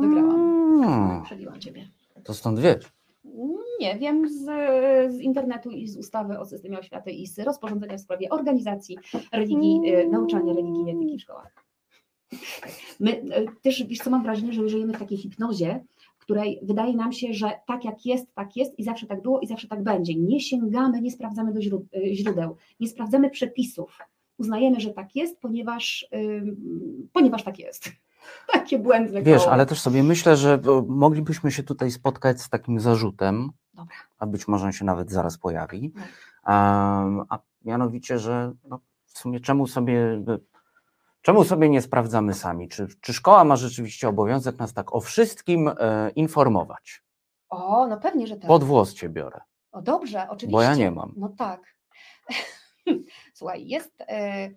Wygrałam. 0.01 0.85
A, 0.85 1.25
Przebiłam 1.25 1.61
ciebie. 1.61 1.89
To 2.25 2.35
stąd 2.35 2.61
wiesz. 2.61 2.93
Nie 3.81 3.99
wiem 3.99 4.29
z, 4.29 4.45
z 5.13 5.21
internetu 5.21 5.71
i 5.71 5.89
z 5.89 5.97
ustawy 5.97 6.39
o 6.39 6.47
systemie 6.47 6.79
oświaty 6.79 7.11
i 7.11 7.27
z 7.27 7.39
rozporządzenia 7.39 7.97
w 7.97 8.01
sprawie 8.01 8.29
organizacji 8.29 8.99
religii, 9.33 9.81
e, 9.95 10.07
nauczania 10.07 10.53
religii 10.53 10.85
i 10.87 10.91
etyki 10.91 11.19
w 11.19 11.23
szkołach. 11.23 11.55
My 13.01 13.23
e, 13.31 13.45
też, 13.63 13.85
wiesz 13.87 13.99
co, 13.99 14.11
mam 14.11 14.23
wrażenie, 14.23 14.53
że 14.53 14.69
żyjemy 14.69 14.93
w 14.93 14.99
takiej 14.99 15.19
hipnozie, 15.19 15.85
której 16.31 16.61
wydaje 16.63 16.97
nam 16.97 17.13
się, 17.13 17.33
że 17.35 17.51
tak 17.67 17.85
jak 17.85 18.07
jest, 18.07 18.35
tak 18.35 18.57
jest 18.57 18.79
i 18.79 18.85
zawsze 18.85 19.07
tak 19.07 19.23
było 19.23 19.41
i 19.41 19.47
zawsze 19.47 19.69
tak 19.69 19.83
będzie. 19.83 20.15
Nie 20.15 20.41
sięgamy, 20.41 21.01
nie 21.01 21.11
sprawdzamy 21.11 21.53
do 21.53 21.61
e, 21.61 22.15
źródeł, 22.15 22.57
nie 22.81 22.89
sprawdzamy 22.89 23.31
przepisów. 23.31 23.99
Uznajemy, 24.39 24.81
że 24.81 24.91
tak 24.91 25.17
jest, 25.17 25.41
ponieważ, 25.41 26.07
ym, 26.15 27.09
ponieważ 27.13 27.43
tak 27.45 27.59
jest. 27.59 27.89
Takie 28.53 28.79
błędne 28.79 29.23
Wiesz, 29.23 29.43
koło. 29.43 29.53
ale 29.53 29.67
też 29.67 29.81
sobie 29.81 30.03
myślę, 30.03 30.37
że 30.37 30.61
moglibyśmy 30.89 31.51
się 31.51 31.63
tutaj 31.63 31.91
spotkać 31.91 32.41
z 32.41 32.49
takim 32.49 32.81
zarzutem, 32.81 33.51
Dobra. 33.75 33.95
a 34.19 34.27
być 34.27 34.49
może 34.49 34.67
on 34.67 34.73
się 34.73 34.85
nawet 34.85 35.11
zaraz 35.11 35.39
pojawi, 35.39 35.93
No. 35.95 36.03
a, 36.43 37.05
a 37.29 37.39
mianowicie, 37.65 38.19
że 38.19 38.53
no, 38.69 38.81
w 39.07 39.19
sumie 39.19 39.41
czemu 39.41 39.67
sobie, 39.67 40.23
czemu 41.23 41.45
sobie 41.45 41.69
nie 41.69 41.83
sprawdzamy 41.83 42.35
sami? 42.35 42.69
Czy, 42.69 42.87
czy 43.01 43.13
szkoła 43.13 43.45
ma 43.45 43.57
rzeczywiście 43.57 44.09
obowiązek 44.09 44.59
nas 44.59 44.73
tak 44.73 44.95
o 44.95 45.01
wszystkim 45.01 45.69
e, 45.69 46.11
informować? 46.11 47.03
O, 47.49 47.87
no 47.87 48.01
pewnie, 48.01 48.27
że 48.27 48.37
tak. 48.37 48.49
Pod 48.49 48.65
włos 48.65 48.95
cię 48.95 49.09
biorę. 49.09 49.41
O 49.73 49.83
dobrze, 49.83 50.27
oczywiście. 50.29 50.53
Bo 50.53 50.63
ja 50.63 50.75
nie 50.75 50.91
mam. 50.91 51.13
No 51.17 51.29
tak. 51.29 51.77
Słuchaj, 53.35 53.67
jest 53.67 54.01
e, 54.01 54.51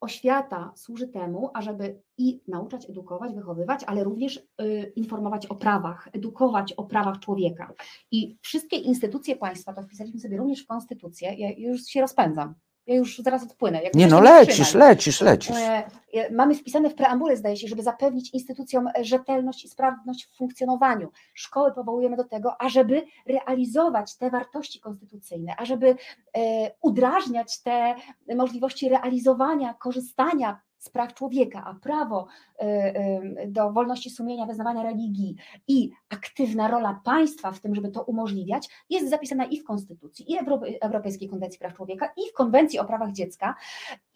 oświata 0.00 0.72
służy 0.76 1.08
temu, 1.08 1.50
ażeby 1.54 2.02
i 2.18 2.40
nauczać, 2.48 2.90
edukować, 2.90 3.34
wychowywać, 3.34 3.84
ale 3.84 4.04
również 4.04 4.38
e, 4.58 4.82
informować 4.82 5.46
o 5.46 5.54
prawach, 5.54 6.08
edukować 6.12 6.72
o 6.72 6.84
prawach 6.84 7.18
człowieka. 7.18 7.72
I 8.10 8.38
wszystkie 8.42 8.76
instytucje 8.76 9.36
państwa, 9.36 9.72
to 9.72 9.82
wpisaliśmy 9.82 10.20
sobie 10.20 10.36
również 10.36 10.64
w 10.64 10.66
konstytucję, 10.66 11.34
ja 11.34 11.50
już 11.56 11.82
się 11.82 12.00
rozpędzam. 12.00 12.54
Ja 12.86 12.94
już 12.94 13.18
zaraz 13.18 13.42
odpłynę. 13.42 13.82
Jak 13.82 13.94
Nie 13.94 14.06
no, 14.06 14.20
lecisz, 14.20 14.60
wstrzymaj. 14.60 14.88
lecisz, 14.88 15.20
lecisz. 15.20 15.56
E, 15.56 15.84
Mamy 16.30 16.54
wpisane 16.54 16.90
w 16.90 16.94
preambule, 16.94 17.36
zdaje 17.36 17.56
się, 17.56 17.68
żeby 17.68 17.82
zapewnić 17.82 18.30
instytucjom 18.34 18.88
rzetelność 19.00 19.64
i 19.64 19.68
sprawność 19.68 20.26
w 20.26 20.36
funkcjonowaniu. 20.36 21.10
Szkoły 21.34 21.72
powołujemy 21.72 22.16
do 22.16 22.24
tego, 22.24 22.62
ażeby 22.62 23.02
realizować 23.26 24.16
te 24.16 24.30
wartości 24.30 24.80
konstytucyjne, 24.80 25.56
ażeby 25.56 25.96
e, 26.36 26.70
udrażniać 26.80 27.62
te 27.62 27.94
możliwości 28.36 28.88
realizowania, 28.88 29.74
korzystania 29.74 30.60
z 30.84 30.88
praw 30.88 31.14
człowieka, 31.14 31.64
a 31.66 31.74
prawo 31.74 32.26
e, 32.58 32.62
e, 32.62 33.48
do 33.48 33.72
wolności 33.72 34.10
sumienia, 34.10 34.46
wyznawania 34.46 34.82
religii 34.82 35.36
i 35.68 35.90
aktywna 36.08 36.68
rola 36.68 37.00
państwa 37.04 37.52
w 37.52 37.60
tym, 37.60 37.74
żeby 37.74 37.90
to 37.90 38.02
umożliwiać, 38.02 38.68
jest 38.90 39.10
zapisana 39.10 39.44
i 39.44 39.60
w 39.60 39.64
Konstytucji, 39.64 40.32
i 40.32 40.38
Euro- 40.38 40.62
Europejskiej 40.80 41.28
Konwencji 41.28 41.58
Praw 41.58 41.74
Człowieka, 41.74 42.12
i 42.16 42.30
w 42.30 42.32
Konwencji 42.32 42.78
o 42.78 42.84
prawach 42.84 43.12
dziecka, 43.12 43.54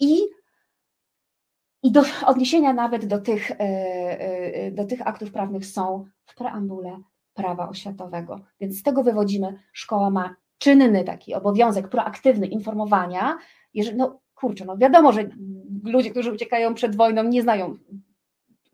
i 0.01 0.19
i 1.83 1.93
do 1.93 2.03
odniesienia 2.27 2.73
nawet 2.73 3.07
do 3.07 3.19
tych, 3.19 3.51
e, 3.59 4.71
do 4.71 4.85
tych 4.85 5.07
aktów 5.07 5.33
prawnych 5.33 5.67
są 5.67 6.05
w 6.25 6.35
preambule 6.35 7.01
prawa 7.35 7.69
oświatowego. 7.69 8.41
Więc 8.61 8.79
z 8.79 8.83
tego 8.83 9.03
wywodzimy, 9.03 9.59
szkoła 9.73 10.11
ma 10.11 10.35
czynny 10.59 11.05
taki 11.05 11.35
obowiązek 11.35 11.89
proaktywny 11.89 12.47
informowania. 12.47 13.39
Jeżeli, 13.75 13.97
no 13.97 14.21
kurczę, 14.35 14.65
no 14.65 14.77
wiadomo, 14.77 15.13
że 15.13 15.29
ludzie, 15.85 16.11
którzy 16.11 16.33
uciekają 16.33 16.75
przed 16.75 16.97
wojną, 16.97 17.23
nie 17.23 17.43
znają 17.43 17.77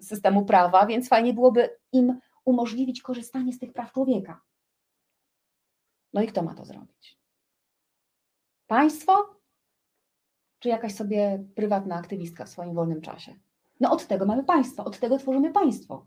systemu 0.00 0.44
prawa, 0.44 0.86
więc 0.86 1.09
fajnie 1.09 1.34
byłoby 1.34 1.70
im 1.92 2.18
umożliwić 2.44 3.02
korzystanie 3.02 3.52
z 3.52 3.59
tych 3.59 3.72
praw 3.72 3.92
człowieka. 3.92 4.40
No 6.12 6.22
i 6.22 6.26
kto 6.26 6.42
ma 6.42 6.55
to 6.55 6.64
zrobić? 6.64 7.18
Państwo 8.66 9.34
czy 10.64 10.68
jakaś 10.68 10.94
sobie 10.94 11.44
prywatna 11.55 11.96
aktywistka 11.96 12.44
w 12.44 12.48
swoim 12.48 12.74
wolnym 12.74 13.00
czasie. 13.00 13.34
No 13.80 13.92
od 13.92 14.07
tego 14.07 14.26
mamy 14.26 14.44
państwo, 14.44 14.84
od 14.84 14.98
tego 14.98 15.18
tworzymy 15.18 15.52
państwo. 15.52 16.07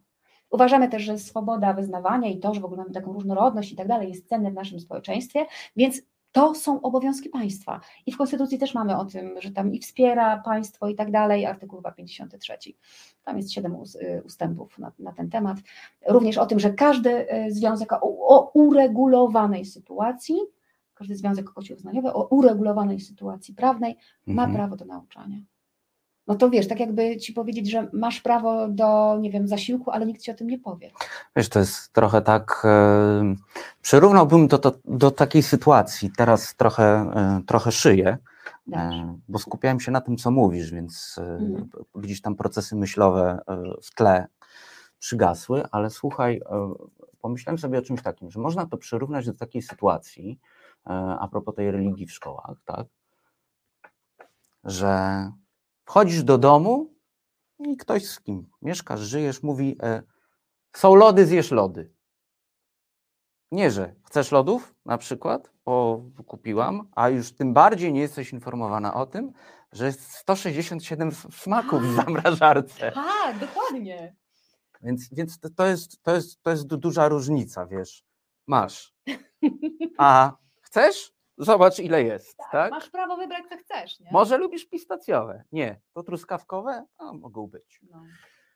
Uważamy 0.49 0.89
też, 0.89 1.03
że 1.03 1.19
swoboda 1.19 1.73
wyznawania 1.73 2.29
i 2.29 2.39
to, 2.39 2.53
że 2.53 2.61
w 2.61 2.65
ogóle 2.65 2.81
mamy 2.81 2.93
taką 2.93 3.13
różnorodność 3.13 3.71
i 3.71 3.75
tak 3.75 3.87
dalej, 3.87 4.09
jest 4.09 4.29
cenne 4.29 4.51
w 4.51 4.53
naszym 4.53 4.79
społeczeństwie, 4.79 5.45
więc 5.75 6.01
to 6.31 6.55
są 6.55 6.81
obowiązki 6.81 7.29
państwa. 7.29 7.81
I 8.05 8.11
w 8.11 8.17
Konstytucji 8.17 8.57
też 8.59 8.73
mamy 8.73 8.97
o 8.97 9.05
tym, 9.05 9.41
że 9.41 9.51
tam 9.51 9.73
i 9.73 9.79
wspiera 9.79 10.37
państwo 10.37 10.87
i 10.87 10.95
tak 10.95 11.11
dalej, 11.11 11.45
artykuł 11.45 11.79
chyba 11.79 11.91
53. 11.91 12.53
Tam 13.23 13.37
jest 13.37 13.53
siedem 13.53 13.75
y, 13.75 14.23
ustępów 14.25 14.79
na, 14.79 14.91
na 14.99 15.11
ten 15.11 15.29
temat. 15.29 15.57
Również 16.07 16.37
o 16.37 16.45
tym, 16.45 16.59
że 16.59 16.73
każdy 16.73 17.33
y, 17.33 17.51
związek 17.51 17.93
o, 17.93 17.99
o 18.27 18.51
uregulowanej 18.53 19.65
sytuacji, 19.65 20.35
każdy 20.93 21.15
związek 21.15 21.45
kościołoznaniowy 21.49 22.13
o 22.13 22.27
uregulowanej 22.27 22.99
sytuacji 22.99 23.53
prawnej 23.53 23.97
ma 24.25 24.43
Mhm. 24.43 24.55
prawo 24.55 24.75
do 24.75 24.85
nauczania. 24.85 25.37
No 26.27 26.35
to 26.35 26.49
wiesz, 26.49 26.67
tak 26.67 26.79
jakby 26.79 27.17
ci 27.17 27.33
powiedzieć, 27.33 27.69
że 27.71 27.87
masz 27.93 28.21
prawo 28.21 28.67
do, 28.67 29.17
nie 29.21 29.31
wiem, 29.31 29.47
zasiłku, 29.47 29.91
ale 29.91 30.05
nikt 30.05 30.21
ci 30.21 30.31
o 30.31 30.33
tym 30.33 30.47
nie 30.47 30.59
powie. 30.59 30.91
Wiesz, 31.35 31.49
to 31.49 31.59
jest 31.59 31.93
trochę 31.93 32.21
tak. 32.21 32.61
E, 32.65 33.35
przyrównałbym 33.81 34.47
to, 34.47 34.57
to 34.57 34.71
do 34.85 35.11
takiej 35.11 35.43
sytuacji. 35.43 36.11
Teraz 36.17 36.55
trochę, 36.55 36.83
e, 37.15 37.41
trochę 37.47 37.71
szyję, 37.71 38.17
e, 38.73 39.17
bo 39.27 39.39
skupiałem 39.39 39.79
się 39.79 39.91
na 39.91 40.01
tym, 40.01 40.17
co 40.17 40.31
mówisz, 40.31 40.71
więc 40.71 41.15
e, 41.17 41.21
Mhm. 41.21 41.69
gdzieś 41.95 42.21
tam 42.21 42.35
procesy 42.35 42.75
myślowe 42.75 43.39
e, 43.47 43.63
w 43.83 43.93
tle 43.95 44.27
przygasły, 44.99 45.63
ale 45.71 45.89
słuchaj, 45.89 46.41
e, 46.51 46.73
pomyślałem 47.21 47.57
sobie 47.57 47.79
o 47.79 47.81
czymś 47.81 48.01
takim, 48.01 48.31
że 48.31 48.39
można 48.39 48.65
to 48.65 48.77
przyrównać 48.77 49.25
do 49.25 49.33
takiej 49.33 49.61
sytuacji, 49.61 50.39
a 51.19 51.27
propos 51.31 51.55
tej 51.55 51.71
religii 51.71 52.05
w 52.05 52.11
szkołach, 52.11 52.57
tak, 52.65 52.85
że 54.63 55.31
wchodzisz 55.87 56.23
do 56.23 56.37
domu 56.37 56.93
i 57.59 57.77
ktoś, 57.77 58.05
z 58.05 58.19
kim 58.21 58.49
mieszkasz, 58.61 58.99
żyjesz, 58.99 59.43
mówi: 59.43 59.77
e, 59.83 60.03
Są 60.75 60.95
lody, 60.95 61.25
zjesz 61.25 61.51
lody. 61.51 61.93
Nie, 63.51 63.71
że 63.71 63.95
chcesz 64.03 64.31
lodów 64.31 64.75
na 64.85 64.97
przykład, 64.97 65.51
bo 65.65 66.01
kupiłam, 66.27 66.89
a 66.95 67.09
już 67.09 67.33
tym 67.33 67.53
bardziej 67.53 67.93
nie 67.93 68.01
jesteś 68.01 68.33
informowana 68.33 68.93
o 68.93 69.05
tym, 69.05 69.31
że 69.71 69.85
jest 69.85 70.11
167 70.11 71.07
s- 71.07 71.27
smaków 71.31 71.81
w 71.83 71.95
zamrażarce. 71.95 72.91
Tak, 72.91 73.39
dokładnie. 73.39 74.15
Więc, 74.81 75.09
więc 75.13 75.39
to, 75.55 75.65
jest, 75.65 76.03
to, 76.03 76.15
jest, 76.15 76.41
to 76.43 76.51
jest 76.51 76.67
du- 76.67 76.77
duża 76.77 77.07
różnica, 77.07 77.65
wiesz. 77.65 78.03
Masz. 78.47 78.93
A 79.97 80.31
chcesz? 80.61 81.13
Zobacz, 81.37 81.79
ile 81.79 82.03
jest, 82.03 82.37
tak? 82.51 82.71
Masz 82.71 82.89
prawo 82.89 83.17
wybrać, 83.17 83.43
co 83.49 83.57
chcesz, 83.57 83.99
nie? 83.99 84.09
Może 84.11 84.37
lubisz 84.37 84.65
pistacjowe? 84.65 85.43
Nie. 85.51 85.79
To 85.93 86.03
truskawkowe? 86.03 86.85
A, 86.97 87.13
mogą 87.13 87.47
być. 87.47 87.81
No. 87.91 88.03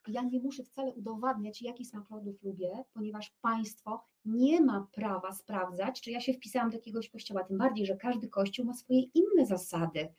Ja 0.08 0.22
nie 0.22 0.40
muszę 0.40 0.64
wcale 0.64 0.94
udowadniać, 0.94 1.62
jaki 1.62 1.86
smak 1.86 2.10
lodów 2.10 2.44
lubię, 2.44 2.84
ponieważ 2.94 3.34
państwo 3.42 4.06
nie 4.26 4.62
ma 4.62 4.88
prawa 4.92 5.32
sprawdzać, 5.32 6.02
czy 6.02 6.12
ja 6.12 6.22
się 6.22 6.34
wpisałam 6.34 6.70
do 6.70 6.76
jakiegoś 6.76 7.10
kościoła. 7.10 7.44
Tym 7.44 7.58
bardziej, 7.58 7.86
że 7.86 7.96
każdy 7.96 8.28
kościół 8.28 8.66
ma 8.66 8.74
swoje 8.74 9.02
inne 9.02 9.46
zasady 9.46 10.14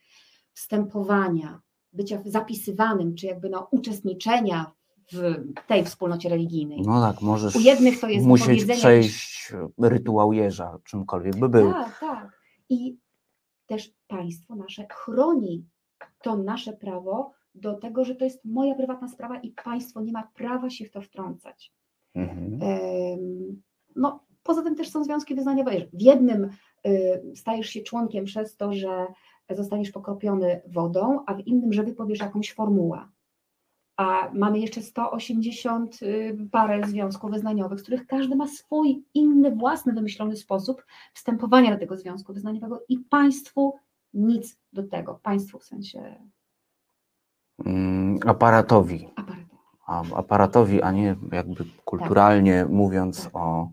wstępowania, 0.52 1.60
bycia 1.92 2.22
zapisywanym, 2.24 3.14
czy 3.14 3.26
jakby 3.26 3.50
no, 3.50 3.68
uczestniczenia 3.70 4.72
w 5.12 5.44
tej 5.66 5.84
wspólnocie 5.84 6.28
religijnej. 6.28 6.82
No 6.82 7.00
tak, 7.00 7.22
możesz 7.22 7.56
U 7.56 7.60
jednych 7.60 8.00
to 8.00 8.08
jest 8.08 8.26
musieć 8.26 8.64
przejść 8.64 9.52
rytuał 9.78 10.32
jeża, 10.32 10.78
czymkolwiek 10.84 11.36
by 11.36 11.48
był. 11.48 11.72
Tak, 11.72 12.00
tak. 12.00 12.41
I 12.72 12.98
też 13.66 13.94
państwo 14.08 14.56
nasze 14.56 14.86
chroni 14.90 15.64
to 16.22 16.36
nasze 16.36 16.72
prawo 16.72 17.32
do 17.54 17.74
tego, 17.74 18.04
że 18.04 18.14
to 18.14 18.24
jest 18.24 18.44
moja 18.44 18.74
prywatna 18.74 19.08
sprawa 19.08 19.40
i 19.40 19.50
państwo 19.50 20.00
nie 20.00 20.12
ma 20.12 20.30
prawa 20.34 20.70
się 20.70 20.84
w 20.84 20.90
to 20.90 21.00
wtrącać. 21.00 21.72
Mhm. 22.14 23.62
No, 23.96 24.24
poza 24.42 24.62
tym 24.62 24.76
też 24.76 24.90
są 24.90 25.04
związki 25.04 25.34
wyznaniowe. 25.34 25.70
W 25.92 26.02
jednym 26.02 26.50
y, 26.86 27.22
stajesz 27.34 27.68
się 27.68 27.80
członkiem 27.80 28.24
przez 28.24 28.56
to, 28.56 28.72
że 28.72 29.06
zostaniesz 29.50 29.90
pokropiony 29.90 30.60
wodą, 30.66 31.24
a 31.26 31.34
w 31.34 31.40
innym, 31.40 31.72
że 31.72 31.82
wypowiesz 31.82 32.20
jakąś 32.20 32.52
formułę. 32.52 33.08
A 33.96 34.30
mamy 34.34 34.58
jeszcze 34.58 34.82
180 34.82 36.02
y, 36.02 36.48
parę 36.50 36.86
związków 36.88 37.30
wyznaniowych, 37.30 37.80
z 37.80 37.82
których 37.82 38.06
każdy 38.06 38.36
ma 38.36 38.48
swój 38.48 39.04
inny, 39.14 39.50
własny, 39.50 39.92
wymyślony 39.92 40.36
sposób 40.36 40.84
wstępowania 41.14 41.70
do 41.72 41.78
tego 41.78 41.96
związku 41.96 42.32
wyznaniowego 42.32 42.82
i 42.88 42.98
państwu 42.98 43.74
nic 44.14 44.58
do 44.72 44.82
tego. 44.82 45.20
Państwu 45.22 45.58
w 45.58 45.64
sensie 45.64 46.16
Mm, 47.64 48.18
Aparatowi. 48.26 49.08
aparatu. 49.16 49.56
a- 49.86 50.16
aparatowi, 50.16 50.82
a 50.82 50.92
nie 50.92 51.16
jakby 51.32 51.64
kulturalnie 51.84 52.64
mówiąc 52.64 53.30
o, 53.32 53.68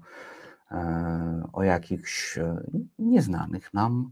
e, 0.71 1.43
o 1.53 1.63
jakichś 1.63 2.37
e, 2.37 2.63
nieznanych 2.99 3.73
nam 3.73 4.11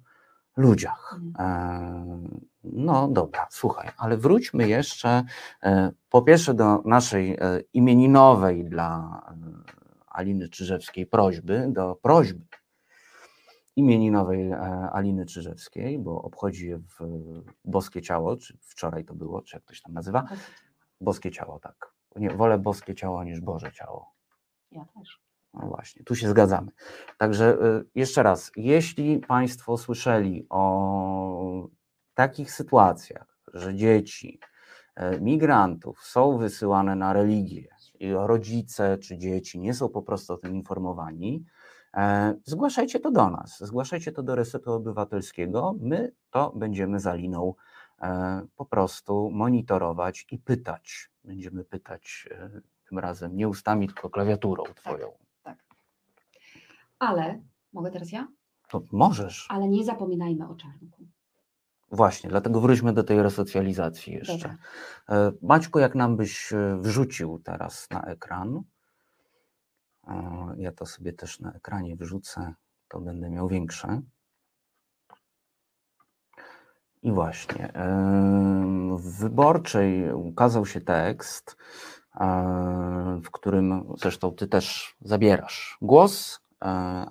ludziach. 0.57 1.19
E, 1.39 2.17
No 2.63 3.07
dobra, 3.07 3.47
słuchaj, 3.49 3.89
ale 3.97 4.17
wróćmy 4.17 4.67
jeszcze 4.67 5.23
e, 5.63 5.91
po 6.09 6.21
pierwsze 6.21 6.53
do 6.53 6.81
naszej 6.85 7.33
e, 7.33 7.37
imieninowej 7.73 8.65
dla 8.65 9.21
Aliny 10.07 10.49
Czyżewskiej 10.49 11.05
prośby, 11.05 11.67
do 11.69 11.95
prośby 11.95 12.45
imieninowej 13.75 14.53
Aliny 14.91 15.25
Czyżewskiej, 15.25 15.99
bo 15.99 16.21
obchodzi 16.21 16.67
je 16.67 16.77
w 16.77 16.99
Boskie 17.65 18.01
Ciało, 18.01 18.37
czy 18.37 18.57
wczoraj 18.61 19.05
to 19.05 19.13
było, 19.15 19.41
czy 19.41 19.55
jak 19.55 19.63
to 19.65 19.73
się 19.73 19.81
tam 19.81 19.93
nazywa? 19.93 20.27
Boskie 21.01 21.31
ciało, 21.31 21.59
tak. 21.59 21.93
Nie, 22.15 22.29
wolę 22.29 22.57
boskie 22.57 22.95
ciało 22.95 23.23
niż 23.23 23.41
Boże 23.41 23.71
ciało. 23.71 24.13
Ja 24.71 24.85
też. 24.85 25.26
No 25.61 25.67
właśnie, 25.67 26.03
tu 26.03 26.15
się 26.15 26.29
zgadzamy. 26.29 26.71
Także 27.17 27.53
y, 27.53 27.85
jeszcze 27.95 28.23
raz, 28.23 28.51
jeśli 28.55 29.19
Państwo 29.19 29.77
słyszeli 29.77 30.45
o 30.49 31.67
takich 32.13 32.51
sytuacjach, 32.51 33.37
że 33.53 33.75
dzieci 33.75 34.39
e, 34.95 35.19
migrantów 35.19 36.03
są 36.03 36.37
wysyłane 36.37 36.95
na 36.95 37.13
religię 37.13 37.67
i 37.99 38.13
rodzice 38.13 38.97
czy 38.97 39.17
dzieci 39.17 39.59
nie 39.59 39.73
są 39.73 39.89
po 39.89 40.01
prostu 40.01 40.33
o 40.33 40.37
tym 40.37 40.55
informowani, 40.55 41.45
e, 41.93 42.35
zgłaszajcie 42.43 42.99
to 42.99 43.11
do 43.11 43.29
nas, 43.29 43.59
zgłaszajcie 43.59 44.11
to 44.11 44.23
do 44.23 44.35
Resetu 44.35 44.73
Obywatelskiego. 44.73 45.75
My 45.79 46.11
to 46.31 46.53
będziemy 46.55 46.99
za 46.99 47.13
liną 47.13 47.53
e, 48.01 48.41
po 48.55 48.65
prostu 48.65 49.31
monitorować 49.31 50.27
i 50.31 50.37
pytać. 50.37 51.11
Będziemy 51.23 51.63
pytać 51.63 52.29
tym 52.89 52.99
razem 52.99 53.35
nie 53.35 53.47
ustami, 53.47 53.87
tylko 53.87 54.09
klawiaturą 54.09 54.63
twoją. 54.63 55.26
Ale, 56.99 57.41
mogę 57.73 57.91
teraz 57.91 58.11
ja? 58.11 58.27
To 58.69 58.81
możesz. 58.91 59.47
Ale 59.49 59.67
nie 59.67 59.85
zapominajmy 59.85 60.49
o 60.49 60.55
czarnku. 60.55 61.07
Właśnie, 61.91 62.29
dlatego 62.29 62.61
wróćmy 62.61 62.93
do 62.93 63.03
tej 63.03 63.23
resocjalizacji 63.23 64.13
jeszcze. 64.13 64.37
Dobra. 64.37 64.57
E, 65.09 65.31
Maćku, 65.41 65.79
jak 65.79 65.95
nam 65.95 66.17
byś 66.17 66.53
e, 66.53 66.77
wrzucił 66.81 67.39
teraz 67.39 67.87
na 67.91 68.01
ekran, 68.01 68.61
e, 70.07 70.55
ja 70.57 70.71
to 70.71 70.85
sobie 70.85 71.13
też 71.13 71.39
na 71.39 71.53
ekranie 71.53 71.95
wrzucę, 71.95 72.53
to 72.87 72.99
będę 73.01 73.29
miał 73.29 73.47
większe. 73.47 74.01
I 77.01 77.11
właśnie, 77.11 77.71
w 78.97 79.19
wyborczej 79.19 80.13
ukazał 80.13 80.65
się 80.65 80.81
tekst, 80.81 81.57
w 83.23 83.31
którym 83.31 83.93
zresztą 83.97 84.31
ty 84.31 84.47
też 84.47 84.95
zabierasz 85.01 85.77
głos, 85.81 86.39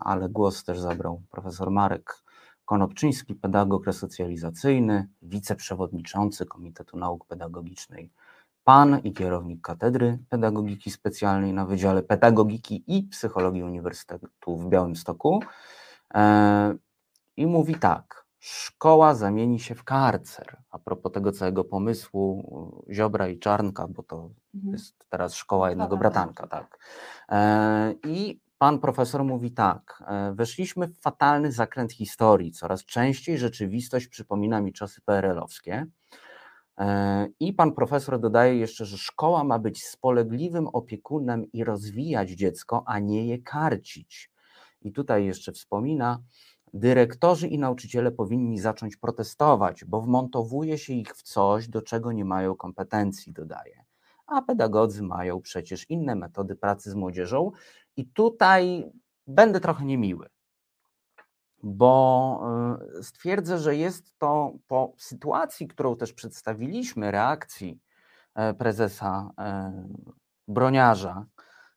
ale 0.00 0.28
głos 0.28 0.64
też 0.64 0.80
zabrał 0.80 1.22
profesor 1.30 1.70
Marek 1.70 2.22
Konopczyński, 2.64 3.34
pedagog 3.34 3.86
resocjalizacyjny, 3.86 5.08
wiceprzewodniczący 5.22 6.46
Komitetu 6.46 6.96
Nauk 6.98 7.26
Pedagogicznej 7.26 8.10
PAN 8.64 8.98
i 9.04 9.12
kierownik 9.12 9.60
Katedry 9.60 10.18
Pedagogiki 10.28 10.90
Specjalnej 10.90 11.52
na 11.52 11.66
Wydziale 11.66 12.02
Pedagogiki 12.02 12.84
i 12.86 13.02
Psychologii 13.02 13.62
Uniwersytetu 13.62 14.56
w 14.56 14.68
Białymstoku. 14.68 15.40
E, 16.14 16.74
I 17.36 17.46
mówi 17.46 17.74
tak, 17.74 18.26
szkoła 18.38 19.14
zamieni 19.14 19.60
się 19.60 19.74
w 19.74 19.84
karcer. 19.84 20.56
A 20.70 20.78
propos 20.78 21.12
tego 21.12 21.32
całego 21.32 21.64
pomysłu 21.64 22.84
Ziobra 22.92 23.28
i 23.28 23.38
Czarnka, 23.38 23.88
bo 23.88 24.02
to 24.02 24.30
Mhm. 24.54 24.72
jest 24.72 25.06
teraz 25.08 25.34
szkoła 25.34 25.68
jednego 25.70 25.90
Dobra, 25.90 26.10
bratanka, 26.10 26.46
tak. 26.46 26.78
E, 27.28 27.94
I 28.04 28.40
pan 28.58 28.78
profesor 28.78 29.24
mówi 29.24 29.52
tak, 29.52 30.02
e, 30.06 30.32
weszliśmy 30.34 30.88
w 30.88 31.00
fatalny 31.00 31.52
zakręt 31.52 31.92
historii, 31.92 32.52
coraz 32.52 32.84
częściej 32.84 33.38
rzeczywistość 33.38 34.08
przypomina 34.08 34.60
mi 34.60 34.72
czasy 34.72 35.00
PRL-owskie. 35.00 35.86
E, 36.78 37.26
I 37.40 37.52
pan 37.52 37.72
profesor 37.72 38.20
dodaje 38.20 38.58
jeszcze, 38.58 38.84
że 38.84 38.98
szkoła 38.98 39.44
ma 39.44 39.58
być 39.58 39.84
spolegliwym 39.84 40.68
opiekunem 40.68 41.52
i 41.52 41.64
rozwijać 41.64 42.30
dziecko, 42.30 42.82
a 42.86 42.98
nie 42.98 43.26
je 43.26 43.38
karcić. 43.38 44.30
I 44.82 44.92
tutaj 44.92 45.24
jeszcze 45.24 45.52
wspomina, 45.52 46.22
dyrektorzy 46.74 47.48
i 47.48 47.58
nauczyciele 47.58 48.12
powinni 48.12 48.58
zacząć 48.58 48.96
protestować, 48.96 49.84
bo 49.84 50.00
wmontowuje 50.00 50.78
się 50.78 50.92
ich 50.92 51.16
w 51.16 51.22
coś, 51.22 51.68
do 51.68 51.82
czego 51.82 52.12
nie 52.12 52.24
mają 52.24 52.56
kompetencji, 52.56 53.32
dodaje. 53.32 53.85
A 54.26 54.42
pedagodzy 54.42 55.02
mają 55.02 55.40
przecież 55.40 55.90
inne 55.90 56.14
metody 56.14 56.56
pracy 56.56 56.90
z 56.90 56.94
młodzieżą. 56.94 57.52
I 57.96 58.06
tutaj 58.06 58.92
będę 59.26 59.60
trochę 59.60 59.84
niemiły, 59.84 60.28
bo 61.62 62.40
y, 62.98 63.02
stwierdzę, 63.02 63.58
że 63.58 63.76
jest 63.76 64.18
to 64.18 64.52
po 64.68 64.92
sytuacji, 64.98 65.68
którą 65.68 65.96
też 65.96 66.12
przedstawiliśmy, 66.12 67.10
reakcji 67.10 67.80
e, 68.34 68.54
prezesa 68.54 69.30
e, 69.38 69.72
Broniarza 70.48 71.26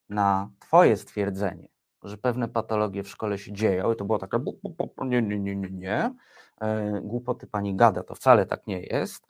na 0.09 0.49
Twoje 0.59 0.97
stwierdzenie, 0.97 1.67
że 2.03 2.17
pewne 2.17 2.47
patologie 2.47 3.03
w 3.03 3.09
szkole 3.09 3.37
się 3.37 3.53
dzieją, 3.53 3.93
i 3.93 3.95
to 3.95 4.05
było 4.05 4.19
takie, 4.19 4.39
bu, 4.39 4.59
bu, 4.63 4.69
bu, 4.69 5.05
nie, 5.05 5.21
nie, 5.21 5.39
nie, 5.39 5.55
nie, 5.55 5.69
nie, 5.69 6.15
e, 6.61 7.01
głupoty 7.03 7.47
pani 7.47 7.75
gada, 7.75 8.03
to 8.03 8.15
wcale 8.15 8.45
tak 8.45 8.67
nie 8.67 8.81
jest. 8.81 9.27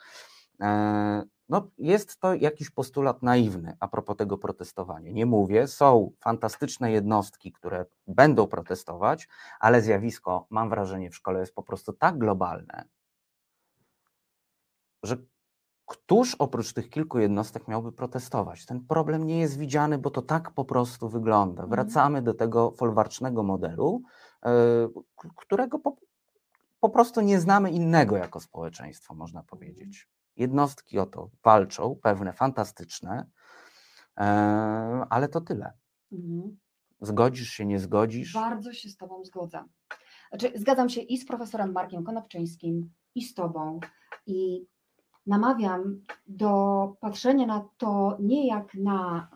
No, 1.49 1.67
jest 1.77 2.19
to 2.19 2.33
jakiś 2.33 2.69
postulat 2.69 3.23
naiwny 3.23 3.77
a 3.79 3.87
propos 3.87 4.17
tego 4.17 4.37
protestowania. 4.37 5.11
Nie 5.11 5.25
mówię, 5.25 5.67
są 5.67 6.11
fantastyczne 6.19 6.91
jednostki, 6.91 7.51
które 7.51 7.85
będą 8.07 8.47
protestować, 8.47 9.27
ale 9.59 9.81
zjawisko, 9.81 10.47
mam 10.49 10.69
wrażenie, 10.69 11.09
w 11.09 11.15
szkole 11.15 11.39
jest 11.39 11.55
po 11.55 11.63
prostu 11.63 11.93
tak 11.93 12.17
globalne, 12.17 12.85
że 15.03 15.17
któż 15.85 16.35
oprócz 16.35 16.73
tych 16.73 16.89
kilku 16.89 17.19
jednostek 17.19 17.67
miałby 17.67 17.91
protestować? 17.91 18.65
Ten 18.65 18.85
problem 18.85 19.27
nie 19.27 19.39
jest 19.39 19.57
widziany, 19.57 19.97
bo 19.97 20.09
to 20.09 20.21
tak 20.21 20.51
po 20.51 20.65
prostu 20.65 21.09
wygląda. 21.09 21.63
Mhm. 21.63 21.69
Wracamy 21.69 22.21
do 22.21 22.33
tego 22.33 22.71
folwarcznego 22.71 23.43
modelu, 23.43 24.01
e, 24.45 24.51
którego 25.35 25.79
po, 25.79 25.95
po 26.79 26.89
prostu 26.89 27.21
nie 27.21 27.39
znamy 27.39 27.71
innego 27.71 28.17
jako 28.17 28.39
społeczeństwo, 28.39 29.13
można 29.15 29.43
powiedzieć. 29.43 30.07
Jednostki 30.39 30.99
o 30.99 31.05
to 31.05 31.29
walczą, 31.43 31.95
pewne 32.03 32.33
fantastyczne, 32.33 33.25
e, 34.17 34.23
ale 35.09 35.27
to 35.27 35.41
tyle. 35.41 35.73
Mhm. 36.11 36.57
Zgodzisz 37.01 37.49
się, 37.49 37.65
nie 37.65 37.79
zgodzisz? 37.79 38.33
Bardzo 38.33 38.73
się 38.73 38.89
z 38.89 38.97
Tobą 38.97 39.25
zgodzę. 39.25 39.63
Znaczy, 40.29 40.51
zgadzam 40.55 40.89
się 40.89 41.01
i 41.01 41.17
z 41.17 41.25
profesorem 41.25 41.71
Markiem 41.71 42.03
Konopczyńskim, 42.03 42.89
i 43.15 43.21
z 43.21 43.33
Tobą. 43.33 43.79
I 44.25 44.65
namawiam 45.25 46.01
do 46.27 46.95
patrzenia 46.99 47.45
na 47.45 47.69
to 47.77 48.17
nie 48.19 48.47
jak 48.47 48.73
na 48.73 49.29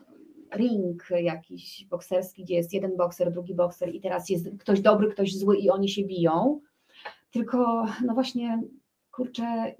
ring 0.54 1.08
jakiś 1.10 1.86
bokserski, 1.90 2.44
gdzie 2.44 2.54
jest 2.54 2.72
jeden 2.72 2.96
bokser, 2.96 3.32
drugi 3.32 3.54
bokser 3.54 3.94
i 3.94 4.00
teraz 4.00 4.28
jest 4.28 4.48
ktoś 4.60 4.80
dobry, 4.80 5.12
ktoś 5.12 5.38
zły 5.38 5.56
i 5.56 5.70
oni 5.70 5.88
się 5.88 6.04
biją, 6.04 6.60
tylko 7.30 7.86
no 8.04 8.14
właśnie, 8.14 8.62
kurczę, 9.10 9.74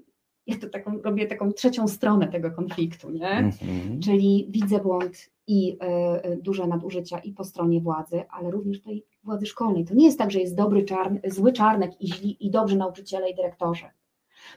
ja 0.47 0.57
to 0.57 0.69
taką, 0.69 1.01
robię 1.01 1.27
taką 1.27 1.51
trzecią 1.51 1.87
stronę 1.87 2.27
tego 2.27 2.51
konfliktu, 2.51 3.11
nie? 3.11 3.29
Mhm. 3.29 3.99
Czyli 3.99 4.47
widzę 4.49 4.79
błąd 4.79 5.29
i 5.47 5.77
e, 5.79 6.37
duże 6.37 6.67
nadużycia 6.67 7.19
i 7.19 7.33
po 7.33 7.43
stronie 7.43 7.81
władzy, 7.81 8.23
ale 8.29 8.51
również 8.51 8.81
tej 8.81 9.05
władzy 9.23 9.45
szkolnej. 9.45 9.85
To 9.85 9.93
nie 9.93 10.05
jest 10.05 10.19
tak, 10.19 10.31
że 10.31 10.39
jest 10.39 10.55
dobry 10.55 10.83
czarn, 10.83 11.17
zły 11.27 11.53
czarnek 11.53 12.01
i 12.01 12.07
źli 12.07 12.47
i 12.47 12.51
dobrzy 12.51 12.77
nauczyciele 12.77 13.29
i 13.29 13.35
dyrektorzy, 13.35 13.85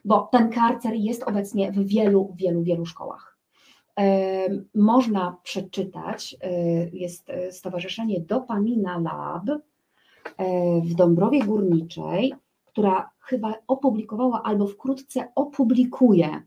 bo 0.05 0.29
ten 0.33 0.51
karcer 0.51 0.95
jest 0.95 1.23
obecnie 1.23 1.73
w 1.73 1.87
wielu, 1.87 2.35
wielu, 2.37 2.63
wielu 2.63 2.87
szkołach. 2.87 3.39
E, 4.01 4.49
Można 4.75 5.37
przeczytać, 5.43 6.37
e, 6.41 6.51
jest 6.89 7.33
Stowarzyszenie 7.51 8.21
Dopamina 8.21 8.99
Lab 8.99 9.61
w 10.85 10.95
Dąbrowie 10.95 11.45
Górniczej, 11.45 12.35
która 12.79 13.11
chyba 13.21 13.55
opublikowała 13.67 14.43
albo 14.43 14.67
wkrótce 14.67 15.33
opublikuje 15.35 16.43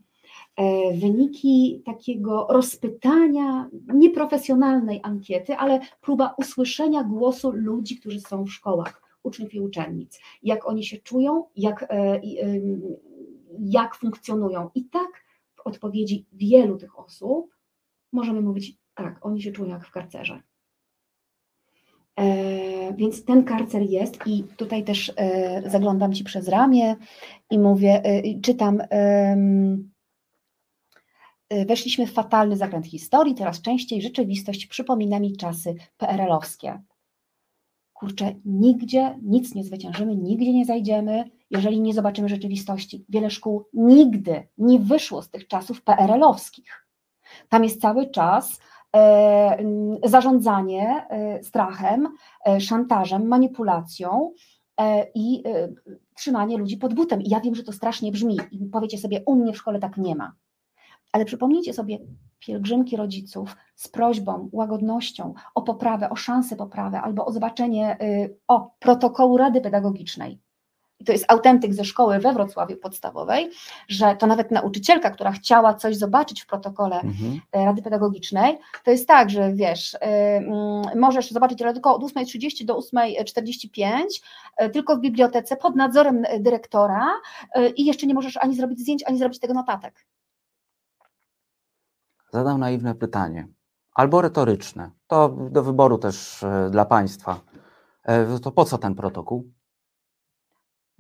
e, 0.55 0.93
wyniki 0.97 1.82
takiego 1.86 2.47
rozpytania, 2.49 3.69
nieprofesjonalnej 3.93 4.99
ankiety, 5.03 5.55
ale 5.55 5.79
próba 6.01 6.36
usłyszenia 6.38 7.03
głosu 7.03 7.51
ludzi, 7.51 7.99
którzy 7.99 8.19
są 8.19 8.43
w 8.43 8.51
szkołach, 8.51 9.01
uczniów 9.23 9.53
i 9.53 9.59
uczennic, 9.59 10.19
jak 10.43 10.67
oni 10.67 10.84
się 10.84 10.97
czują, 10.97 11.43
jak, 11.55 11.84
e, 11.84 12.21
ym, 12.43 12.82
jak 13.59 13.95
funkcjonują. 13.95 14.69
I 14.75 14.86
tak 14.86 15.25
w 15.55 15.61
odpowiedzi 15.67 16.25
wielu 16.34 16.77
tych 16.77 16.99
osób 16.99 17.55
możemy 18.11 18.41
mówić, 18.41 18.77
tak, 18.95 19.25
oni 19.25 19.41
się 19.41 19.51
czują 19.51 19.69
jak 19.69 19.86
w 19.86 19.91
karcerze. 19.91 20.41
Więc 22.97 23.25
ten 23.25 23.43
karcer 23.43 23.81
jest 23.81 24.27
i 24.27 24.43
tutaj 24.43 24.83
też 24.83 25.13
e, 25.15 25.69
zaglądam 25.69 26.13
Ci 26.13 26.23
przez 26.23 26.47
ramię 26.47 26.95
i 27.49 27.59
mówię, 27.59 28.01
e, 28.03 28.41
czytam, 28.41 28.81
e, 28.91 29.37
weszliśmy 31.65 32.07
w 32.07 32.13
fatalny 32.13 32.57
zakręt 32.57 32.87
historii, 32.87 33.35
coraz 33.35 33.61
częściej 33.61 34.01
rzeczywistość 34.01 34.67
przypomina 34.67 35.19
mi 35.19 35.37
czasy 35.37 35.75
PRL-owskie. 35.97 36.81
Kurczę, 37.93 38.35
nigdzie 38.45 39.19
nic 39.21 39.55
nie 39.55 39.63
zwyciężymy, 39.63 40.15
nigdzie 40.15 40.53
nie 40.53 40.65
zajdziemy, 40.65 41.23
jeżeli 41.49 41.81
nie 41.81 41.93
zobaczymy 41.93 42.29
rzeczywistości. 42.29 43.05
Wiele 43.09 43.29
szkół 43.29 43.65
nigdy 43.73 44.47
nie 44.57 44.79
wyszło 44.79 45.21
z 45.21 45.29
tych 45.29 45.47
czasów 45.47 45.81
PRL-owskich. 45.83 46.87
Tam 47.49 47.63
jest 47.63 47.81
cały 47.81 48.09
czas 48.09 48.59
zarządzanie 50.03 51.05
e, 51.09 51.43
strachem, 51.43 52.07
e, 52.47 52.61
szantażem, 52.61 53.27
manipulacją 53.27 54.33
e, 54.77 55.07
i 55.15 55.43
e, 55.47 55.69
trzymanie 56.15 56.57
ludzi 56.57 56.77
pod 56.77 56.93
butem. 56.93 57.21
I 57.21 57.29
ja 57.29 57.39
wiem, 57.39 57.55
że 57.55 57.63
to 57.63 57.71
strasznie 57.71 58.11
brzmi 58.11 58.37
i 58.51 58.65
powiecie 58.65 58.97
sobie, 58.97 59.23
u 59.25 59.35
mnie 59.35 59.53
w 59.53 59.57
szkole 59.57 59.79
tak 59.79 59.97
nie 59.97 60.15
ma. 60.15 60.35
Ale 61.11 61.25
przypomnijcie 61.25 61.73
sobie 61.73 61.99
pielgrzymki 62.39 62.97
rodziców 62.97 63.55
z 63.75 63.87
prośbą, 63.87 64.49
łagodnością 64.51 65.33
o 65.55 65.61
poprawę, 65.61 66.09
o 66.09 66.15
szansę 66.15 66.55
poprawy 66.55 66.97
albo 66.97 67.25
o 67.25 67.31
zobaczenie 67.31 67.97
y, 68.01 68.37
o 68.47 68.71
protokołu 68.79 69.37
Rady 69.37 69.61
Pedagogicznej. 69.61 70.39
I 71.01 71.03
to 71.03 71.11
jest 71.11 71.25
autentyk 71.27 71.73
ze 71.73 71.85
szkoły 71.85 72.19
we 72.19 72.33
Wrocławiu 72.33 72.77
podstawowej, 72.77 73.49
że 73.87 74.15
to 74.15 74.27
nawet 74.27 74.51
nauczycielka, 74.51 75.11
która 75.11 75.31
chciała 75.31 75.73
coś 75.73 75.97
zobaczyć 75.97 76.41
w 76.41 76.45
protokole 76.45 76.95
Mhm. 76.95 77.41
e, 77.51 77.65
Rady 77.65 77.81
Pedagogicznej, 77.81 78.57
to 78.83 78.91
jest 78.91 79.07
tak, 79.07 79.29
że 79.29 79.53
wiesz, 79.53 79.93
y, 79.93 79.97
możesz 80.95 81.31
zobaczyć 81.31 81.59
tylko 81.59 81.95
od 81.95 82.03
8.30 82.03 82.65
do 82.65 82.77
8.45, 82.77 84.21
e, 84.57 84.69
tylko 84.69 84.95
w 84.95 84.99
bibliotece 84.99 85.55
pod 85.55 85.75
nadzorem 85.75 86.23
dyrektora 86.39 87.07
e, 87.55 87.69
i 87.69 87.85
jeszcze 87.85 88.07
nie 88.07 88.13
możesz 88.13 88.37
ani 88.37 88.55
zrobić 88.55 88.79
zdjęć, 88.79 89.03
ani 89.07 89.17
zrobić 89.17 89.39
tego 89.39 89.53
notatek. 89.53 90.05
Zadam 92.31 92.59
naiwne 92.59 92.95
pytanie, 92.95 93.47
albo 93.93 94.21
retoryczne. 94.21 94.91
To 95.07 95.29
do 95.29 95.63
wyboru 95.63 95.97
też 95.97 96.45
dla 96.71 96.85
Państwa. 96.85 97.39
To 98.43 98.51
po 98.51 98.65
co 98.65 98.77
ten 98.77 98.95
protokół? 98.95 99.51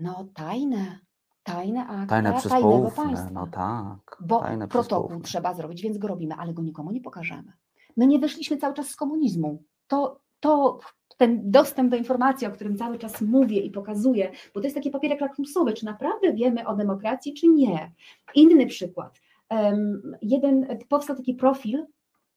No 0.01 0.27
tajne, 0.33 0.99
tajne 1.43 1.87
akta 1.87 2.07
Tajne 2.07 2.41
tajnego 2.41 2.91
państwa. 2.91 3.29
No 3.33 3.47
tak. 3.47 4.17
Bo 4.19 4.39
tajne 4.39 4.67
protokół 4.67 5.21
trzeba 5.21 5.53
zrobić, 5.53 5.81
więc 5.81 5.97
go 5.97 6.07
robimy, 6.07 6.35
ale 6.35 6.53
go 6.53 6.61
nikomu 6.61 6.91
nie 6.91 7.01
pokażemy. 7.01 7.53
My 7.97 8.07
nie 8.07 8.19
wyszliśmy 8.19 8.57
cały 8.57 8.73
czas 8.73 8.87
z 8.89 8.95
komunizmu. 8.95 9.63
To, 9.87 10.19
to 10.39 10.79
ten 11.17 11.51
dostęp 11.51 11.91
do 11.91 11.97
informacji, 11.97 12.47
o 12.47 12.51
którym 12.51 12.77
cały 12.77 12.97
czas 12.99 13.21
mówię 13.21 13.59
i 13.59 13.71
pokazuję, 13.71 14.31
bo 14.53 14.61
to 14.61 14.65
jest 14.65 14.75
taki 14.75 14.89
papierek 14.89 15.21
lakmusowy, 15.21 15.73
czy 15.73 15.85
naprawdę 15.85 16.33
wiemy 16.33 16.67
o 16.67 16.75
demokracji, 16.75 17.33
czy 17.33 17.47
nie. 17.47 17.91
Inny 18.35 18.65
przykład. 18.65 19.19
Em, 19.49 20.01
Jeden, 20.21 20.67
powstał 20.89 21.15
taki 21.15 21.33
profil, 21.33 21.85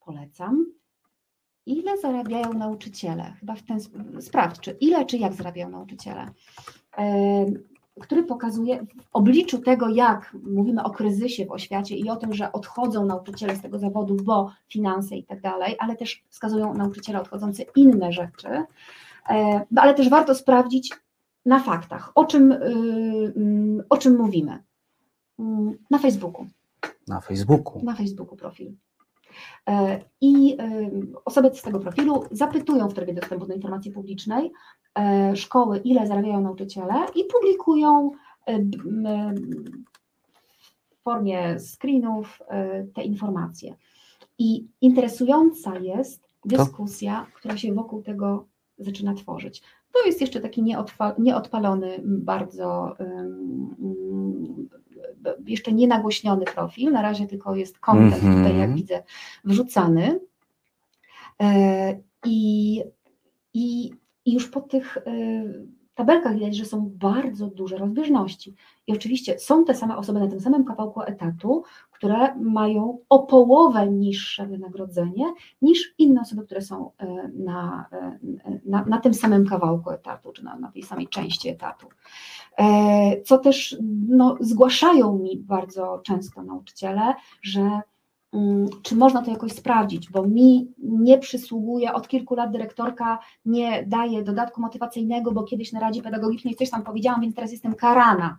polecam, 0.04 0.66
ile 1.66 1.98
zarabiają 1.98 2.52
nauczyciele? 2.52 3.34
Chyba 3.40 3.54
w 3.54 3.62
ten, 3.62 3.76
sp- 3.84 4.20
sprawdź, 4.20 4.60
czy 4.60 4.70
ile, 4.80 5.06
czy 5.06 5.18
jak 5.18 5.32
zarabiają 5.32 5.70
nauczyciele. 5.70 6.30
Który 8.00 8.22
pokazuje 8.22 8.78
w 8.78 9.08
obliczu 9.12 9.58
tego, 9.58 9.88
jak 9.88 10.36
mówimy 10.46 10.82
o 10.82 10.90
kryzysie 10.90 11.46
w 11.46 11.52
oświacie 11.52 11.96
i 11.96 12.10
o 12.10 12.16
tym, 12.16 12.34
że 12.34 12.52
odchodzą 12.52 13.06
nauczyciele 13.06 13.56
z 13.56 13.60
tego 13.60 13.78
zawodu, 13.78 14.16
bo 14.24 14.50
finanse 14.68 15.16
i 15.16 15.24
tak 15.24 15.40
dalej, 15.40 15.76
ale 15.78 15.96
też 15.96 16.24
wskazują 16.28 16.74
nauczyciele 16.74 17.20
odchodzące 17.20 17.62
inne 17.76 18.12
rzeczy, 18.12 18.48
no 19.70 19.82
ale 19.82 19.94
też 19.94 20.08
warto 20.08 20.34
sprawdzić 20.34 20.94
na 21.46 21.60
faktach, 21.60 22.12
o 22.14 22.24
czym, 22.24 22.52
y, 22.52 22.56
mm, 23.36 23.82
o 23.90 23.96
czym 23.96 24.16
mówimy. 24.16 24.62
Mm, 25.38 25.78
Na 25.90 25.98
Facebooku 25.98 26.46
Na 27.08 27.20
Facebooku. 27.20 27.84
na 27.84 27.94
Facebooku 27.94 28.36
profil. 28.36 28.72
E, 29.68 30.00
I 30.20 30.56
em, 30.58 31.14
osoby 31.24 31.50
z 31.54 31.62
tego 31.62 31.80
profilu 31.80 32.24
zapytują 32.30 32.88
w 32.88 32.94
trybie 32.94 33.14
dostępu 33.14 33.46
do 33.46 33.54
informacji 33.54 33.92
publicznej 33.92 34.52
e, 34.98 35.36
szkoły, 35.36 35.78
ile 35.78 36.06
zarabiają 36.06 36.40
nauczyciele 36.40 36.94
i 37.14 37.24
publikują 37.24 38.10
e, 38.46 38.58
w 41.00 41.02
formie 41.04 41.56
screenów 41.60 42.42
e, 42.48 42.84
te 42.84 43.02
informacje. 43.02 43.74
I 44.38 44.66
interesująca 44.80 45.78
jest 45.78 46.28
dyskusja, 46.44 47.26
która 47.34 47.56
się 47.56 47.74
wokół 47.74 48.02
tego 48.02 48.46
zaczyna 48.78 49.14
tworzyć. 49.14 49.62
To 49.92 50.06
jest 50.06 50.20
jeszcze 50.20 50.40
taki 50.40 50.62
nieodpalony, 51.18 52.00
bardzo 52.04 52.96
b- 53.78 54.78
jeszcze 55.46 55.72
nie 55.72 55.88
nagłośniony 55.88 56.44
profil, 56.44 56.92
na 56.92 57.02
razie 57.02 57.26
tylko 57.26 57.56
jest 57.56 57.78
content 57.78 58.14
Mhm. 58.24 58.36
tutaj, 58.44 58.58
jak 58.58 58.74
widzę, 58.74 59.02
wrzucany. 59.44 60.20
E, 61.42 62.00
I, 62.26 62.82
i, 63.54 63.92
I 64.24 64.32
już 64.32 64.48
po 64.48 64.60
tych 64.60 64.96
e, 64.96 65.02
tabelkach 65.94 66.34
widać, 66.34 66.56
że 66.56 66.64
są 66.64 66.90
bardzo 66.94 67.46
duże 67.46 67.76
rozbieżności. 67.76 68.54
I 68.86 68.92
oczywiście 68.92 69.38
są 69.38 69.64
te 69.64 69.74
same 69.74 69.96
osoby 69.96 70.20
na 70.20 70.28
tym 70.28 70.40
samym 70.40 70.64
kawałku 70.64 71.02
etatu, 71.02 71.64
które 71.94 72.34
mają 72.34 72.98
o 73.08 73.18
połowę 73.18 73.90
niższe 73.90 74.46
wynagrodzenie 74.46 75.24
niż 75.62 75.94
inne 75.98 76.20
osoby, 76.20 76.44
które 76.44 76.62
są 76.62 76.90
e, 76.98 77.30
na, 77.34 77.86
e, 77.92 78.18
na, 78.66 78.84
na 78.84 79.00
tym 79.00 79.14
samym 79.14 79.46
kawałku 79.46 79.90
etatu, 79.90 80.32
czy 80.32 80.44
na, 80.44 80.56
na 80.58 80.72
tej 80.72 80.82
samej 80.82 81.08
części 81.08 81.48
etatu. 81.48 81.88
E, 82.58 83.22
Co 83.22 83.38
też 83.38 83.76
no, 84.08 84.36
zgłaszają 84.40 85.18
mi 85.18 85.36
bardzo 85.36 86.00
często 86.04 86.42
nauczyciele, 86.42 87.14
że 87.42 87.80
mm, 88.32 88.66
czy 88.82 88.96
można 88.96 89.22
to 89.22 89.30
jakoś 89.30 89.52
sprawdzić, 89.52 90.10
bo 90.10 90.26
mi 90.26 90.72
nie 90.78 91.18
przysługuje, 91.18 91.92
od 91.92 92.08
kilku 92.08 92.34
lat 92.34 92.50
dyrektorka 92.50 93.18
nie 93.44 93.84
daje 93.86 94.22
dodatku 94.22 94.60
motywacyjnego, 94.60 95.32
bo 95.32 95.42
kiedyś 95.42 95.72
na 95.72 95.80
Radzie 95.80 96.02
Pedagogicznej 96.02 96.54
coś 96.54 96.70
tam 96.70 96.82
powiedziałam, 96.82 97.20
więc 97.20 97.34
teraz 97.34 97.52
jestem 97.52 97.74
karana. 97.74 98.38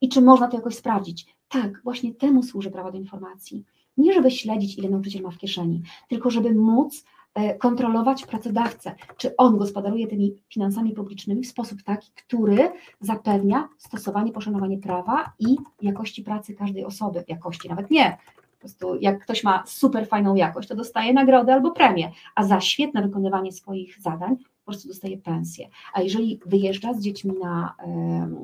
I 0.00 0.08
czy 0.08 0.20
można 0.20 0.48
to 0.48 0.56
jakoś 0.56 0.74
sprawdzić? 0.74 1.26
Tak, 1.54 1.80
właśnie 1.84 2.14
temu 2.14 2.42
służy 2.42 2.70
prawo 2.70 2.92
do 2.92 2.98
informacji. 2.98 3.64
Nie 3.96 4.12
żeby 4.12 4.30
śledzić, 4.30 4.78
ile 4.78 4.88
nauczyciel 4.88 5.22
ma 5.22 5.30
w 5.30 5.38
kieszeni, 5.38 5.82
tylko 6.08 6.30
żeby 6.30 6.54
móc 6.54 7.04
e, 7.34 7.54
kontrolować 7.54 8.26
pracodawcę, 8.26 8.94
czy 9.16 9.36
on 9.36 9.58
gospodaruje 9.58 10.06
tymi 10.06 10.34
finansami 10.48 10.92
publicznymi 10.92 11.42
w 11.42 11.48
sposób 11.48 11.82
taki, 11.82 12.10
który 12.26 12.72
zapewnia 13.00 13.68
stosowanie, 13.78 14.32
poszanowanie 14.32 14.78
prawa 14.78 15.32
i 15.38 15.56
jakości 15.82 16.22
pracy 16.22 16.54
każdej 16.54 16.84
osoby. 16.84 17.24
Jakości 17.28 17.68
nawet 17.68 17.90
nie. 17.90 18.18
Po 18.52 18.58
prostu 18.58 18.96
jak 19.00 19.22
ktoś 19.22 19.44
ma 19.44 19.64
super 19.66 20.08
fajną 20.08 20.34
jakość, 20.34 20.68
to 20.68 20.74
dostaje 20.74 21.12
nagrodę 21.12 21.54
albo 21.54 21.70
premię, 21.70 22.10
a 22.34 22.44
za 22.44 22.60
świetne 22.60 23.02
wykonywanie 23.02 23.52
swoich 23.52 24.00
zadań 24.00 24.36
po 24.36 24.64
prostu 24.64 24.88
dostaje 24.88 25.18
pensję. 25.18 25.68
A 25.92 26.02
jeżeli 26.02 26.40
wyjeżdża 26.46 26.94
z 26.94 27.00
dziećmi 27.00 27.32
na, 27.42 27.74
em, 27.78 28.36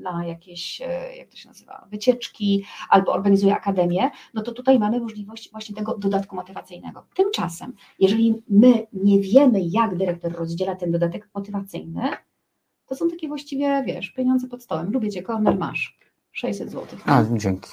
na 0.00 0.24
jakieś, 0.26 0.82
e, 0.82 1.16
jak 1.16 1.28
to 1.28 1.36
się 1.36 1.48
nazywa, 1.48 1.86
wycieczki 1.90 2.64
albo 2.88 3.12
organizuje 3.12 3.54
akademię, 3.54 4.10
no 4.34 4.42
to 4.42 4.52
tutaj 4.52 4.78
mamy 4.78 5.00
możliwość 5.00 5.50
właśnie 5.50 5.74
tego 5.74 5.98
dodatku 5.98 6.36
motywacyjnego. 6.36 7.06
Tymczasem, 7.14 7.72
jeżeli 7.98 8.42
my 8.48 8.86
nie 8.92 9.20
wiemy, 9.20 9.60
jak 9.60 9.96
dyrektor 9.96 10.32
rozdziela 10.32 10.76
ten 10.76 10.92
dodatek 10.92 11.28
motywacyjny, 11.34 12.02
to 12.86 12.94
są 12.96 13.10
takie 13.10 13.28
właściwie, 13.28 13.82
wiesz, 13.86 14.10
pieniądze 14.10 14.48
pod 14.48 14.62
stołem. 14.62 14.92
Lubię 14.92 15.10
cię, 15.10 15.22
korner 15.22 15.58
masz. 15.58 15.98
600 16.32 16.70
zł. 16.70 16.98
A, 17.06 17.24
dzięki. 17.32 17.70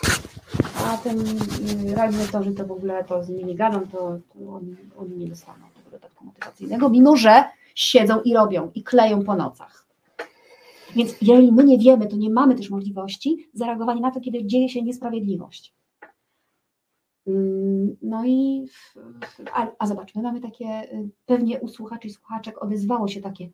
A 0.86 0.98
ten 0.98 1.20
y, 1.20 1.96
realizatorzy 1.96 2.52
to 2.52 2.66
w 2.66 2.72
ogóle 2.72 3.04
to 3.04 3.24
z 3.24 3.30
nimi 3.30 3.46
nie 3.46 3.56
gadam, 3.56 3.88
to, 3.88 3.98
to 4.34 4.54
oni, 4.54 4.76
oni 4.98 5.18
nie 5.18 5.28
dostaną 5.28 5.66
tego 5.76 5.92
dodatku 5.92 6.26
motywacyjnego, 6.26 6.90
mimo 6.90 7.18
że 7.18 7.44
siedzą 7.76 8.22
i 8.22 8.34
robią 8.34 8.72
i 8.76 8.84
kleją 8.84 9.24
po 9.24 9.36
nocach. 9.36 9.87
Więc 10.96 11.22
jeżeli 11.22 11.52
my 11.52 11.64
nie 11.64 11.78
wiemy, 11.78 12.08
to 12.08 12.16
nie 12.16 12.30
mamy 12.30 12.56
też 12.56 12.70
możliwości 12.70 13.50
zareagowania 13.54 14.02
na 14.02 14.12
to, 14.12 14.22
kiedy 14.22 14.46
dzieje 14.46 14.70
się 14.70 14.82
niesprawiedliwość. 14.82 15.74
Mm, 17.28 17.98
No 18.02 18.26
i, 18.26 18.66
a, 19.54 19.68
a 19.80 19.88
zobacz, 19.88 20.16
my 20.16 20.22
mamy 20.22 20.42
takie, 20.42 20.94
y, 20.94 21.10
pewnie 21.26 21.60
u 21.60 21.68
słuchaczy 21.68 22.08
i 22.08 22.12
słuchaczek 22.12 22.64
odezwało 22.64 23.08
się 23.08 23.22
takie, 23.22 23.50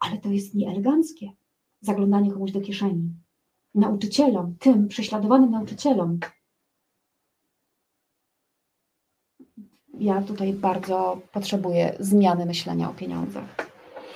ale 0.00 0.18
to 0.18 0.28
jest 0.28 0.54
nieeleganckie, 0.54 1.30
zaglądanie 1.80 2.32
komuś 2.32 2.52
do 2.52 2.60
kieszeni. 2.60 3.10
Nauczycielom, 3.74 4.56
tym 4.58 4.88
prześladowanym 4.88 5.50
nauczycielom. 5.50 6.18
Ja 9.98 10.22
tutaj 10.22 10.52
bardzo 10.52 11.20
potrzebuję 11.32 11.96
zmiany 12.00 12.46
myślenia 12.46 12.90
o 12.90 12.94
pieniądzach. 12.94 13.71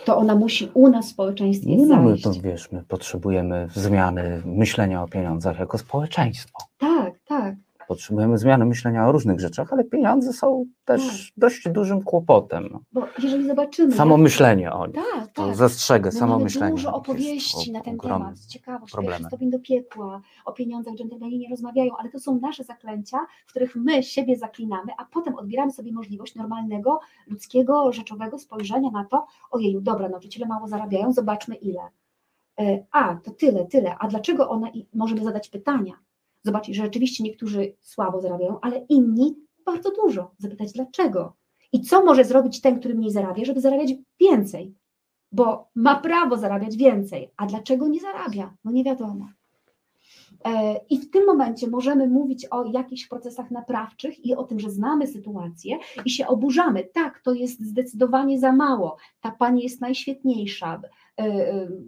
To 0.07 0.17
ona 0.17 0.35
musi 0.35 0.71
u 0.75 0.89
nas 0.89 1.07
w 1.07 1.11
społeczeństwie 1.11 1.77
No, 1.77 1.97
my 2.03 2.09
zajść. 2.09 2.25
to 2.25 2.33
wiesz, 2.33 2.73
my 2.73 2.83
potrzebujemy 2.89 3.69
zmiany 3.75 4.43
myślenia 4.45 5.03
o 5.03 5.09
pieniądzach 5.09 5.59
jako 5.59 5.79
społeczeństwo. 5.79 6.59
Tak, 6.79 7.15
tak. 7.29 7.55
Potrzebujemy 7.89 8.39
zmiany 8.39 8.65
myślenia 8.67 9.09
o 9.09 9.13
różnych 9.13 9.41
rzeczach, 9.41 9.73
ale 9.73 9.85
pieniądze 9.85 10.33
są 10.33 10.65
też 10.85 11.33
dość 11.37 11.69
dużym 11.69 12.03
kłopotem. 12.03 12.79
Bo 12.93 13.07
jeżeli 13.19 13.47
zobaczymy. 13.47 13.93
Samo 13.95 14.17
myślenie 14.17 14.73
o 14.73 14.87
nich. 14.87 14.97
Tak, 15.15 15.33
To 15.33 15.47
tak. 15.47 15.57
zastrzegę, 15.57 16.07
My 16.07 16.13
samo 16.19 16.33
mamy 16.33 16.45
myślenie. 16.45 16.71
dużo 16.73 16.95
opowieści 16.95 17.73
na 17.73 17.81
ten 17.81 17.99
temat. 17.99 18.39
Ciekawość, 18.49 18.95
pierwszy 19.01 19.25
stopień 19.25 19.51
do 19.51 19.59
piekła, 19.59 20.21
o 20.45 20.53
pieniądzach 20.53 20.95
dżentelmeni 20.95 21.39
nie 21.39 21.49
rozmawiają, 21.49 21.97
ale 21.99 22.11
to 22.11 22.19
są 22.19 22.41
nasze 22.41 22.65
zaklęcia, 22.65 23.19
w 23.47 23.51
których 23.51 23.77
my 23.77 24.03
siebie 24.03 24.37
zaklinamy, 24.37 24.93
a 24.99 25.05
potem 25.05 25.35
odbieramy 25.35 25.73
sobie 25.73 25.93
możliwość 25.93 26.35
normalnego, 26.35 27.01
ludzkiego, 27.27 27.93
rzeczowego 27.93 28.39
spojrzenia 28.39 28.91
na 28.91 29.05
to, 29.05 29.27
ojeju, 29.51 29.81
dobra, 29.81 30.09
nauczyciele 30.09 30.47
mało 30.47 30.69
zarabiają, 30.69 31.13
zobaczmy 31.13 31.55
ile. 31.55 31.81
E, 32.61 32.85
A, 32.93 33.15
to 33.15 33.31
tyle, 33.31 33.65
tyle. 33.67 33.97
A 33.99 34.09
dlaczego 34.09 34.49
one? 34.49 34.71
I 34.71 34.87
możemy 34.95 35.25
zadać 35.25 35.49
pytania. 35.49 35.93
Zobaczyć, 36.47 36.77
że 36.77 36.83
rzeczywiście 36.83 37.25
niektórzy 37.25 37.77
słabo 37.81 38.21
zarabiają, 38.21 38.61
ale 38.61 38.87
inni 38.89 39.37
bardzo 39.65 39.91
dużo. 39.91 40.31
Zapytać 40.39 40.73
dlaczego. 40.73 41.37
I 41.73 41.81
co 41.81 42.05
może 42.05 42.25
zrobić 42.25 42.61
ten, 42.61 42.81
który 42.81 42.95
mniej 42.95 43.11
zarabia, 43.11 43.45
żeby 43.45 43.61
zarabiać 43.61 43.91
więcej? 44.21 44.75
Bo 45.33 45.69
ma 45.75 46.01
prawo 46.01 46.37
zarabiać 46.37 46.77
więcej. 46.77 47.31
A 47.37 47.47
dlaczego 47.47 47.89
nie 47.89 48.01
zarabia? 48.01 48.55
No 48.65 48.71
nie 48.73 48.85
wiadomo. 48.85 49.29
E, 50.45 50.81
I 50.91 50.99
w 50.99 51.11
tym 51.11 51.27
momencie 51.27 51.69
możemy 51.69 52.09
mówić 52.09 52.47
o 52.51 52.65
jakichś 52.65 53.07
procesach 53.07 53.51
naprawczych 53.51 54.27
i 54.27 54.35
o 54.35 54.45
tym, 54.45 54.61
że 54.61 54.71
znamy 54.71 55.07
sytuację 55.07 55.79
i 56.05 56.11
się 56.11 56.27
oburzamy. 56.27 56.89
Tak, 56.95 57.21
to 57.21 57.33
jest 57.33 57.61
zdecydowanie 57.61 58.39
za 58.39 58.53
mało. 58.53 58.97
Ta 59.21 59.31
pani 59.31 59.63
jest 59.63 59.81
najświetniejsza 59.81 60.81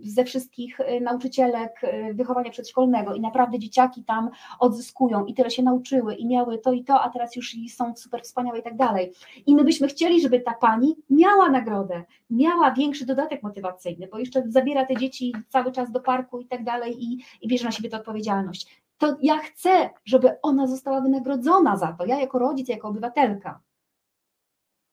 ze 0.03 0.25
wszystkich 0.25 0.81
e, 0.81 1.01
nauczycielek 1.01 1.81
wychowania 2.15 2.51
przedszkolnego 2.51 3.15
i 3.15 3.21
naprawdę 3.21 3.59
dzieciaki 3.59 4.05
tam 4.05 4.31
odzyskują 4.59 5.25
i 5.25 5.35
tyle 5.35 5.51
się 5.51 5.63
nauczyły 5.63 6.15
i 6.15 6.27
miały 6.27 6.59
to 6.59 6.73
i 6.73 6.85
to, 6.85 7.01
a 7.01 7.11
teraz 7.11 7.37
już 7.37 7.57
są 7.69 7.97
super 7.97 8.23
wspaniałe 8.23 8.59
i 8.59 8.63
tak 8.63 8.77
dalej. 8.77 9.13
I 9.47 9.55
my 9.55 9.65
byśmy 9.65 9.89
chcieli, 9.89 10.21
żeby 10.21 10.41
ta 10.41 10.55
pani 10.55 10.97
miała 11.11 11.51
nagrodę, 11.51 12.03
miała 12.31 12.73
większy 12.73 13.07
dodatek 13.07 13.43
motywacyjny, 13.43 14.09
bo 14.13 14.19
jeszcze 14.19 14.43
zabiera 14.49 14.87
te 14.87 14.97
dzieci 14.97 15.35
cały 15.49 15.73
czas 15.73 15.91
do 15.91 16.01
parku 16.01 16.41
i 16.41 16.47
tak 16.47 16.65
dalej 16.65 17.05
i, 17.05 17.19
i 17.41 17.49
bierze 17.49 17.65
na 17.65 17.71
siebie 17.71 17.89
tę 17.89 17.97
odpowiedzialność. 17.97 18.83
To 18.99 19.17
ja 19.23 19.39
chcę, 19.39 19.91
żeby 20.05 20.41
ona 20.43 20.67
została 20.67 21.01
wynagrodzona 21.01 21.77
za 21.77 21.93
to, 21.93 22.07
ja 22.07 22.21
jako 22.21 22.39
rodzic, 22.39 22.69
jako 22.69 22.89
obywatelka. 22.89 23.61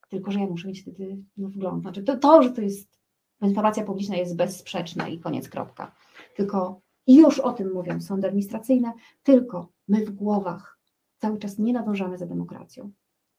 Tylko, 0.10 0.32
że 0.32 0.40
ja 0.40 0.46
muszę 0.46 0.68
mieć 0.68 0.82
wtedy 0.82 1.18
no, 1.38 1.50
wgląd. 1.50 1.82
Znaczy, 1.82 2.04
to, 2.04 2.18
to, 2.18 2.44
że 2.44 2.52
to 2.52 2.62
jest, 2.62 3.00
informacja 3.42 3.84
publiczna 3.84 4.16
jest 4.16 4.36
bezsprzeczna 4.36 5.08
i 5.08 5.20
koniec, 5.20 5.50
kropka. 5.50 5.92
Tylko 6.36 6.82
i 7.08 7.16
już 7.16 7.40
o 7.40 7.54
tym 7.54 7.74
mówią 7.74 8.02
sądy 8.02 8.28
administracyjne, 8.28 8.94
tylko 9.24 9.70
my 9.88 10.06
w 10.06 10.12
głowach 10.12 10.80
cały 11.18 11.40
czas 11.40 11.60
nie 11.60 11.74
nadążamy 11.74 12.18
za 12.18 12.26
demokracją 12.26 12.92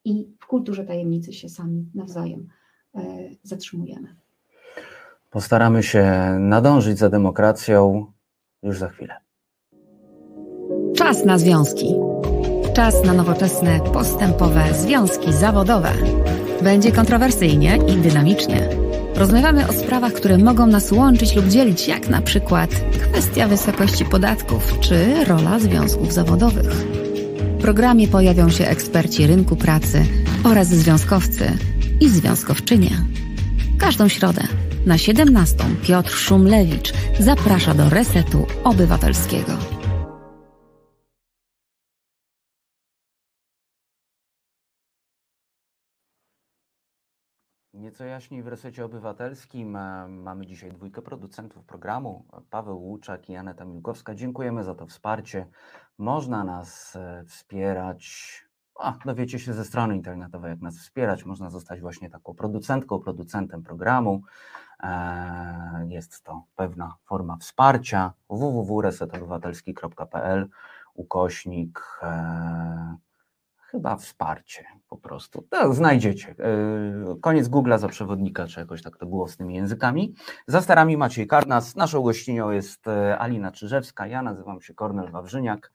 i 0.05 0.29
w 0.41 0.47
kulturze 0.47 0.85
tajemnicy 0.85 1.33
się 1.33 1.49
sami 1.49 1.91
nawzajem 1.95 2.49
e, 2.95 3.01
zatrzymujemy. 3.43 4.17
Postaramy 5.31 5.83
się 5.83 6.05
nadążyć 6.41 6.99
za 6.99 7.09
demokracją 7.09 8.07
już 8.63 8.79
za 8.79 8.89
chwilę. 8.89 9.15
Czas 10.97 11.25
na 11.25 11.39
związki. 11.39 11.95
Czas 12.75 13.05
na 13.05 13.13
nowoczesne, 13.13 13.81
postępowe 13.93 14.75
związki 14.75 15.33
zawodowe. 15.33 15.93
Będzie 16.63 16.93
kontrowersyjnie 16.93 17.79
i 17.89 17.97
dynamicznie. 17.97 18.86
Rozmawiamy 19.17 19.69
o 19.69 19.73
sprawach, 19.73 20.13
które 20.13 20.39
mogą 20.39 20.67
nas 20.67 20.93
łączyć 20.93 21.37
lub 21.37 21.49
dzielić, 21.49 21.89
jak 21.89 22.09
na 22.09 22.23
przykład 22.23 22.71
kwestia 23.11 23.49
wysokości 23.49 24.05
podatków 24.05 24.81
czy 24.81 25.25
rola 25.25 25.59
związków 25.59 26.13
zawodowych. 26.13 26.71
W 27.59 27.61
programie 27.61 28.09
pojawią 28.09 28.51
się 28.51 28.69
eksperci 28.69 29.27
rynku 29.27 29.57
pracy 29.57 30.07
oraz 30.45 30.69
związkowcy 30.69 31.53
i 32.01 32.09
związkowczynie. 32.09 32.91
Każdą 33.79 34.09
środę 34.09 34.43
na 34.87 34.99
17 34.99 35.57
Piotr 35.83 36.11
Szumlewicz 36.11 36.93
zaprasza 37.19 37.75
do 37.75 37.91
Resetu 37.91 38.47
Obywatelskiego. 38.65 39.76
Nieco 47.87 48.05
jaśniej 48.05 48.43
w 48.43 48.49
resecie 48.49 48.85
obywatelskim 48.85 49.77
e, 49.77 50.09
mamy 50.09 50.47
dzisiaj 50.47 50.73
dwójkę 50.73 51.03
producentów 51.03 51.65
programu, 51.65 52.25
Paweł 52.51 52.83
Łuczak 52.83 53.31
i 53.31 53.37
Aneta 53.37 53.65
Miłkowska. 53.65 54.15
Dziękujemy 54.15 54.65
za 54.65 54.75
to 54.75 54.87
wsparcie. 54.87 55.47
Można 55.99 56.45
nas 56.45 56.97
e, 56.97 57.25
wspierać, 57.25 58.35
a, 58.81 58.95
dowiecie 59.05 59.39
się 59.39 59.53
ze 59.53 59.65
strony 59.65 59.97
internetowej, 59.97 60.51
jak 60.51 60.61
nas 60.61 60.79
wspierać. 60.79 61.25
Można 61.25 61.51
zostać 61.51 61.81
właśnie 61.81 62.11
taką 62.11 62.35
producentką, 62.35 63.01
producentem 63.01 63.63
programu. 63.63 64.23
E, 64.83 65.87
Jest 65.89 66.25
to 66.25 66.43
pewna 66.57 66.95
forma 67.05 67.37
wsparcia. 67.37 68.13
www.resetobywatelski.pl 68.29 70.49
ukośnik 70.95 72.01
chyba 73.77 73.97
wsparcie 73.97 74.65
po 74.89 74.97
prostu. 74.97 75.47
To 75.51 75.73
znajdziecie. 75.73 76.35
Yy, 76.39 77.17
Koniec 77.21 77.49
Google'a 77.49 77.79
za 77.79 77.89
przewodnika, 77.89 78.47
czy 78.47 78.61
jakoś 78.61 78.83
tak 78.83 78.97
to 78.97 79.07
było 79.07 79.29
z 79.29 79.37
tymi 79.37 79.55
językami. 79.55 80.15
Za 80.47 80.61
starami 80.61 80.97
Maciej 80.97 81.27
Karnas. 81.27 81.77
Naszą 81.77 82.03
gościnią 82.03 82.51
jest 82.51 82.89
e, 82.89 83.19
Alina 83.19 83.53
Czyżewska. 83.53 84.07
Ja 84.07 84.23
nazywam 84.23 84.61
się 84.61 84.75
Kornel 84.75 85.11
Wawrzyniak. 85.11 85.73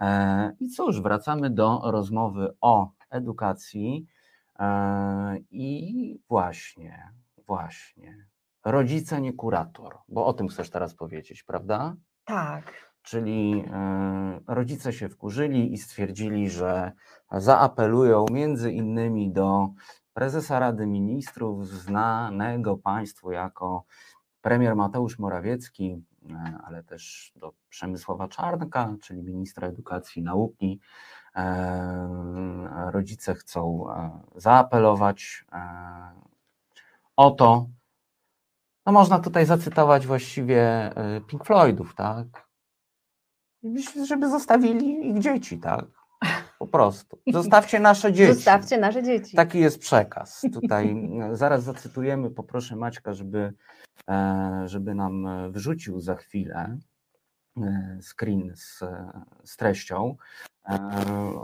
E, 0.00 0.52
I 0.60 0.68
cóż, 0.68 1.02
wracamy 1.02 1.50
do 1.50 1.80
rozmowy 1.84 2.54
o 2.60 2.90
edukacji. 3.10 4.06
E, 4.58 5.36
I 5.50 6.20
właśnie, 6.28 7.12
właśnie. 7.46 8.26
Rodzice, 8.64 9.20
nie 9.20 9.32
kurator, 9.32 9.98
bo 10.08 10.26
o 10.26 10.32
tym 10.32 10.48
chcesz 10.48 10.70
teraz 10.70 10.94
powiedzieć, 10.94 11.42
prawda? 11.42 11.94
Tak. 12.24 12.87
Czyli 13.08 13.64
e, 13.72 14.40
rodzice 14.46 14.92
się 14.92 15.08
wkurzyli 15.08 15.72
i 15.72 15.78
stwierdzili, 15.78 16.50
że 16.50 16.92
zaapelują 17.32 18.26
między 18.30 18.72
innymi 18.72 19.32
do 19.32 19.68
prezesa 20.12 20.58
Rady 20.58 20.86
Ministrów, 20.86 21.68
znanego 21.68 22.76
Państwu 22.76 23.32
jako 23.32 23.84
premier 24.40 24.76
Mateusz 24.76 25.18
Morawiecki, 25.18 26.04
e, 26.30 26.58
ale 26.64 26.82
też 26.82 27.32
do 27.36 27.52
Przemysława 27.68 28.28
Czarnka, 28.28 28.94
czyli 29.02 29.22
ministra 29.22 29.68
edukacji 29.68 30.20
i 30.20 30.24
nauki. 30.24 30.80
E, 31.36 32.90
Rodzice 32.92 33.34
chcą 33.34 33.86
zaapelować 34.36 35.44
o 37.16 37.30
to. 37.30 37.66
No 38.86 38.92
można 38.92 39.18
tutaj 39.18 39.46
zacytować 39.46 40.06
właściwie 40.06 40.92
Pink 41.26 41.44
Floydów, 41.44 41.94
tak? 41.94 42.47
Żeby 44.06 44.30
zostawili 44.30 45.08
ich 45.10 45.18
dzieci, 45.18 45.58
tak? 45.58 45.84
Po 46.58 46.66
prostu. 46.66 47.18
Zostawcie 47.32 47.80
nasze 47.80 48.12
dzieci. 48.12 48.34
Zostawcie 48.34 48.78
nasze 48.78 49.02
dzieci. 49.02 49.36
Taki 49.36 49.58
jest 49.58 49.78
przekaz. 49.78 50.42
Tutaj 50.52 50.96
e, 51.20 51.36
zaraz 51.36 51.62
zacytujemy, 51.62 52.30
poproszę 52.30 52.76
Maćka, 52.76 53.14
żeby, 53.14 53.52
e, 54.10 54.62
żeby 54.66 54.94
nam 54.94 55.26
e, 55.26 55.50
wrzucił 55.50 56.00
za 56.00 56.14
chwilę 56.14 56.78
screen 58.00 58.52
z, 58.56 58.80
z 59.44 59.56
treścią. 59.56 60.16
E, 60.68 60.78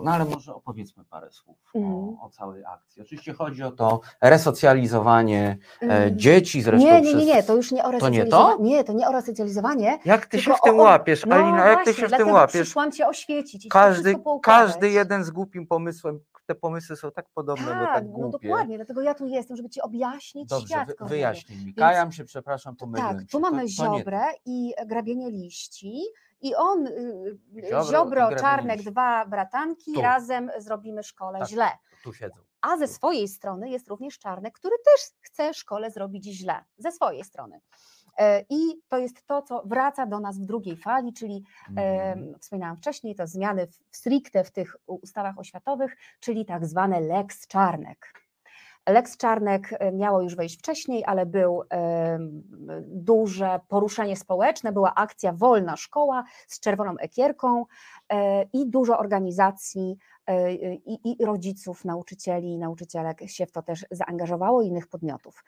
No 0.03 0.11
ale 0.11 0.25
może 0.25 0.55
opowiedzmy 0.55 1.05
parę 1.05 1.31
słów 1.33 1.57
Mhm. 1.75 1.95
o, 1.95 2.27
o 2.27 2.31
całej 2.31 2.65
akcji. 2.65 3.03
Oczywiście 3.03 3.33
chodzi 3.33 3.63
o 3.63 3.71
to 3.73 4.01
resocjalizowanie 4.21 5.59
Mm. 5.81 6.19
dzieci 6.19 6.63
zresztą 6.63 6.87
Nie, 6.87 7.01
nie, 7.01 7.15
nie, 7.15 7.25
nie, 7.25 7.43
to 7.43 7.57
już 7.57 7.73
nie 7.73 7.85
o 7.85 7.87
To 7.87 7.91
nie 7.91 7.99
resocjalizowanie. 8.25 8.57
to? 8.57 8.63
Nie, 8.63 8.85
to 8.85 8.93
nie 8.93 9.09
o 9.09 9.13
resocjalizowanie. 9.13 9.99
Jak 10.05 10.27
ty 10.27 10.41
się 10.43 10.55
w 10.55 10.61
tym 10.61 10.81
o- 10.81 10.83
łapiesz, 10.83 11.27
no 11.27 11.35
Alina? 11.37 11.67
Jak 11.67 11.79
ty 11.79 11.85
właśnie, 11.93 12.09
się 12.09 12.15
w 12.15 12.19
tym 12.19 12.29
łapiesz? 12.31 12.63
Przyszłam 12.63 12.93
cię 12.93 13.07
oświecić 13.09 13.67
Każdy, 13.71 14.15
każdy 14.43 14.91
jeden 14.91 15.25
z 15.25 15.31
głupim 15.31 15.67
pomysłem, 15.67 16.21
te 16.47 16.55
pomysły 16.55 16.97
są 16.97 17.11
tak 17.11 17.27
podobne, 17.35 17.67
bo 17.67 17.71
Tak, 17.73 17.95
tak 17.95 18.05
no 18.05 18.11
głupie. 18.13 18.49
dokładnie, 18.49 18.77
dlatego 18.77 19.03
ja 19.03 19.15
tu 19.15 19.27
jestem, 19.27 19.57
żeby 19.57 19.69
ci 19.69 19.81
objaśnić 19.83 20.49
Dobrze, 20.49 20.75
kochany. 20.75 21.09
wyjaśnij 21.11 21.59
mi. 21.59 21.65
Więc- 21.65 21.77
Kajam 21.79 22.13
się, 22.13 22.25
przepraszam, 22.25 22.77
pomyliłem 22.77 23.19
Tak, 23.19 23.27
tu 23.31 23.41
mamy 23.41 23.57
to, 23.63 23.83
to 23.85 23.93
nie 23.93 23.99
ziobrę 23.99 24.21
i 24.47 24.73
grabienie 24.87 25.31
liści 25.31 26.01
i 26.45 26.55
on, 26.55 26.87
y, 26.87 27.39
Ziobro 27.55 27.81
i 27.83 27.85
ziobro, 27.87 28.11
grabienie 28.11 28.41
czarnek, 28.41 28.83
dwa 28.83 29.27
bratanki, 29.27 29.93
Tu. 29.95 30.01
razem 30.03 30.51
zrobimy 30.59 31.03
szkole 31.03 31.39
Tak. 31.39 31.49
źle. 31.49 31.69
Tu 32.05 32.13
siedzą. 32.13 32.35
A 32.61 32.77
ze 32.77 32.89
swojej 32.89 33.29
strony 33.29 33.71
jest 33.71 33.89
również 33.89 34.19
czarnek, 34.19 34.55
który 34.55 34.77
też 34.85 35.11
chce 35.21 35.55
szkole 35.55 35.91
zrobić 35.91 36.25
źle. 36.25 36.65
Ze 36.79 36.93
swojej 36.93 37.25
strony. 37.25 37.61
E, 38.19 38.45
I 38.51 38.81
to 38.89 38.99
jest 38.99 39.27
to, 39.27 39.43
co 39.43 39.63
wraca 39.67 40.07
do 40.07 40.21
nas 40.21 40.39
w 40.39 40.45
drugiej 40.45 40.77
fali, 40.77 41.13
czyli 41.13 41.45
Mhm. 41.69 42.19
Em, 42.19 42.39
wspominałam 42.41 42.77
wcześniej, 42.77 43.15
to 43.15 43.27
zmiany 43.27 43.67
w, 43.67 43.97
stricte 43.97 44.45
w 44.45 44.51
tych 44.53 44.77
ustawach 44.87 45.39
oświatowych, 45.39 45.97
czyli 46.21 46.45
tak 46.47 46.67
zwane 46.67 47.01
Lex 47.01 47.47
Czarnek. 47.47 48.24
Lex 48.89 49.17
Czarnek 49.17 49.69
e, 49.73 49.93
miało 49.93 50.23
już 50.23 50.37
wejść 50.37 50.59
wcześniej, 50.59 51.05
ale 51.07 51.27
był 51.27 51.63
em, 51.71 52.43
duże 52.87 53.61
poruszenie 53.69 54.17
społeczne, 54.17 54.73
była 54.73 54.95
akcja 54.95 55.33
Wolna 55.33 55.77
Szkoła 55.77 56.25
z 56.47 56.61
czerwoną 56.61 56.97
ekierką 56.99 57.65
e, 58.09 58.43
i 58.43 58.71
dużo 58.71 58.99
organizacji 58.99 59.97
e, 60.27 60.55
i, 60.55 60.99
i 61.05 61.25
rodziców, 61.25 61.85
nauczycieli, 61.85 62.59
nauczycielek 62.59 63.21
się 63.27 63.47
w 63.47 63.53
to 63.53 63.63
też 63.63 63.87
zaangażowało, 63.91 64.63
i 64.63 64.67
innych 64.67 64.87
podmiotów. 64.87 65.45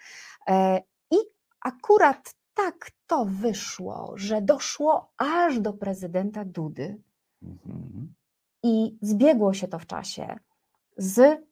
E, 0.48 0.82
I 1.10 1.16
akurat 1.60 2.34
tak 2.54 2.90
to 3.06 3.24
wyszło, 3.24 4.12
że 4.16 4.42
doszło 4.42 5.12
aż 5.18 5.60
do 5.60 5.72
prezydenta 5.72 6.44
Dudy 6.44 7.02
Mhm. 7.42 8.14
i 8.62 8.98
zbiegło 9.02 9.54
się 9.54 9.68
to 9.68 9.78
w 9.78 9.86
czasie 9.86 10.38
z 10.96 11.18
e, 11.18 11.42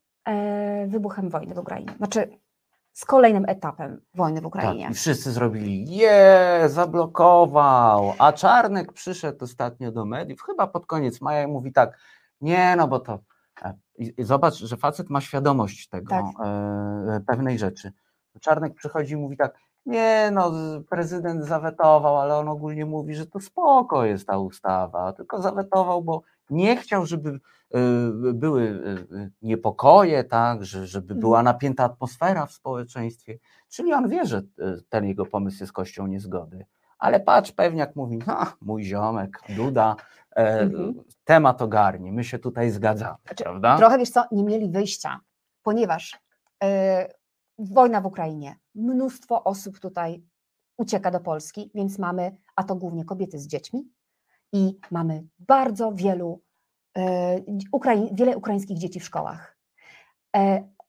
wybuchem 0.86 1.30
wojny 1.30 1.54
w 1.54 1.58
Ukrainie. 1.58 1.92
Znaczy 1.96 2.38
z 2.94 3.04
kolejnym 3.04 3.44
etapem 3.48 4.00
wojny 4.14 4.40
w 4.40 4.46
Ukrainie. 4.46 4.82
Tak, 4.82 4.92
i 4.92 4.94
wszyscy 4.94 5.32
zrobili, 5.32 5.96
je, 5.96 6.60
zablokował, 6.66 8.12
a 8.18 8.32
Czarnek 8.32 8.92
przyszedł 8.92 9.44
ostatnio 9.44 9.92
do 9.92 10.04
mediów, 10.04 10.42
chyba 10.42 10.66
pod 10.66 10.86
koniec 10.86 11.20
maja 11.20 11.42
i 11.42 11.46
mówi 11.46 11.72
tak, 11.72 11.98
nie, 12.40 12.76
no 12.76 12.88
bo 12.88 13.00
to, 13.00 13.18
e, 13.62 13.74
i, 13.98 14.14
i 14.18 14.24
zobacz, 14.24 14.54
że 14.54 14.76
facet 14.76 15.10
ma 15.10 15.20
świadomość 15.20 15.88
tego, 15.88 16.08
Tak. 16.08 16.24
e, 16.46 17.20
pewnej 17.26 17.58
rzeczy. 17.58 17.92
Czarnek 18.40 18.74
przychodzi 18.74 19.12
i 19.12 19.16
mówi 19.16 19.36
tak, 19.36 19.58
nie, 19.86 20.30
no 20.32 20.52
prezydent 20.90 21.44
zawetował, 21.44 22.18
ale 22.20 22.36
on 22.36 22.48
ogólnie 22.48 22.86
mówi, 22.86 23.14
że 23.14 23.26
to 23.26 23.40
spoko 23.40 24.04
jest 24.04 24.26
ta 24.26 24.38
ustawa, 24.38 25.12
tylko 25.12 25.42
zawetował, 25.42 26.02
bo 26.02 26.22
nie 26.50 26.76
chciał, 26.76 27.06
żeby 27.06 27.30
e, 27.30 27.78
były 28.34 28.62
e, 29.12 29.30
niepokoje, 29.42 30.24
tak, 30.24 30.64
że, 30.64 30.86
żeby 30.86 31.14
była 31.14 31.42
napięta 31.42 31.84
atmosfera 31.84 32.46
w 32.46 32.52
społeczeństwie. 32.52 33.38
Czyli 33.68 33.92
on 33.92 34.08
wie, 34.08 34.26
że 34.26 34.42
ten 34.88 35.04
jego 35.04 35.26
pomysł 35.26 35.62
jest 35.62 35.72
kością 35.72 36.06
niezgody. 36.06 36.66
Ale 36.98 37.20
patrz, 37.20 37.52
pewniak 37.52 37.96
mówi, 37.96 38.20
ha, 38.20 38.56
mój 38.60 38.84
ziomek, 38.84 39.40
Duda, 39.56 39.96
e, 40.36 40.60
Mhm. 40.60 40.94
temat 41.24 41.62
ogarnie, 41.62 42.12
my 42.12 42.24
się 42.24 42.38
tutaj 42.38 42.70
zgadzamy, 42.70 43.16
Znaczy, 43.26 43.44
prawda? 43.44 43.76
Trochę 43.78 43.98
wiesz 43.98 44.10
co, 44.10 44.24
nie 44.32 44.44
mieli 44.44 44.70
wyjścia, 44.70 45.20
ponieważ 45.62 46.18
e, 46.64 47.08
wojna 47.58 48.00
w 48.00 48.06
Ukrainie, 48.06 48.56
mnóstwo 48.74 49.44
osób 49.44 49.78
tutaj 49.80 50.22
ucieka 50.76 51.10
do 51.10 51.20
Polski, 51.20 51.70
więc 51.74 51.98
mamy, 51.98 52.36
a 52.56 52.64
to 52.64 52.74
głównie 52.76 53.04
kobiety 53.04 53.38
z 53.38 53.46
dziećmi, 53.46 53.88
i 54.54 54.78
mamy 54.90 55.24
bardzo 55.38 55.92
wielu, 55.92 56.42
e, 56.96 57.40
wiele 58.12 58.36
ukraińskich 58.36 58.78
dzieci 58.78 59.00
w 59.00 59.04
szkołach. 59.04 59.58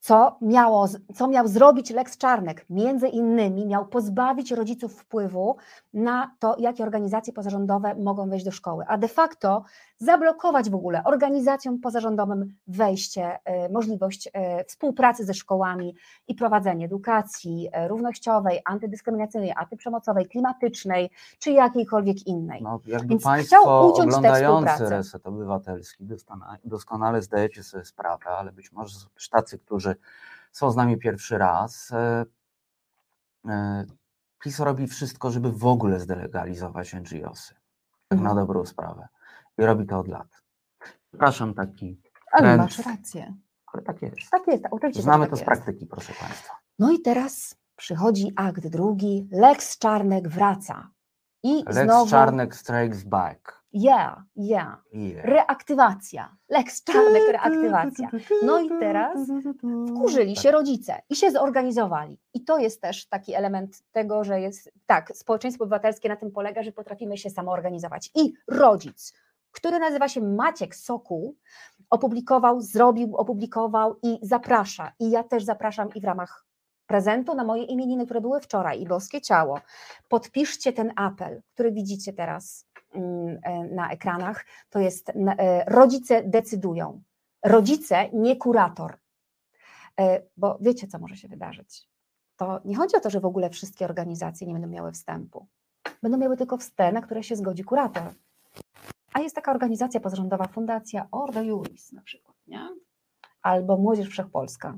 Co, 0.06 0.38
miało, 0.42 0.88
co 1.16 1.28
miał 1.28 1.48
zrobić 1.48 1.90
Lex 1.90 2.18
Czarnek? 2.18 2.66
Między 2.70 3.08
innymi 3.08 3.66
miał 3.66 3.86
pozbawić 3.86 4.52
rodziców 4.52 4.94
wpływu 4.94 5.58
na 5.94 6.32
to, 6.40 6.56
jakie 6.60 6.84
organizacje 6.84 7.34
pozarządowe 7.34 7.96
mogą 7.96 8.30
wejść 8.30 8.46
do 8.46 8.52
szkoły, 8.52 8.86
a 8.88 8.98
de 8.98 9.08
facto 9.08 9.64
zablokować 9.98 10.70
w 10.70 10.76
ogóle 10.76 11.04
organizacjom 11.04 11.80
pozarządowym 11.80 12.56
wejście, 12.68 13.40
e, 13.46 13.70
możliwość 13.70 14.30
e, 14.34 14.64
współpracy 14.64 15.26
ze 15.26 15.34
szkołami 15.34 15.96
i 16.28 16.36
prowadzenie 16.36 16.86
edukacji 16.86 17.70
e, 17.72 17.88
równościowej, 17.88 18.60
antydyskryminacyjnej, 18.66 19.54
antyprzemocowej, 19.58 20.26
klimatycznej 20.26 21.10
czy 21.40 21.52
jakiejkolwiek 21.52 22.28
innej. 22.28 22.62
No, 22.64 22.80
jakby 22.86 23.08
Więc 23.08 23.24
Państwo 23.24 23.58
chciał 23.58 23.92
uciąć 23.92 24.14
oglądający. 24.14 24.90
Reset 24.90 25.28
Obywatelski 25.28 26.06
doskonale, 26.06 26.58
doskonale 26.64 27.22
zdajecie 27.22 27.64
sobie 27.64 27.86
sprawę, 27.86 28.26
ale 28.26 28.52
być 28.52 28.72
może 28.72 28.96
tacy, 29.32 29.60
którzy 29.60 29.95
są 30.52 30.72
z 30.72 30.76
nami 30.76 30.98
pierwszy 30.98 31.38
raz. 31.38 31.92
e, 31.92 32.26
e, 33.50 33.86
PiS 34.44 34.60
robi 34.60 34.88
wszystko, 34.88 35.32
żeby 35.32 35.52
w 35.52 35.66
ogóle 35.66 36.00
zdelegalizować 36.00 36.94
NGOsy. 36.94 37.54
Tak 38.08 38.20
na 38.20 38.30
Mhm. 38.30 38.36
dobrą 38.48 38.66
sprawę. 38.66 39.08
I 39.58 39.62
robi 39.66 39.86
to 39.88 40.00
od 40.00 40.08
lat. 40.08 40.28
Przepraszam, 41.10 41.54
taki 41.54 42.02
Ale 42.32 42.58
masz 42.58 42.80
rację. 42.80 43.34
ale 43.74 43.84
tak 43.84 44.02
jest. 44.02 44.16
Tak 44.32 44.48
jest, 44.48 44.64
oczywiście. 44.72 45.04
Znamy 45.04 45.24
tak 45.24 45.30
to 45.30 45.36
z 45.36 45.40
jest. 45.40 45.46
praktyki, 45.46 45.86
proszę 45.86 46.14
Państwa. 46.20 46.54
No 46.80 46.92
i 46.92 47.02
teraz 47.02 47.56
przychodzi 47.76 48.34
akt 48.36 48.68
drugi, 48.68 49.28
Lex 49.32 49.78
Czarnek 49.78 50.28
wraca. 50.30 50.90
I 51.44 51.64
Lex 51.64 51.78
znowu, 51.84 52.10
Czarnek 52.10 52.56
strikes 52.56 53.04
back. 53.04 53.64
Yeah, 53.76 54.24
yeah, 54.36 54.78
Yeah. 54.94 55.26
reaktywacja. 55.26 56.38
Lex 56.50 56.84
Czarnek, 56.84 57.24
reaktywacja. 57.32 58.10
No 58.44 58.60
i 58.60 58.70
teraz 58.70 59.18
Wkurzyli 59.90 60.36
się 60.36 60.52
rodzice 60.52 61.02
i 61.10 61.16
się 61.16 61.32
zorganizowali. 61.32 62.20
I 62.34 62.44
to 62.44 62.58
jest 62.58 62.82
też 62.82 63.08
taki 63.08 63.34
element 63.34 63.84
tego, 63.92 64.24
że 64.24 64.42
jest, 64.42 64.72
tak, 64.86 65.12
społeczeństwo 65.16 65.64
obywatelskie 65.64 66.10
na 66.10 66.16
tym 66.16 66.32
polega, 66.32 66.64
że 66.64 66.72
potrafimy 66.72 67.18
się 67.18 67.30
samoorganizować. 67.30 68.12
I 68.16 68.34
rodzic, 68.48 69.14
który 69.52 69.80
nazywa 69.80 70.08
się 70.08 70.22
Maciek 70.22 70.76
Sokół, 70.76 71.36
opublikował, 71.90 72.62
zrobił, 72.62 73.16
opublikował 73.16 74.00
i 74.04 74.20
zaprasza. 74.22 74.92
I 75.00 75.12
ja 75.12 75.24
też 75.24 75.44
zapraszam 75.44 75.90
i 75.96 76.02
w 76.02 76.04
ramach 76.04 76.46
prezentu 76.88 77.36
na 77.36 77.44
moje 77.44 77.64
imieniny, 77.64 78.06
które 78.06 78.22
były 78.22 78.42
wczoraj 78.42 78.82
i 78.82 78.88
boskie 78.88 79.22
ciało. 79.22 79.60
Podpiszcie 80.10 80.74
ten 80.74 80.94
apel, 80.96 81.42
który 81.54 81.72
widzicie 81.72 82.14
teraz 82.14 82.68
na 83.72 83.92
ekranach. 83.92 84.46
To 84.70 84.80
jest 84.80 85.10
e, 85.10 85.66
rodzice 85.68 86.24
decydują. 86.24 87.02
Rodzice, 87.44 88.10
nie 88.14 88.36
kurator. 88.36 88.98
E, 90.00 90.22
Bo 90.38 90.58
wiecie, 90.62 90.88
co 90.88 91.00
może 91.00 91.18
się 91.18 91.28
wydarzyć. 91.28 91.88
To 92.38 92.62
nie 92.66 92.76
chodzi 92.76 92.96
o 92.96 93.00
to, 93.00 93.10
że 93.10 93.20
w 93.20 93.26
ogóle 93.26 93.50
wszystkie 93.50 93.86
organizacje 93.86 94.48
nie 94.48 94.54
będą 94.54 94.68
miały 94.68 94.92
wstępu. 94.92 95.48
Będą 96.04 96.18
miały 96.18 96.38
tylko 96.38 96.58
wstęp, 96.58 96.94
na 96.94 97.02
które 97.02 97.24
się 97.24 97.36
zgodzi 97.36 97.64
kurator. 97.64 98.14
A 99.14 99.20
jest 99.20 99.36
taka 99.36 99.52
organizacja 99.52 100.00
pozarządowa, 100.00 100.48
Fundacja 100.48 101.08
Ordo 101.12 101.42
Juris 101.42 101.92
na 101.92 102.02
przykład, 102.02 102.38
nie? 102.48 102.70
albo 103.42 103.78
Młodzież 103.78 104.10
Wszechpolska. 104.10 104.78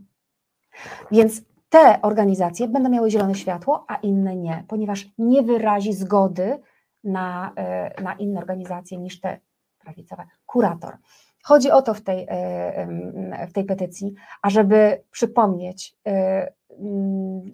Więc 1.12 1.42
te 1.70 2.02
organizacje 2.02 2.68
będą 2.68 2.90
miały 2.90 3.12
zielone 3.12 3.36
światło, 3.36 3.86
a 3.88 3.96
inne 3.96 4.36
nie, 4.36 4.64
ponieważ 4.68 5.10
nie 5.18 5.44
wyrazi 5.44 5.94
zgody 5.94 6.60
na, 7.08 7.54
e, 7.56 8.02
na 8.02 8.14
inne 8.14 8.40
organizacje 8.40 8.98
niż 8.98 9.20
te 9.20 9.40
prawicowe. 9.80 10.24
Kurator. 10.46 10.98
Chodzi 11.44 11.72
o 11.72 11.82
to 11.82 11.94
w 11.94 12.02
tej, 12.02 12.26
e, 12.30 13.48
w 13.48 13.54
tej 13.54 13.66
petycji, 13.66 14.14
ażeby 14.42 15.04
przypomnieć 15.12 15.96
e, 16.08 16.52
mm, 16.80 17.52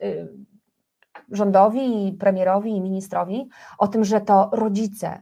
rządowi, 1.31 2.17
premierowi, 2.19 2.71
i 2.71 2.81
ministrowi 2.81 3.49
o 3.77 3.87
tym, 3.87 4.03
że 4.03 4.21
to 4.21 4.49
rodzice 4.53 5.21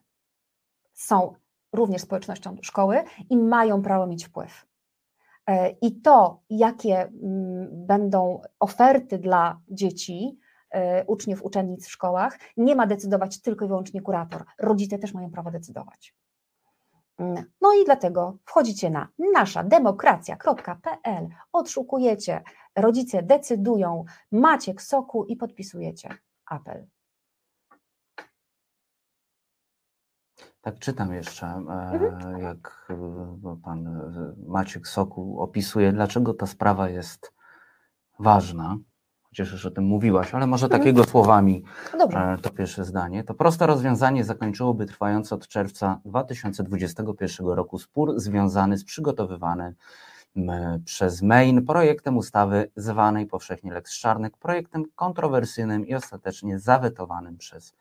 są 0.93 1.33
również 1.73 2.01
społecznością 2.01 2.57
szkoły 2.61 3.03
i 3.29 3.37
mają 3.37 3.81
prawo 3.81 4.07
mieć 4.07 4.25
wpływ. 4.25 4.65
I 5.81 6.01
to, 6.01 6.41
jakie 6.49 7.01
mm, 7.01 7.67
będą 7.85 8.41
oferty 8.59 9.17
dla 9.17 9.59
dzieci, 9.69 10.39
uczniów, 11.07 11.43
uczennic 11.43 11.87
w 11.87 11.91
szkołach, 11.91 12.39
nie 12.57 12.75
ma 12.75 12.87
decydować 12.87 13.41
tylko 13.41 13.65
i 13.65 13.67
wyłącznie 13.67 14.01
kurator. 14.01 14.45
Rodzice 14.59 14.99
też 14.99 15.13
mają 15.13 15.31
prawo 15.31 15.51
decydować. 15.51 16.15
Mm, 17.17 17.43
No 17.61 17.73
i 17.73 17.85
dlatego 17.85 18.37
wchodzicie 18.45 18.89
na 18.89 19.07
naszademokracja.pl, 19.33 21.27
odszukujecie, 21.51 22.41
rodzice 22.75 23.23
decydują, 23.23 24.05
Maciek 24.31 24.81
Soku 24.81 25.25
i 25.25 25.35
podpisujecie 25.35 26.09
apel. 26.45 26.87
Tak 30.61 30.79
czytam 30.79 31.13
jeszcze, 31.13 31.45
e, 31.47 31.59
Mhm. 31.93 32.39
jak 32.39 32.87
e, 32.89 33.57
pan 33.63 33.87
e, 33.87 34.33
Maciek 34.47 34.87
Soku 34.87 35.41
opisuje, 35.41 35.93
dlaczego 35.93 36.33
ta 36.33 36.47
sprawa 36.47 36.89
jest 36.89 37.33
ważna. 38.19 38.77
Chociaż 39.31 39.51
już 39.51 39.65
o 39.65 39.71
tym 39.71 39.83
mówiłaś, 39.83 40.33
ale 40.33 40.47
może 40.47 40.65
Mhm. 40.65 40.81
takiego 40.81 41.03
słowami 41.03 41.63
No 41.93 41.99
Dobrze. 41.99 42.19
E, 42.19 42.37
To 42.37 42.49
pierwsze 42.49 42.85
zdanie. 42.85 43.23
To 43.23 43.33
proste 43.33 43.67
rozwiązanie 43.67 44.23
zakończyłoby 44.23 44.85
trwający 44.85 45.35
od 45.35 45.47
czerwca 45.47 45.99
2021 46.05 47.47
roku 47.47 47.79
spór 47.79 48.19
związany 48.19 48.77
z 48.77 48.83
przygotowywanym 48.83 49.73
przez 50.85 51.21
Main 51.21 51.65
projektem 51.65 52.17
ustawy 52.17 52.71
zwanej 52.75 53.25
powszechnie 53.25 53.73
Lex 53.73 53.99
Czarnek, 53.99 54.37
projektem 54.37 54.83
kontrowersyjnym 54.95 55.87
i 55.87 55.95
ostatecznie 55.95 56.59
zawetowanym 56.59 57.37
przez 57.37 57.73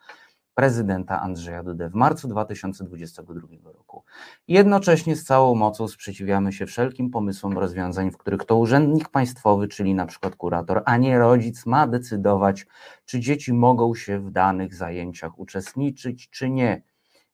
prezydenta 0.54 1.20
Andrzeja 1.20 1.62
Dudę 1.62 1.88
w 1.88 1.94
marcu 1.94 2.28
2022 2.28 3.72
roku. 3.72 4.04
Jednocześnie 4.48 5.16
z 5.16 5.24
całą 5.24 5.54
mocą 5.54 5.88
sprzeciwiamy 5.88 6.52
się 6.52 6.66
wszelkim 6.66 7.10
pomysłom 7.10 7.58
rozwiązań, 7.58 8.10
w 8.10 8.16
których 8.16 8.44
to 8.44 8.56
urzędnik 8.56 9.08
państwowy, 9.08 9.68
czyli 9.68 9.94
na 9.94 10.06
przykład 10.06 10.36
kurator, 10.36 10.82
a 10.84 10.96
nie 10.96 11.18
rodzic, 11.18 11.66
ma 11.66 11.86
decydować, 11.86 12.66
czy 13.04 13.20
dzieci 13.20 13.52
mogą 13.52 13.94
się 13.94 14.18
w 14.18 14.30
danych 14.30 14.74
zajęciach 14.74 15.38
uczestniczyć, 15.38 16.30
czy 16.30 16.50
nie. 16.50 16.82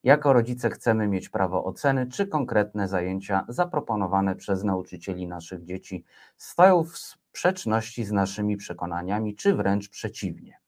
Jako 0.03 0.33
rodzice 0.33 0.71
chcemy 0.71 1.09
mieć 1.09 1.29
prawo 1.29 1.65
oceny, 1.65 2.07
czy 2.07 2.27
konkretne 2.27 2.89
zajęcia 2.89 3.45
zaproponowane 3.49 4.37
przez 4.37 4.65
nauczycieli 4.65 5.27
naszych 5.27 5.65
dzieci 5.65 6.05
stoją 6.37 6.85
w 6.85 6.99
sprzeczności 6.99 8.05
z 8.05 8.13
naszymi 8.13 8.57
przekonaniami, 8.57 9.37
czy 9.37 9.55
wręcz 9.55 9.89
przeciwnie. 9.89 10.66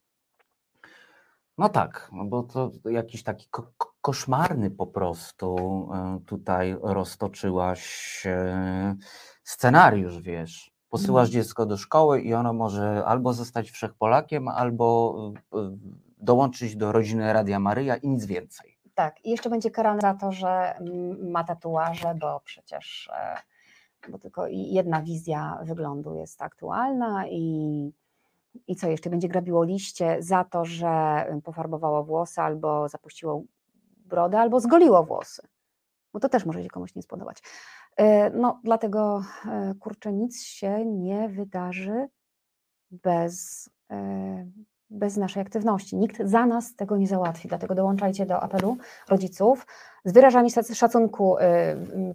No 1.59 1.69
tak, 1.69 2.11
no 2.13 2.25
bo 2.25 2.43
to 2.43 2.71
jakiś 2.91 3.23
taki 3.23 3.49
ko- 3.49 3.73
ko- 3.77 3.95
koszmarny 4.01 4.71
po 4.71 4.87
prostu 4.87 5.57
e, 5.95 6.21
tutaj 6.27 6.77
roztoczyłaś 6.83 8.23
e, 8.27 8.97
scenariusz, 9.43 10.21
wiesz. 10.21 10.73
Posyłasz 10.89 11.29
dziecko 11.29 11.67
do 11.67 11.77
szkoły 11.77 12.21
i 12.21 12.35
ono 12.35 12.53
może 12.53 13.05
albo 13.07 13.33
zostać 13.33 13.71
wszechpolakiem, 13.71 14.49
albo 14.49 15.17
e, 15.55 15.77
dołączyć 16.19 16.77
do 16.77 16.93
rodziny 16.93 17.33
Radia 17.33 17.59
Maryja 17.59 17.97
i 17.97 18.09
nic 18.09 18.25
więcej. 18.27 18.79
Tak, 18.95 19.25
i 19.25 19.31
jeszcze 19.31 19.51
będzie 19.51 19.71
karany 19.71 20.01
za 20.01 20.15
to, 20.15 20.33
że 20.33 20.77
mm, 20.77 21.31
ma 21.31 21.45
tatuaże, 21.45 22.15
bo 22.21 22.41
przecież 22.45 23.11
bo 24.09 24.19
tylko 24.19 24.47
jedna 24.47 25.03
wizja 25.03 25.59
wyglądu 25.63 26.15
jest 26.15 26.43
aktualna 26.43 27.27
i, 27.29 27.93
i 28.67 28.77
co 28.77 28.89
jeszcze 28.89 29.11
będzie 29.11 29.29
grabiło 29.29 29.65
liście 29.65 30.17
za 30.21 30.45
to, 30.45 30.65
że 30.65 31.25
pofarbowało 31.45 32.05
włosy 32.05 32.41
albo 32.41 32.89
zapuściło 32.89 33.43
brodę, 34.07 34.39
albo 34.41 34.61
zgoliło 34.61 35.05
włosy. 35.05 35.43
Bo 36.13 36.21
to 36.21 36.29
też 36.29 36.47
może 36.47 36.63
się 36.63 36.69
komuś 36.69 36.95
nie 36.95 37.03
spodobać. 37.03 37.43
E, 37.97 38.31
No, 38.31 38.61
dlatego 38.65 39.23
e, 39.47 39.75
kurczę, 39.81 40.13
nic 40.13 40.43
się 40.43 40.87
nie 40.87 41.29
wydarzy 41.29 42.09
bez, 42.91 43.71
e, 43.91 44.47
bez 44.91 45.17
naszej 45.17 45.43
aktywności. 45.43 45.97
Nikt 45.97 46.23
za 46.25 46.47
nas 46.47 46.77
tego 46.77 46.97
nie 46.97 47.07
załatwi, 47.07 47.49
dlatego 47.49 47.75
dołączajcie 47.75 48.27
do 48.27 48.41
apelu 48.41 48.77
rodziców. 49.09 49.67
Z 50.05 50.13
wyrażami 50.13 50.51
szacunku 50.75 51.37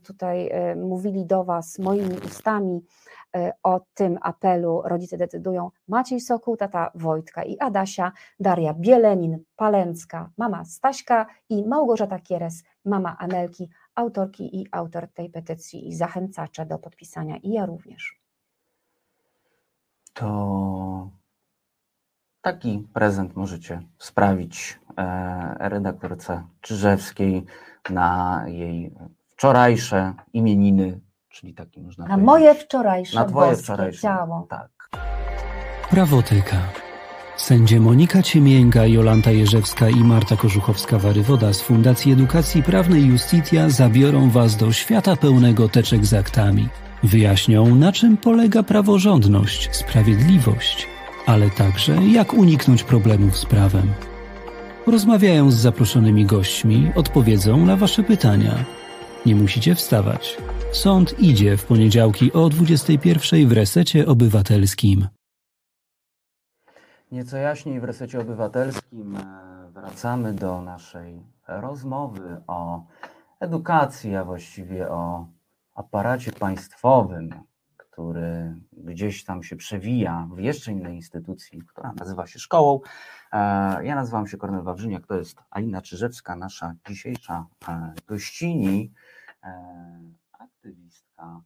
tutaj 0.04 0.52
mówili 0.76 1.26
do 1.26 1.44
Was 1.44 1.80
moimi 1.80 2.18
ustami 2.26 2.82
o 3.64 3.82
tym 3.94 4.18
apelu 4.22 4.82
Rodzice 4.86 5.18
decydują 5.18 5.72
Maciej 5.88 6.20
Sokół, 6.20 6.58
tata 6.58 6.92
Wojtka 6.96 7.44
i 7.44 7.60
Adasia, 7.60 8.12
Daria 8.40 8.74
Bielenin, 8.74 9.44
Palencka, 9.56 10.30
mama 10.38 10.66
Staśka 10.66 11.26
i 11.50 11.68
Małgorzata 11.68 12.20
Kieres, 12.20 12.64
mama 12.86 13.18
Amelki, 13.20 13.70
autorki 13.96 14.62
i 14.62 14.68
autor 14.72 15.08
tej 15.14 15.30
petycji 15.30 15.88
i 15.88 15.96
zachęcacze 15.96 16.66
do 16.66 16.80
podpisania 16.80 17.38
i 17.38 17.52
ja 17.52 17.66
również. 17.66 18.20
To 20.14 21.10
taki 22.42 22.88
prezent 22.94 23.36
możecie 23.36 23.82
sprawić 23.98 24.80
e, 24.98 25.70
redaktorce 25.70 26.44
Czyżewskiej 26.62 27.46
na 27.90 28.44
jej 28.48 28.96
wczorajsze 29.28 30.14
imieniny, 30.34 31.00
czyli 31.34 31.54
taki 31.54 31.82
można 31.82 32.08
Na 32.08 32.18
moje 32.18 32.56
wczorajsze 32.56 33.20
na 33.20 33.26
twoje 33.26 33.56
wczorajsze 33.56 34.02
ciało. 34.02 34.48
Tak. 34.50 34.90
Prawoteka. 35.90 36.58
Sędzie 37.38 37.80
Monika 37.80 38.22
Ciemięga, 38.24 38.86
Jolanta 38.86 39.32
Jerzewska 39.32 39.90
i 39.90 39.96
Marta 39.96 40.36
Korzuchowska-Warywoda 40.36 41.54
z 41.54 41.62
Fundacji 41.62 42.12
Edukacji 42.12 42.64
Prawnej 42.64 43.06
Justitia 43.06 43.70
zabiorą 43.70 44.30
Was 44.30 44.58
do 44.58 44.72
świata 44.72 45.16
pełnego 45.16 45.70
teczek 45.70 46.06
z 46.06 46.14
aktami. 46.14 46.70
Wyjaśnią, 47.04 47.76
na 47.76 47.92
czym 47.92 48.18
polega 48.18 48.64
praworządność, 48.64 49.76
sprawiedliwość, 49.76 50.88
ale 51.26 51.50
także 51.50 51.96
jak 51.96 52.34
uniknąć 52.34 52.84
problemów 52.84 53.38
z 53.38 53.46
prawem. 53.46 53.94
Rozmawiają 54.88 55.52
z 55.52 55.56
zaproszonymi 55.56 56.26
gośćmi, 56.26 56.92
odpowiedzą 56.96 57.66
na 57.66 57.76
Wasze 57.76 58.04
pytania. 58.04 58.83
Nie 59.26 59.36
musicie 59.36 59.76
wstawać. 59.76 60.38
Sąd 60.72 61.20
idzie 61.20 61.58
w 61.58 61.66
poniedziałki 61.66 62.34
o 62.34 62.50
21 62.50 63.48
w 63.48 63.52
resecie 63.52 64.08
obywatelskim. 64.08 65.08
Nieco 67.12 67.38
jaśniej 67.38 67.80
w 67.80 67.84
resecie 67.84 68.20
obywatelskim 68.20 69.16
e, 69.16 69.22
wracamy 69.74 70.34
do 70.34 70.62
naszej 70.62 71.22
rozmowy 71.48 72.42
o 72.48 72.86
edukacji, 73.40 74.16
a 74.16 74.24
właściwie 74.26 74.90
o 74.90 75.28
aparacie 75.76 76.32
państwowym, 76.32 77.34
który 77.78 78.56
gdzieś 78.74 79.24
tam 79.24 79.44
się 79.44 79.56
przewija 79.56 80.28
w 80.36 80.40
jeszcze 80.40 80.72
innej 80.72 80.96
instytucji, 80.96 81.62
która 81.62 81.94
nazywa 81.94 82.28
się 82.28 82.40
szkołą. 82.40 82.80
E, 83.34 83.38
Ja 83.86 83.96
nazywam 83.96 84.28
się 84.28 84.38
Kornel 84.38 84.64
Wawrzyniak, 84.64 85.08
to 85.08 85.16
jest 85.16 85.38
Alina 85.50 85.82
Czyżewska, 85.82 86.36
nasza 86.36 86.76
dzisiejsza 86.90 87.46
e, 87.68 87.94
gościni, 88.08 88.92
aktywistka, 90.32 91.42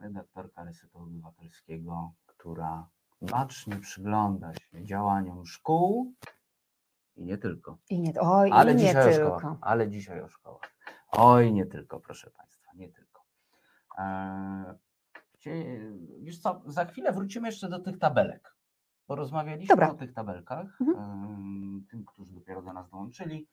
redaktorka 0.00 0.64
Resetu 0.64 0.98
Obywatelskiego, 0.98 2.12
która 2.26 2.88
bacznie 3.22 3.76
przygląda 3.76 4.54
się 4.54 4.84
działaniom 4.84 5.46
szkół 5.46 6.14
i 7.16 7.24
nie 7.24 7.38
tylko. 7.38 7.78
I 7.90 8.00
nie, 8.00 8.12
oj, 8.20 8.50
Ale 8.52 8.72
i 8.72 8.76
nie 8.76 8.92
tylko. 8.94 9.12
szkołach. 9.12 9.58
Ale 9.60 9.88
dzisiaj 9.90 10.20
o 10.22 10.28
szkołach. 10.28 10.74
Oj, 11.12 11.52
nie 11.52 11.66
tylko, 11.66 12.00
proszę 12.00 12.30
Państwa, 12.30 12.70
nie 12.74 12.88
tylko. 12.92 13.22
Cie- 15.38 15.80
wiesz 16.20 16.38
co, 16.38 16.62
za 16.66 16.84
chwilę 16.84 17.12
wrócimy 17.12 17.48
jeszcze 17.48 17.68
do 17.68 17.78
tych 17.78 17.98
tabelek. 17.98 18.54
Porozmawialiśmy 19.06 19.72
Dobra. 19.72 19.90
o 19.90 19.94
tych 19.94 20.12
tabelkach, 20.14 20.80
Mhm. 20.80 21.24
em, 21.24 21.86
tym, 21.90 22.04
którzy 22.04 22.32
dopiero 22.32 22.62
do 22.62 22.72
nas 22.72 22.90
dołączyli. 22.90 23.48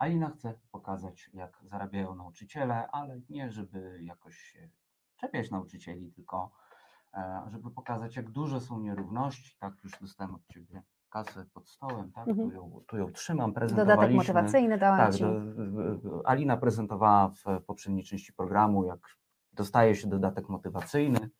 Alina 0.00 0.30
chce 0.30 0.54
pokazać, 0.72 1.30
jak 1.34 1.58
zarabiają 1.62 2.14
nauczyciele, 2.14 2.88
ale 2.90 3.20
nie 3.30 3.50
żeby 3.50 4.00
jakoś 4.02 4.36
się 4.36 4.68
czepiać 5.16 5.50
nauczycieli, 5.50 6.12
tylko 6.12 6.50
e, 7.14 7.42
żeby 7.50 7.70
pokazać, 7.70 8.16
jak 8.16 8.30
duże 8.30 8.60
są 8.60 8.80
nierówności. 8.80 9.56
Tak, 9.58 9.74
już 9.84 9.92
dostałem 10.00 10.34
od 10.34 10.46
Ciebie 10.46 10.82
kasę 11.10 11.46
pod 11.54 11.68
stołem, 11.68 12.12
tak? 12.12 12.28
Mhm. 12.28 12.48
Tu, 12.50 12.54
ją, 12.56 12.82
tu 12.86 12.96
ją 12.96 13.12
trzymam, 13.12 13.50
Dodatek 13.52 13.68
prezentowaliśmy. 13.70 14.16
motywacyjny 14.16 14.78
dałam 14.78 14.98
Tak, 14.98 15.14
Ci. 15.14 15.22
do- 15.22 16.22
Alina 16.28 16.56
prezentowała 16.56 17.28
w 17.28 17.62
poprzedniej 17.66 18.04
części 18.04 18.32
programu, 18.32 18.84
jak 18.84 19.00
dostaje 19.52 19.94
się 19.94 20.08
dodatek 20.08 20.48
motywacyjny. 20.48 21.30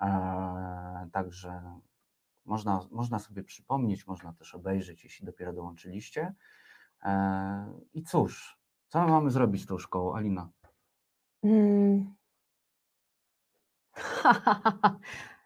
E, 0.00 1.08
także 1.12 1.62
można, 2.44 2.80
można 2.90 3.18
sobie 3.18 3.44
przypomnieć, 3.44 4.06
można 4.06 4.32
też 4.32 4.54
obejrzeć, 4.54 5.04
jeśli 5.04 5.26
dopiero 5.26 5.52
dołączyliście. 5.52 6.34
E, 7.02 7.80
I 7.94 8.02
cóż, 8.02 8.58
co 8.88 9.02
my 9.02 9.10
mamy 9.10 9.30
zrobić 9.30 9.62
z 9.62 9.66
tą 9.66 9.78
szkołą, 9.78 10.14
Alina? 10.14 10.50
Mm. 11.44 12.14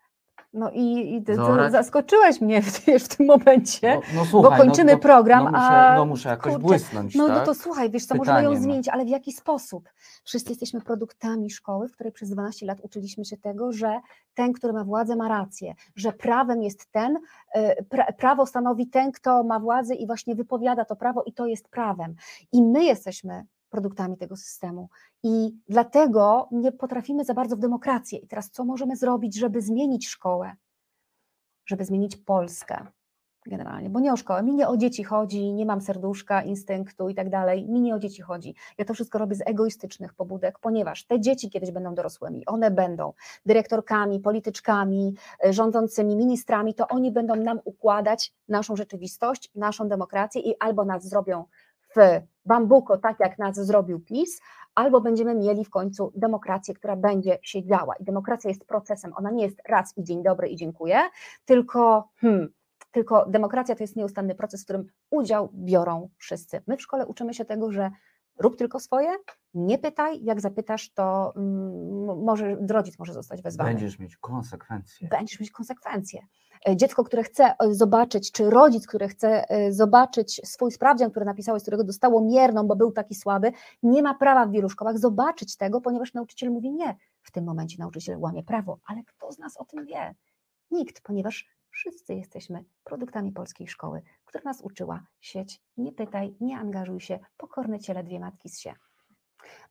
No 0.52 0.70
i, 0.70 1.14
i 1.14 1.22
ty, 1.22 1.36
to 1.36 1.46
Zorać? 1.46 1.72
zaskoczyłeś 1.72 2.40
mnie 2.40 2.62
w, 2.62 2.68
w 3.04 3.16
tym 3.16 3.26
momencie. 3.26 3.94
No, 3.94 4.00
no 4.14 4.24
słuchaj, 4.24 4.60
kończymy 4.60 4.92
no, 4.92 4.98
to- 4.98 5.02
program, 5.02 5.44
no 5.44 5.50
muszę, 5.50 5.62
a 5.62 5.96
No 5.96 6.06
muszę 6.06 6.28
jakoś 6.28 6.52
kurczę, 6.52 6.66
błysnąć, 6.68 7.14
No, 7.14 7.28
tak? 7.28 7.36
no 7.38 7.44
to 7.44 7.54
słuchaj, 7.54 7.90
wiesz 7.90 8.06
co, 8.06 8.14
możemy 8.14 8.38
ją 8.42 8.42
Pytanie, 8.50 8.58
no. 8.58 8.62
zmienić, 8.64 8.88
ale 8.88 9.04
w 9.04 9.08
jaki 9.08 9.32
sposób? 9.32 9.88
Wszyscy 10.24 10.50
jesteśmy 10.50 10.80
produktami 10.80 11.50
szkoły, 11.50 11.88
w 11.88 11.92
której 11.92 12.12
przez 12.12 12.30
12 12.30 12.66
lat 12.66 12.78
uczyliśmy 12.82 13.24
się 13.24 13.36
tego, 13.36 13.72
że 13.72 14.00
ten, 14.34 14.52
który 14.52 14.72
ma 14.72 14.84
władzę, 14.84 15.16
ma 15.16 15.28
rację, 15.28 15.74
że 15.96 16.12
prawem 16.12 16.62
jest 16.62 16.92
ten, 16.92 17.18
e, 17.52 17.82
pra, 17.84 18.12
prawo 18.12 18.46
stanowi 18.46 18.86
ten, 18.88 19.12
kto 19.12 19.44
ma 19.44 19.60
władzę 19.60 19.94
i 19.94 20.06
właśnie 20.06 20.34
wypowiada 20.34 20.84
to 20.84 20.96
prawo 20.96 21.22
i 21.22 21.32
to 21.32 21.46
jest 21.46 21.68
prawem. 21.68 22.14
I 22.52 22.62
my 22.62 22.84
jesteśmy 22.84 23.44
produktami 23.70 24.16
tego 24.16 24.36
systemu. 24.36 24.88
I 25.22 25.56
dlatego 25.68 26.48
nie 26.52 26.72
potrafimy 26.72 27.24
za 27.24 27.34
bardzo 27.34 27.56
w 27.56 27.58
demokrację. 27.58 28.18
I 28.18 28.26
teraz 28.26 28.50
co 28.50 28.64
możemy 28.64 28.96
zrobić, 28.96 29.38
żeby 29.38 29.62
zmienić 29.62 30.08
szkołę? 30.08 30.56
Żeby 31.66 31.84
zmienić 31.84 32.16
Polskę 32.16 32.86
generalnie, 33.46 33.90
bo 33.90 34.00
nie 34.00 34.12
o 34.12 34.16
szkołę, 34.16 34.42
mi 34.42 34.54
nie 34.54 34.68
o 34.68 34.76
dzieci 34.76 35.04
chodzi, 35.04 35.52
nie 35.52 35.66
mam 35.66 35.80
serduszka, 35.80 36.42
instynktu 36.42 37.08
i 37.08 37.14
tak 37.14 37.30
dalej, 37.30 37.68
mi 37.68 37.80
nie 37.80 37.94
o 37.94 37.98
dzieci 37.98 38.22
chodzi. 38.22 38.54
Ja 38.78 38.84
to 38.84 38.94
wszystko 38.94 39.18
robię 39.18 39.36
z 39.36 39.42
egoistycznych 39.46 40.14
pobudek, 40.14 40.58
ponieważ 40.58 41.06
te 41.06 41.20
dzieci 41.20 41.50
kiedyś 41.50 41.70
będą 41.70 41.94
dorosłymi, 41.94 42.46
one 42.46 42.70
będą 42.70 43.12
dyrektorkami, 43.46 44.20
polityczkami, 44.20 45.14
e, 45.44 45.52
rządzącymi, 45.52 46.16
ministrami, 46.16 46.74
to 46.74 46.88
oni 46.88 47.12
będą 47.12 47.36
nam 47.36 47.60
układać 47.64 48.34
naszą 48.48 48.76
rzeczywistość, 48.76 49.50
naszą 49.54 49.88
demokrację 49.88 50.40
i 50.40 50.54
albo 50.60 50.84
nas 50.84 51.08
zrobią 51.08 51.44
w 51.96 52.00
bambuko, 52.44 52.98
tak 52.98 53.20
jak 53.20 53.38
nas 53.38 53.56
zrobił 53.56 54.00
PiS, 54.00 54.40
albo 54.74 55.00
będziemy 55.00 55.34
mieli 55.34 55.64
w 55.64 55.70
końcu 55.70 56.12
demokrację, 56.14 56.74
która 56.74 56.96
będzie 56.96 57.38
się 57.42 57.64
działa. 57.64 57.94
I 58.00 58.04
demokracja 58.04 58.48
jest 58.48 58.64
procesem, 58.64 59.12
ona 59.16 59.30
nie 59.30 59.44
jest 59.44 59.60
raz 59.68 59.98
i 59.98 60.04
dzień 60.04 60.22
dobry 60.22 60.48
i 60.48 60.56
dziękuję, 60.56 61.00
tylko 61.44 62.08
hmm, 62.16 62.48
tylko 62.90 63.26
demokracja 63.26 63.74
to 63.74 63.82
jest 63.82 63.96
nieustanny 63.96 64.34
proces, 64.34 64.60
w 64.60 64.64
którym 64.64 64.86
udział 65.10 65.48
biorą 65.54 66.08
wszyscy. 66.18 66.62
My 66.66 66.76
w 66.76 66.82
szkole 66.82 67.06
uczymy 67.06 67.34
się 67.34 67.44
tego, 67.44 67.72
że 67.72 67.90
rób 68.38 68.56
tylko 68.56 68.80
swoje, 68.80 69.08
nie 69.56 69.78
pytaj, 69.78 70.24
jak 70.24 70.40
zapytasz, 70.40 70.90
to 70.90 71.32
mm, 71.36 72.24
może 72.24 72.56
rodzic 72.68 72.98
może 72.98 73.12
zostać 73.12 73.42
wezwany. 73.42 73.70
Będziesz 73.70 73.98
mieć 73.98 74.16
konsekwencje. 74.16 75.08
Będziesz 75.08 75.40
mieć 75.40 75.50
konsekwencje. 75.50 76.20
E, 76.68 76.76
Dziecko, 76.76 77.04
które 77.04 77.22
chce 77.22 77.54
e, 77.58 77.74
zobaczyć, 77.74 78.32
czy 78.32 78.50
rodzic, 78.50 78.86
który 78.86 79.08
chce 79.08 79.50
e, 79.50 79.72
zobaczyć 79.72 80.40
swój 80.44 80.72
sprawdzian, 80.72 81.10
który 81.10 81.26
napisałeś, 81.26 81.62
z 81.62 81.64
którego 81.64 81.84
dostało 81.84 82.20
mierną, 82.20 82.66
bo 82.66 82.76
był 82.76 82.92
taki 82.92 83.14
słaby, 83.14 83.52
nie 83.82 84.02
ma 84.02 84.14
prawa 84.14 84.46
w 84.46 84.50
wielu 84.50 84.68
szkołach 84.68 84.98
zobaczyć 84.98 85.56
tego, 85.56 85.80
ponieważ 85.80 86.14
nauczyciel 86.14 86.50
mówi 86.50 86.70
nie. 86.70 86.96
W 87.22 87.30
tym 87.30 87.44
momencie 87.44 87.76
nauczyciel 87.78 88.18
łamie 88.18 88.42
prawo, 88.42 88.78
ale 88.86 89.02
kto 89.04 89.32
z 89.32 89.38
nas 89.38 89.56
o 89.56 89.64
tym 89.64 89.86
wie? 89.86 90.14
Nikt, 90.70 91.00
ponieważ 91.00 91.46
wszyscy 91.70 92.14
jesteśmy 92.14 92.64
produktami 92.84 93.32
polskiej 93.32 93.68
szkoły, 93.68 94.02
która 94.24 94.44
nas 94.44 94.60
uczyła 94.60 95.06
sieć, 95.20 95.60
nie 95.76 95.92
pytaj, 95.92 96.36
nie 96.40 96.58
angażuj 96.58 97.00
się, 97.00 97.18
pokorne 97.36 97.80
ciele 97.80 98.04
dwie 98.04 98.20
matki 98.20 98.48
z 98.48 98.58
się. 98.58 98.74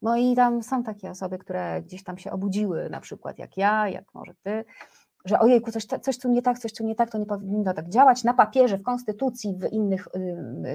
No 0.01 0.17
i 0.17 0.36
tam 0.36 0.63
są 0.63 0.84
takie 0.84 1.09
osoby, 1.09 1.38
które 1.38 1.82
gdzieś 1.82 2.03
tam 2.03 2.17
się 2.17 2.32
obudziły, 2.32 2.89
na 2.89 2.99
przykład 2.99 3.39
jak 3.39 3.57
ja, 3.57 3.89
jak 3.89 4.13
może 4.13 4.34
ty, 4.34 4.65
że 5.26 5.39
ojejku, 5.39 5.71
coś, 5.71 5.86
coś 5.86 6.17
tu 6.17 6.30
nie 6.30 6.41
tak, 6.41 6.59
coś 6.59 6.73
tu 6.73 6.84
nie 6.84 6.95
tak, 6.95 7.11
to 7.11 7.17
nie 7.17 7.26
powinno 7.26 7.73
tak 7.73 7.89
działać. 7.89 8.23
Na 8.23 8.34
papierze, 8.34 8.78
w 8.78 8.84
konstytucji, 8.84 9.55
w 9.55 9.73
innych 9.73 10.07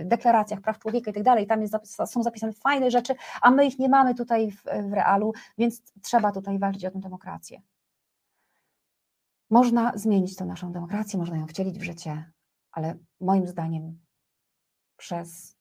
deklaracjach 0.04 0.60
praw 0.60 0.78
człowieka 0.78 1.10
i 1.10 1.14
tak 1.14 1.22
dalej, 1.22 1.46
tam 1.46 1.62
jest, 1.62 1.74
są 2.06 2.22
zapisane 2.22 2.52
fajne 2.52 2.90
rzeczy, 2.90 3.14
a 3.42 3.50
my 3.50 3.66
ich 3.66 3.78
nie 3.78 3.88
mamy 3.88 4.14
tutaj 4.14 4.50
w, 4.50 4.62
w 4.62 4.92
realu, 4.92 5.32
więc 5.58 5.82
trzeba 6.02 6.32
tutaj 6.32 6.58
walczyć 6.58 6.84
o 6.84 6.90
tę 6.90 7.00
demokrację. 7.00 7.62
Można 9.50 9.92
zmienić 9.94 10.36
tę 10.36 10.44
naszą 10.44 10.72
demokrację, 10.72 11.18
można 11.18 11.36
ją 11.36 11.46
wcielić 11.46 11.78
w 11.78 11.82
życie, 11.82 12.30
ale 12.72 12.94
moim 13.20 13.46
zdaniem 13.46 13.98
przez 14.96 15.56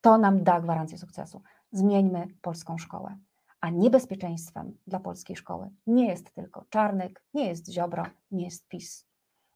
to 0.00 0.18
nam 0.18 0.44
da 0.44 0.60
gwarancję 0.60 0.98
sukcesu. 0.98 1.42
Zmieńmy 1.72 2.26
polską 2.42 2.78
szkołę. 2.78 3.18
A 3.60 3.70
niebezpieczeństwem 3.70 4.78
dla 4.86 5.00
polskiej 5.00 5.36
szkoły 5.36 5.70
nie 5.86 6.06
jest 6.06 6.34
tylko 6.34 6.64
Czarnek, 6.70 7.22
nie 7.34 7.48
jest 7.48 7.72
Ziobro, 7.72 8.06
nie 8.30 8.44
jest 8.44 8.68
PiS. 8.68 9.06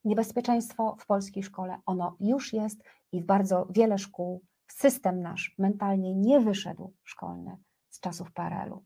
Niebezpieczeństwo 0.04 0.96
w 1.00 1.06
polskiej 1.06 1.42
szkole, 1.42 1.78
ono 1.86 2.16
już 2.20 2.52
jest 2.52 2.82
i 3.12 3.22
w 3.22 3.26
bardzo 3.26 3.66
wiele 3.70 3.98
szkół 3.98 4.42
system 4.68 5.22
nasz 5.22 5.54
mentalnie 5.58 6.14
nie 6.14 6.40
wyszedł 6.40 6.92
szkolny 7.04 7.56
z 7.90 8.00
czasów 8.00 8.32
PRL-u. 8.32 8.84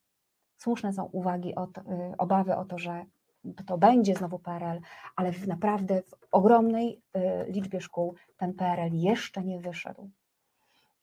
Słuszne 0.57 0.93
są 0.93 1.05
uwagi, 1.05 1.55
o 1.55 1.67
to, 1.67 1.81
y, 1.81 1.85
obawy 2.19 2.57
o 2.57 2.65
to, 2.65 2.79
że 2.79 3.05
to 3.67 3.79
będzie 3.79 4.15
znowu 4.15 4.39
PRL, 4.39 4.81
ale 5.17 5.33
naprawdę 5.47 6.03
w 6.03 6.15
ogromnej 6.33 7.03
y, 7.17 7.53
liczbie 7.53 7.81
szkół 7.81 8.15
ten 8.37 8.55
PRL 8.55 8.93
jeszcze 8.93 9.45
nie 9.45 9.61
wyszedł. 9.61 10.11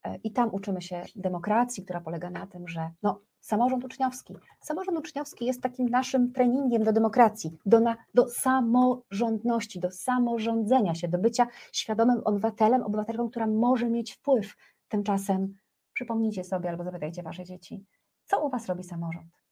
E, 0.05 0.15
I 0.23 0.31
tam 0.31 0.49
uczymy 0.53 0.81
się 0.81 1.03
demokracji, 1.15 1.83
która 1.83 2.01
polega 2.01 2.29
na 2.29 2.47
tym, 2.47 2.67
że 2.67 2.91
no, 3.03 3.21
samorząd 3.39 3.85
uczniowski. 3.85 4.35
Samorząd 4.61 4.97
uczniowski 4.97 5.45
jest 5.45 5.61
takim 5.61 5.89
naszym 5.89 6.31
treningiem 6.31 6.83
do 6.83 6.93
demokracji, 6.93 7.57
do, 7.65 7.79
na, 7.79 7.97
do 8.13 8.29
samorządności, 8.29 9.79
do 9.79 9.91
samorządzenia 9.91 10.95
się, 10.95 11.07
do 11.07 11.17
bycia 11.17 11.47
świadomym 11.71 12.21
obywatelem, 12.25 12.83
obywatelką, 12.83 13.29
która 13.29 13.47
może 13.47 13.89
mieć 13.89 14.13
wpływ. 14.13 14.55
Tymczasem 14.87 15.55
przypomnijcie 15.93 16.43
sobie 16.43 16.69
albo 16.69 16.83
zapytajcie 16.83 17.23
wasze 17.23 17.43
dzieci, 17.43 17.85
co 18.25 18.45
u 18.45 18.49
was 18.49 18.65
robi 18.65 18.83
samorząd 18.83 19.45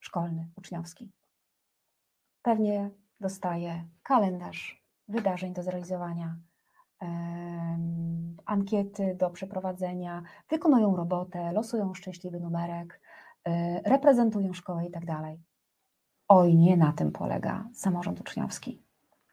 szkolny, 0.00 0.50
uczniowski. 0.56 1.10
Pewnie 2.42 2.90
dostaje 3.20 3.84
kalendarz 4.02 4.84
wydarzeń 5.08 5.54
do 5.54 5.62
zrealizowania, 5.62 6.36
ankiety 8.46 9.16
do 9.18 9.30
przeprowadzenia, 9.30 10.22
wykonują 10.50 10.96
robotę, 10.96 11.52
losują 11.52 11.94
szczęśliwy 11.94 12.40
numerek, 12.40 13.00
e, 13.44 13.80
reprezentują 13.90 14.52
szkołę 14.52 14.86
i 14.86 14.90
tak 14.90 15.06
dalej. 15.06 15.40
Oj, 16.28 16.56
nie 16.56 16.76
na 16.76 16.92
tym 16.92 17.12
polega 17.12 17.68
samorząd 17.72 18.20
uczniowski. 18.20 18.82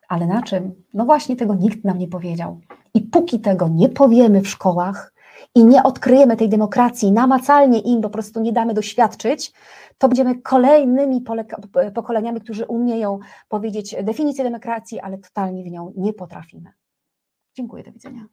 Ale 0.07 0.27
na 0.27 0.41
czym? 0.41 0.83
No 0.93 1.05
właśnie 1.05 1.35
tego 1.35 1.55
nikt 1.55 1.83
nam 1.83 1.97
nie 1.97 2.07
powiedział. 2.07 2.59
I 2.93 3.01
póki 3.01 3.39
tego 3.39 3.67
nie 3.67 3.89
powiemy 3.89 4.41
w 4.41 4.47
szkołach 4.47 5.13
i 5.55 5.65
nie 5.65 5.83
odkryjemy 5.83 6.37
tej 6.37 6.49
demokracji, 6.49 7.11
namacalnie 7.11 7.79
im 7.79 8.01
po 8.01 8.09
prostu 8.09 8.41
nie 8.41 8.53
damy 8.53 8.73
doświadczyć, 8.73 9.53
to 9.97 10.07
będziemy 10.07 10.41
kolejnymi 10.41 11.23
pokoleniami, 11.93 12.41
którzy 12.41 12.65
umieją 12.65 13.19
powiedzieć 13.49 13.95
definicję 14.03 14.43
demokracji, 14.43 14.99
ale 14.99 15.17
totalnie 15.17 15.63
w 15.63 15.71
nią 15.71 15.93
nie 15.97 16.13
potrafimy. 16.13 16.71
Dziękuję, 17.55 17.83
do 17.83 17.91
widzenia. 17.91 18.25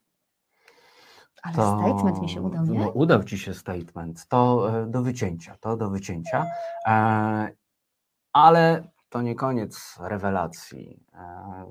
Ale 1.42 1.54
statement 1.54 2.20
mi 2.22 2.28
się 2.28 2.42
udał, 2.42 2.64
nie? 2.66 2.78
No, 2.78 2.88
udał 2.90 3.24
ci 3.24 3.38
się 3.38 3.54
statement. 3.54 4.26
To 4.28 4.70
e, 4.82 4.86
do 4.86 5.02
wycięcia, 5.02 5.56
to 5.60 5.76
do 5.76 5.90
wycięcia. 5.90 6.46
E, 6.86 7.48
ale 8.32 8.88
to 9.08 9.22
nie 9.22 9.34
koniec 9.34 9.98
rewelacji 10.00 11.00
e, 11.14 11.18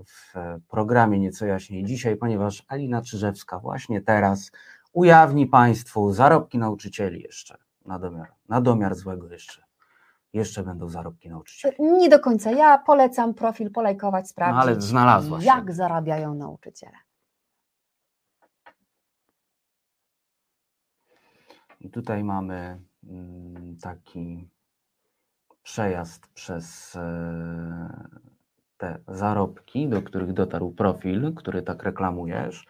w 0.06 0.34
programie 0.68 1.20
Nieco 1.20 1.46
jaśniej 1.46 1.84
dzisiaj, 1.86 2.16
ponieważ 2.16 2.64
Alina 2.68 3.02
Czyżewska 3.02 3.60
właśnie 3.60 4.02
teraz 4.02 4.52
ujawni 4.94 5.48
Państwu 5.48 6.12
zarobki 6.14 6.58
nauczycieli 6.58 7.22
jeszcze. 7.22 7.58
Na 7.86 8.00
domiar, 8.00 8.28
na 8.50 8.62
domiar 8.62 8.96
złego 8.96 9.30
jeszcze. 9.30 9.68
Jeszcze 10.34 10.64
będą 10.64 10.90
zarobki 10.90 11.30
nauczycieli. 11.30 11.76
Nie 11.80 12.10
do 12.10 12.20
końca. 12.20 12.52
Ja 12.52 12.78
polecam 12.78 13.34
profil 13.34 13.72
polajkować, 13.72 14.30
sprawdzić, 14.30 14.56
No, 14.56 14.62
ale 14.62 14.82
znalazła 14.82 15.40
się. 15.42 15.46
jak 15.46 15.74
zarabiają 15.74 16.34
nauczyciele. 16.34 16.98
I 21.88 21.90
tutaj 21.90 22.24
mamy 22.24 22.80
mm, 23.04 23.78
taki 23.82 24.50
przejazd 25.64 26.28
przez 26.28 26.96
e, 26.96 28.08
te 28.78 29.00
zarobki, 29.08 29.88
do 29.90 30.02
których 30.02 30.34
dotarł 30.34 30.72
profil, 30.72 31.34
który 31.34 31.62
tak 31.62 31.84
reklamujesz. 31.84 32.66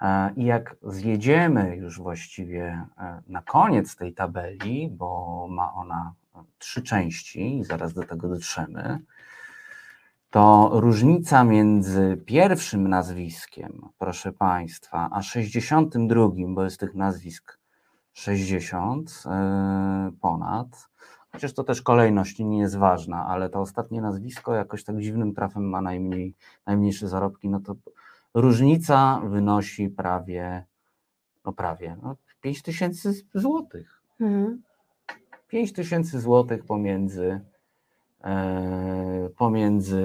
E, 0.00 0.32
I 0.36 0.44
jak 0.44 0.76
zjedziemy 0.82 1.76
już 1.76 2.00
właściwie 2.00 2.86
e, 2.98 3.22
na 3.28 3.42
koniec 3.42 3.96
tej 3.96 4.14
tabeli, 4.14 4.88
bo 4.92 5.46
ma 5.50 5.74
ona 5.74 6.14
trzy 6.58 6.82
części 6.82 7.58
i 7.58 7.64
zaraz 7.64 7.94
do 7.94 8.02
tego 8.02 8.28
dotrzemy, 8.28 8.98
to 10.30 10.70
różnica 10.72 11.44
między 11.44 12.22
pierwszym 12.26 12.88
nazwiskiem, 12.88 13.88
proszę 13.98 14.32
Państwa, 14.32 15.08
a 15.12 15.22
62, 15.22 16.28
bo 16.48 16.64
jest 16.64 16.80
tych 16.80 16.94
nazwisk 16.94 17.55
60 18.16 19.22
e, 19.26 20.10
ponad, 20.20 20.88
chociaż 21.32 21.52
to 21.52 21.64
też 21.64 21.82
kolejność 21.82 22.38
nie 22.38 22.58
jest 22.58 22.76
ważna, 22.76 23.26
ale 23.26 23.50
to 23.50 23.60
ostatnie 23.60 24.00
nazwisko 24.00 24.54
jakoś 24.54 24.84
tak 24.84 25.00
dziwnym 25.00 25.34
trafem 25.34 25.68
ma 25.68 25.80
najmniej, 25.82 26.34
najmniejsze 26.66 27.08
zarobki, 27.08 27.48
no 27.48 27.60
to 27.60 27.74
różnica 28.34 29.20
wynosi 29.24 29.88
prawie, 29.88 30.64
no 31.44 31.52
prawie, 31.52 31.96
no 32.02 32.16
5 32.40 32.62
tysięcy 32.62 33.12
złotych. 33.34 34.02
Mhm. 34.20 34.62
5 35.48 35.72
tysięcy 35.72 36.20
złotych 36.20 36.64
pomiędzy 36.64 37.40
e, 38.24 39.28
pomiędzy 39.36 40.02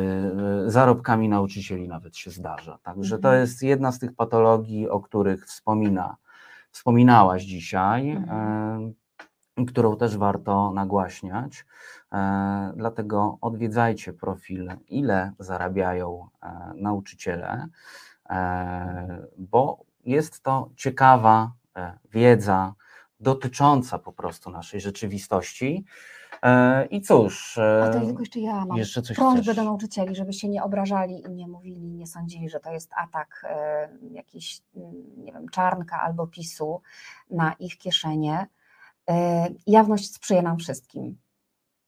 e, 0.68 0.72
zarobkami 0.72 1.30
nauczycieli 1.30 1.88
nawet 1.88 2.18
się 2.18 2.32
zdarza. 2.32 2.78
Także 2.84 3.20
to 3.20 3.28
Mhm. 3.28 3.42
jest 3.42 3.64
jedna 3.64 3.92
z 3.92 4.00
tych 4.00 4.16
patologii, 4.16 4.90
o 4.90 5.00
których 5.00 5.46
wspomina, 5.46 6.16
wspominałaś 6.72 7.44
dzisiaj, 7.44 8.10
Mhm. 8.12 8.94
którą 9.68 9.98
też 9.98 10.18
warto 10.18 10.72
nagłaśniać. 10.72 11.66
E, 12.14 12.74
Dlatego 12.76 13.38
odwiedzajcie 13.42 14.14
profil, 14.14 14.72
ile 14.88 15.32
zarabiają 15.40 16.28
e, 16.44 16.72
nauczyciele, 16.76 17.68
e, 18.30 19.28
bo 19.38 19.86
jest 20.06 20.44
to 20.44 20.70
ciekawa 20.76 21.52
wiedza 22.12 22.74
dotycząca 23.20 24.00
po 24.00 24.14
prostu 24.14 24.50
naszej 24.50 24.82
rzeczywistości. 24.82 25.86
E, 26.42 26.86
I 26.86 27.02
cóż, 27.02 27.58
A 27.58 27.90
to 27.90 27.98
e, 27.98 28.06
tylko 28.06 28.20
jeszcze 28.20 28.40
ja 28.40 28.66
mam 28.66 28.78
jeszcze 28.78 29.02
coś 29.02 29.18
prośbę 29.18 29.42
chcesz? 29.42 29.56
do 29.56 29.64
nauczycieli, 29.64 30.16
żeby 30.16 30.34
się 30.34 30.50
nie 30.50 30.64
obrażali 30.64 31.24
i 31.26 31.32
nie 31.32 31.48
mówili, 31.48 31.82
nie 31.82 32.08
sądzili, 32.08 32.50
że 32.50 32.60
to 32.60 32.72
jest 32.72 32.92
atak 32.96 33.46
e, 33.50 33.90
jakiś, 34.12 34.62
mm, 34.76 34.94
nie 35.18 35.34
wiem, 35.34 35.50
czarnka 35.50 36.02
albo 36.02 36.28
PiSu 36.28 36.82
na 37.30 37.54
ich 37.54 37.78
kieszenie. 37.78 38.48
E, 39.10 39.48
jawność 39.68 40.14
sprzyja 40.14 40.42
nam 40.42 40.58
wszystkim. 40.58 41.18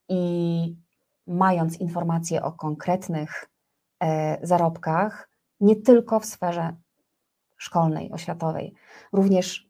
I 0.10 0.76
mając 1.28 1.80
informacje 1.80 2.44
o 2.44 2.52
konkretnych 2.52 3.50
e, 4.00 4.48
zarobkach, 4.48 5.30
nie 5.60 5.76
tylko 5.76 6.20
w 6.20 6.26
sferze 6.26 6.76
szkolnej, 7.58 8.12
oświatowej, 8.12 8.74
również 9.14 9.70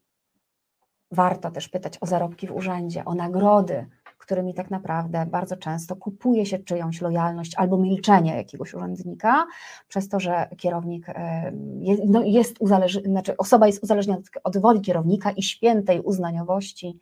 warto 1.12 1.52
też 1.52 1.70
pytać 1.70 1.98
o 2.02 2.06
zarobki 2.06 2.48
w 2.48 2.52
urzędzie, 2.52 3.06
o 3.06 3.16
nagrody, 3.16 3.90
którymi 4.26 4.54
tak 4.54 4.72
naprawdę 4.72 5.26
bardzo 5.26 5.58
często 5.58 5.96
kupuje 5.96 6.46
się 6.46 6.60
czyjąś 6.60 7.02
lojalność 7.02 7.56
albo 7.58 7.78
milczenie 7.78 8.36
jakiegoś 8.38 8.74
urzędnika, 8.74 9.46
przez 9.88 10.10
to, 10.10 10.20
że 10.20 10.48
kierownik 10.58 11.10
e, 11.10 11.52
je- 11.80 11.98
no 12.08 12.22
jest 12.24 12.56
uzależniony, 12.60 13.08
znaczy 13.10 13.38
osoba 13.38 13.68
jest 13.68 13.84
uzależniona 13.84 14.20
od 14.44 14.58
woli 14.58 14.82
kierownika 14.82 15.32
i 15.32 15.44
świętej 15.44 16.02
uznaniowości 16.02 17.00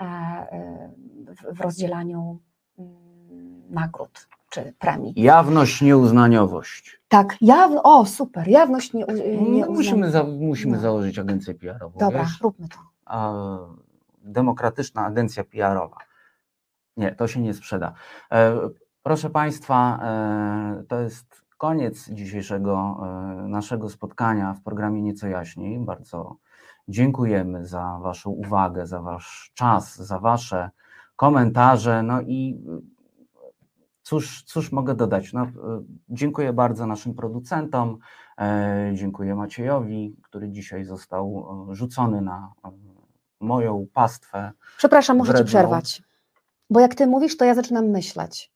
e, 0.00 0.04
e, 0.04 0.90
w- 1.54 1.60
rozdzielaniu 1.60 2.38
mm, 2.78 3.62
nagród 3.70 4.28
czy 4.50 4.72
premii. 4.78 5.12
Jawność, 5.16 5.82
nieuznaniowość. 5.82 7.00
Tak, 7.08 7.36
jawno, 7.40 7.82
o 7.82 8.06
super, 8.06 8.48
jawność 8.48 8.92
nie, 8.92 9.04
nie 9.50 9.66
No, 9.66 9.72
musimy 9.72 10.10
za, 10.10 10.24
musimy 10.24 10.76
No. 10.76 10.82
założyć 10.82 11.18
agencję 11.18 11.54
PR-ową. 11.54 11.98
Dobra, 11.98 12.20
wiesz? 12.22 12.40
róbmy 12.40 12.68
to. 12.68 12.76
a, 13.06 13.32
demokratyczna 14.22 15.04
agencja 15.06 15.44
PR-owa. 15.44 15.96
Nie, 16.98 17.14
to 17.14 17.28
się 17.28 17.40
nie 17.40 17.54
sprzeda. 17.54 17.92
E, 18.32 18.60
Proszę 19.02 19.30
Państwa, 19.30 20.00
e, 20.02 20.84
to 20.88 21.00
jest 21.00 21.44
koniec 21.58 22.10
dzisiejszego 22.10 23.00
e, 23.02 23.48
naszego 23.48 23.88
spotkania 23.88 24.54
w 24.54 24.62
programie 24.62 25.02
Nieco 25.02 25.28
Jaśniej. 25.28 25.78
Bardzo 25.78 26.36
dziękujemy 26.88 27.66
za 27.66 27.98
Waszą 28.02 28.30
uwagę, 28.30 28.86
za 28.86 29.00
Wasz 29.02 29.50
czas, 29.54 29.96
za 29.96 30.18
Wasze 30.18 30.70
komentarze. 31.16 32.02
No 32.02 32.20
i 32.20 32.60
cóż, 34.02 34.42
cóż 34.42 34.72
mogę 34.72 34.94
dodać? 34.94 35.32
No, 35.32 35.46
dziękuję 36.08 36.52
bardzo 36.52 36.86
naszym 36.86 37.14
producentom. 37.14 37.98
Dziękuję 38.94 39.34
Maciejowi, 39.34 40.16
który 40.22 40.50
dzisiaj 40.50 40.84
został 40.84 41.46
rzucony 41.70 42.20
na 42.20 42.52
moją 43.40 43.86
pastwę. 43.92 44.52
Przepraszam, 44.76 45.16
muszę 45.16 45.34
ci 45.34 45.44
przerwać. 45.44 46.07
Bo 46.70 46.80
jak 46.80 46.94
ty 46.94 47.06
mówisz, 47.06 47.36
to 47.36 47.44
ja 47.44 47.54
zaczynam 47.54 47.86
myśleć. 47.86 48.52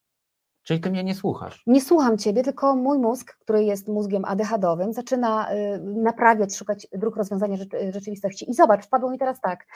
Czyli 0.62 0.80
ty 0.80 0.90
mnie 0.90 1.04
nie 1.04 1.14
słuchasz. 1.14 1.62
Nie 1.66 1.80
słucham 1.80 2.18
ciebie, 2.18 2.42
tylko 2.42 2.76
mój 2.76 2.98
mózg, 2.98 3.36
który 3.40 3.64
jest 3.64 3.88
mózgiem 3.88 4.24
ADHD-owym, 4.24 4.92
zaczyna 4.92 5.52
y, 5.54 5.78
naprawiać, 5.82 6.56
szukać 6.56 6.86
dróg 6.92 7.16
rozwiązania 7.16 7.56
rzeczy- 7.56 7.92
rzeczywistości. 7.92 8.50
I 8.50 8.54
zobacz, 8.54 8.86
wpadło 8.86 9.10
mi 9.10 9.18
teraz 9.18 9.40
tak. 9.40 9.66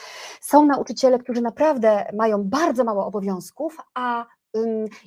Są 0.41 0.67
nauczyciele, 0.67 1.19
którzy 1.19 1.41
naprawdę 1.43 2.07
mają 2.17 2.45
bardzo 2.45 2.85
mało 2.85 3.07
obowiązków, 3.07 3.77
a 3.95 4.27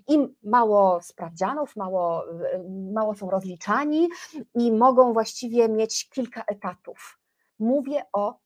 im 0.07 0.35
mało 0.43 1.01
sprawdzianów, 1.01 1.75
mało, 1.75 2.29
y, 2.29 2.63
mało 2.93 3.15
są 3.15 3.29
rozliczani 3.29 4.09
i 4.55 4.71
mogą 4.71 5.13
właściwie 5.13 5.69
mieć 5.69 6.09
kilka 6.09 6.43
etatów. 6.47 7.19
Mówię 7.59 8.01
o 8.13 8.39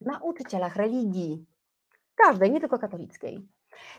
nauczycielach 0.00 0.76
religii. 0.76 1.46
Każdej, 2.14 2.50
nie 2.50 2.60
tylko 2.60 2.78
katolickiej. 2.78 3.48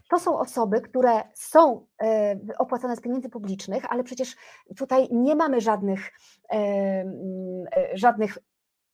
To 0.10 0.20
są 0.20 0.40
osoby, 0.40 0.82
które 0.82 1.24
są 1.34 1.86
e, 2.02 2.36
opłacane 2.58 2.96
z 2.96 3.02
pieniędzy 3.02 3.30
publicznych, 3.30 3.92
ale 3.92 4.04
przecież 4.04 4.36
tutaj 4.78 5.08
nie 5.12 5.36
mamy 5.36 5.62
żadnych, 5.62 6.12
e, 6.52 6.56
e, 6.56 7.98
żadnych 7.98 8.38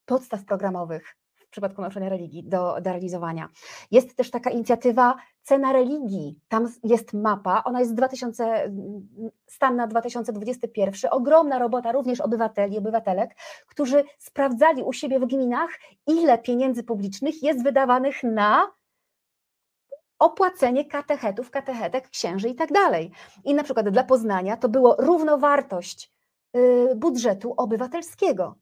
podstaw 0.05 0.45
programowych 0.45 1.15
w 1.49 1.51
przypadku 1.51 1.81
nauczania 1.81 2.09
religii 2.09 2.43
do, 2.43 2.81
do 2.81 2.89
realizowania. 2.89 3.49
Jest 3.91 4.15
też 4.15 4.31
taka 4.31 4.49
inicjatywa 4.49 5.15
Cena 5.43 5.73
Religii. 5.73 6.39
Tam 6.47 6.67
jest 6.83 7.13
mapa, 7.13 7.61
ona 7.65 7.79
jest 7.79 7.91
z 7.91 7.95
2000, 7.95 8.43
mm, 8.43 9.07
stan 9.47 9.75
na 9.75 9.87
2021. 9.87 11.11
Ogromna 11.11 11.59
robota 11.59 11.91
również 11.91 12.21
obywateli, 12.21 12.77
obywatelek, 12.77 13.35
którzy 13.67 14.03
sprawdzali 14.17 14.83
u 14.83 14.93
siebie 14.93 15.19
w 15.19 15.25
gminach, 15.25 15.69
ile 16.07 16.37
pieniędzy 16.37 16.83
publicznych 16.83 17.43
jest 17.43 17.63
wydawanych 17.63 18.23
na 18.23 18.71
opłacenie 20.19 20.85
katechetów, 20.85 21.51
katechetek, 21.51 22.09
księży 22.09 22.49
i 22.49 22.55
tak 22.55 22.71
dalej. 22.71 23.11
I 23.45 23.53
na 23.53 23.63
przykład 23.63 23.89
dla 23.89 24.03
Poznania 24.03 24.57
to 24.57 24.69
było 24.69 24.95
równowartość 24.99 26.11
y, 26.55 26.95
budżetu 26.95 27.53
obywatelskiego. 27.57 28.55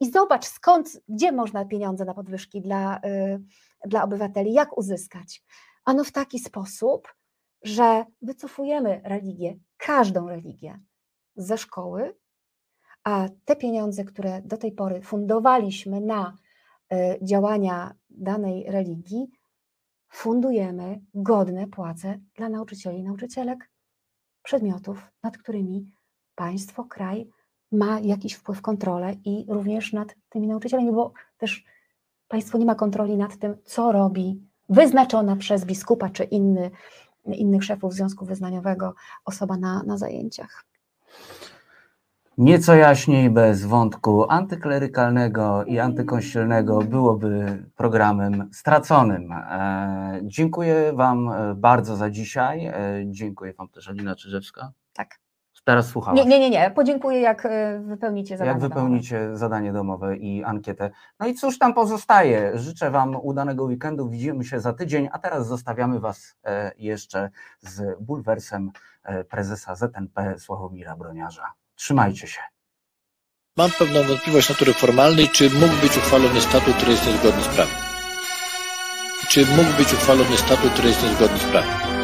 I 0.00 0.10
zobacz 0.10 0.46
skąd, 0.46 1.00
gdzie 1.08 1.32
można 1.32 1.64
pieniądze 1.64 2.04
na 2.04 2.14
podwyżki 2.14 2.60
dla, 2.60 2.96
y, 2.98 3.40
dla 3.86 4.04
obywateli, 4.04 4.52
jak 4.52 4.78
uzyskać. 4.78 5.42
Ano 5.84 6.04
w 6.04 6.12
taki 6.12 6.38
sposób, 6.38 7.14
że 7.62 8.04
wycofujemy 8.22 9.00
religię, 9.04 9.56
każdą 9.76 10.28
religię 10.28 10.80
ze 11.36 11.58
szkoły, 11.58 12.14
a 13.04 13.28
te 13.44 13.56
pieniądze, 13.56 14.04
które 14.04 14.42
do 14.42 14.56
tej 14.56 14.72
pory 14.72 15.02
fundowaliśmy 15.02 16.00
na 16.00 16.36
y, 16.92 17.18
działania 17.22 17.94
danej 18.10 18.64
religii, 18.68 19.30
fundujemy 20.12 21.00
godne 21.14 21.66
płace 21.66 22.18
dla 22.34 22.48
nauczycieli 22.48 22.98
i 22.98 23.02
nauczycielek 23.02 23.70
przedmiotów, 24.42 25.10
nad 25.22 25.38
którymi 25.38 25.90
państwo, 26.34 26.84
kraj 26.84 27.30
ma 27.72 28.00
jakiś 28.00 28.34
wpływ, 28.34 28.62
kontrolę 28.62 29.14
i 29.24 29.46
również 29.48 29.92
nad 29.92 30.14
tymi 30.28 30.48
nauczycielami, 30.48 30.92
bo 30.92 31.12
też 31.38 31.64
państwo 32.28 32.58
nie 32.58 32.66
ma 32.66 32.74
kontroli 32.74 33.16
nad 33.16 33.36
tym, 33.36 33.56
co 33.64 33.92
robi 33.92 34.48
wyznaczona 34.68 35.36
przez 35.36 35.64
biskupa 35.64 36.10
czy 36.10 36.24
inny, 36.24 36.70
innych 37.24 37.64
szefów 37.64 37.94
związku 37.94 38.24
wyznaniowego 38.24 38.94
osoba 39.24 39.56
na, 39.56 39.82
na 39.82 39.98
zajęciach. 39.98 40.64
Nieco 42.38 42.74
jaśniej 42.74 43.30
bez 43.30 43.64
wątku 43.64 44.26
antyklerykalnego 44.28 45.64
i 45.64 45.78
antykościelnego 45.78 46.78
byłoby 46.78 47.64
programem 47.76 48.48
straconym. 48.52 49.32
E, 49.32 50.20
dziękuję 50.22 50.92
Wam 50.92 51.28
e, 51.28 51.54
bardzo 51.54 51.96
za 51.96 52.10
dzisiaj. 52.10 52.66
E, 52.66 52.74
dziękuję 53.06 53.52
Wam 53.52 53.68
też 53.68 53.88
Alina 53.88 54.16
Czyżewska. 54.16 54.72
Tak. 54.92 55.18
Teraz 55.64 55.88
słucham. 55.88 56.14
Nie, 56.14 56.24
nie, 56.24 56.38
nie, 56.40 56.50
nie. 56.50 56.70
Podziękuję, 56.70 57.20
jak 57.20 57.48
wypełnicie 57.80 58.36
zadanie. 58.36 58.48
Jak 58.48 58.60
domowe. 58.60 58.74
wypełnicie 58.74 59.36
zadanie 59.36 59.72
domowe 59.72 60.16
i 60.16 60.44
ankietę. 60.44 60.90
No 61.20 61.26
i 61.26 61.34
cóż 61.34 61.58
tam 61.58 61.74
pozostaje? 61.74 62.58
Życzę 62.58 62.90
Wam 62.90 63.16
udanego 63.22 63.64
weekendu. 63.64 64.08
Widzimy 64.08 64.44
się 64.44 64.60
za 64.60 64.72
tydzień, 64.72 65.08
a 65.12 65.18
teraz 65.18 65.46
zostawiamy 65.46 66.00
Was 66.00 66.36
jeszcze 66.76 67.30
z 67.60 68.00
bulwersem 68.00 68.70
prezesa 69.28 69.74
ZNP 69.74 70.38
Sławomira 70.38 70.96
Broniarza. 70.96 71.61
Trzymajcie 71.82 72.26
się. 72.26 72.40
Mam 73.56 73.70
pewną 73.70 74.02
wątpliwość 74.02 74.48
natury 74.48 74.74
formalnej, 74.74 75.28
czy 75.28 75.50
mógł 75.50 75.76
być 75.76 75.96
uchwalony 75.96 76.40
statut, 76.40 76.76
który 76.76 76.92
jest 76.92 77.06
niezgodny 77.06 77.42
z 77.42 77.48
prawem. 77.48 77.74
Czy 79.28 79.46
mógł 79.46 79.72
być 79.76 79.92
uchwalony 79.92 80.36
statut, 80.36 80.72
który 80.72 80.88
jest 80.88 81.02
niezgodny 81.02 81.38
z 81.38 81.44
prawem. 81.44 82.01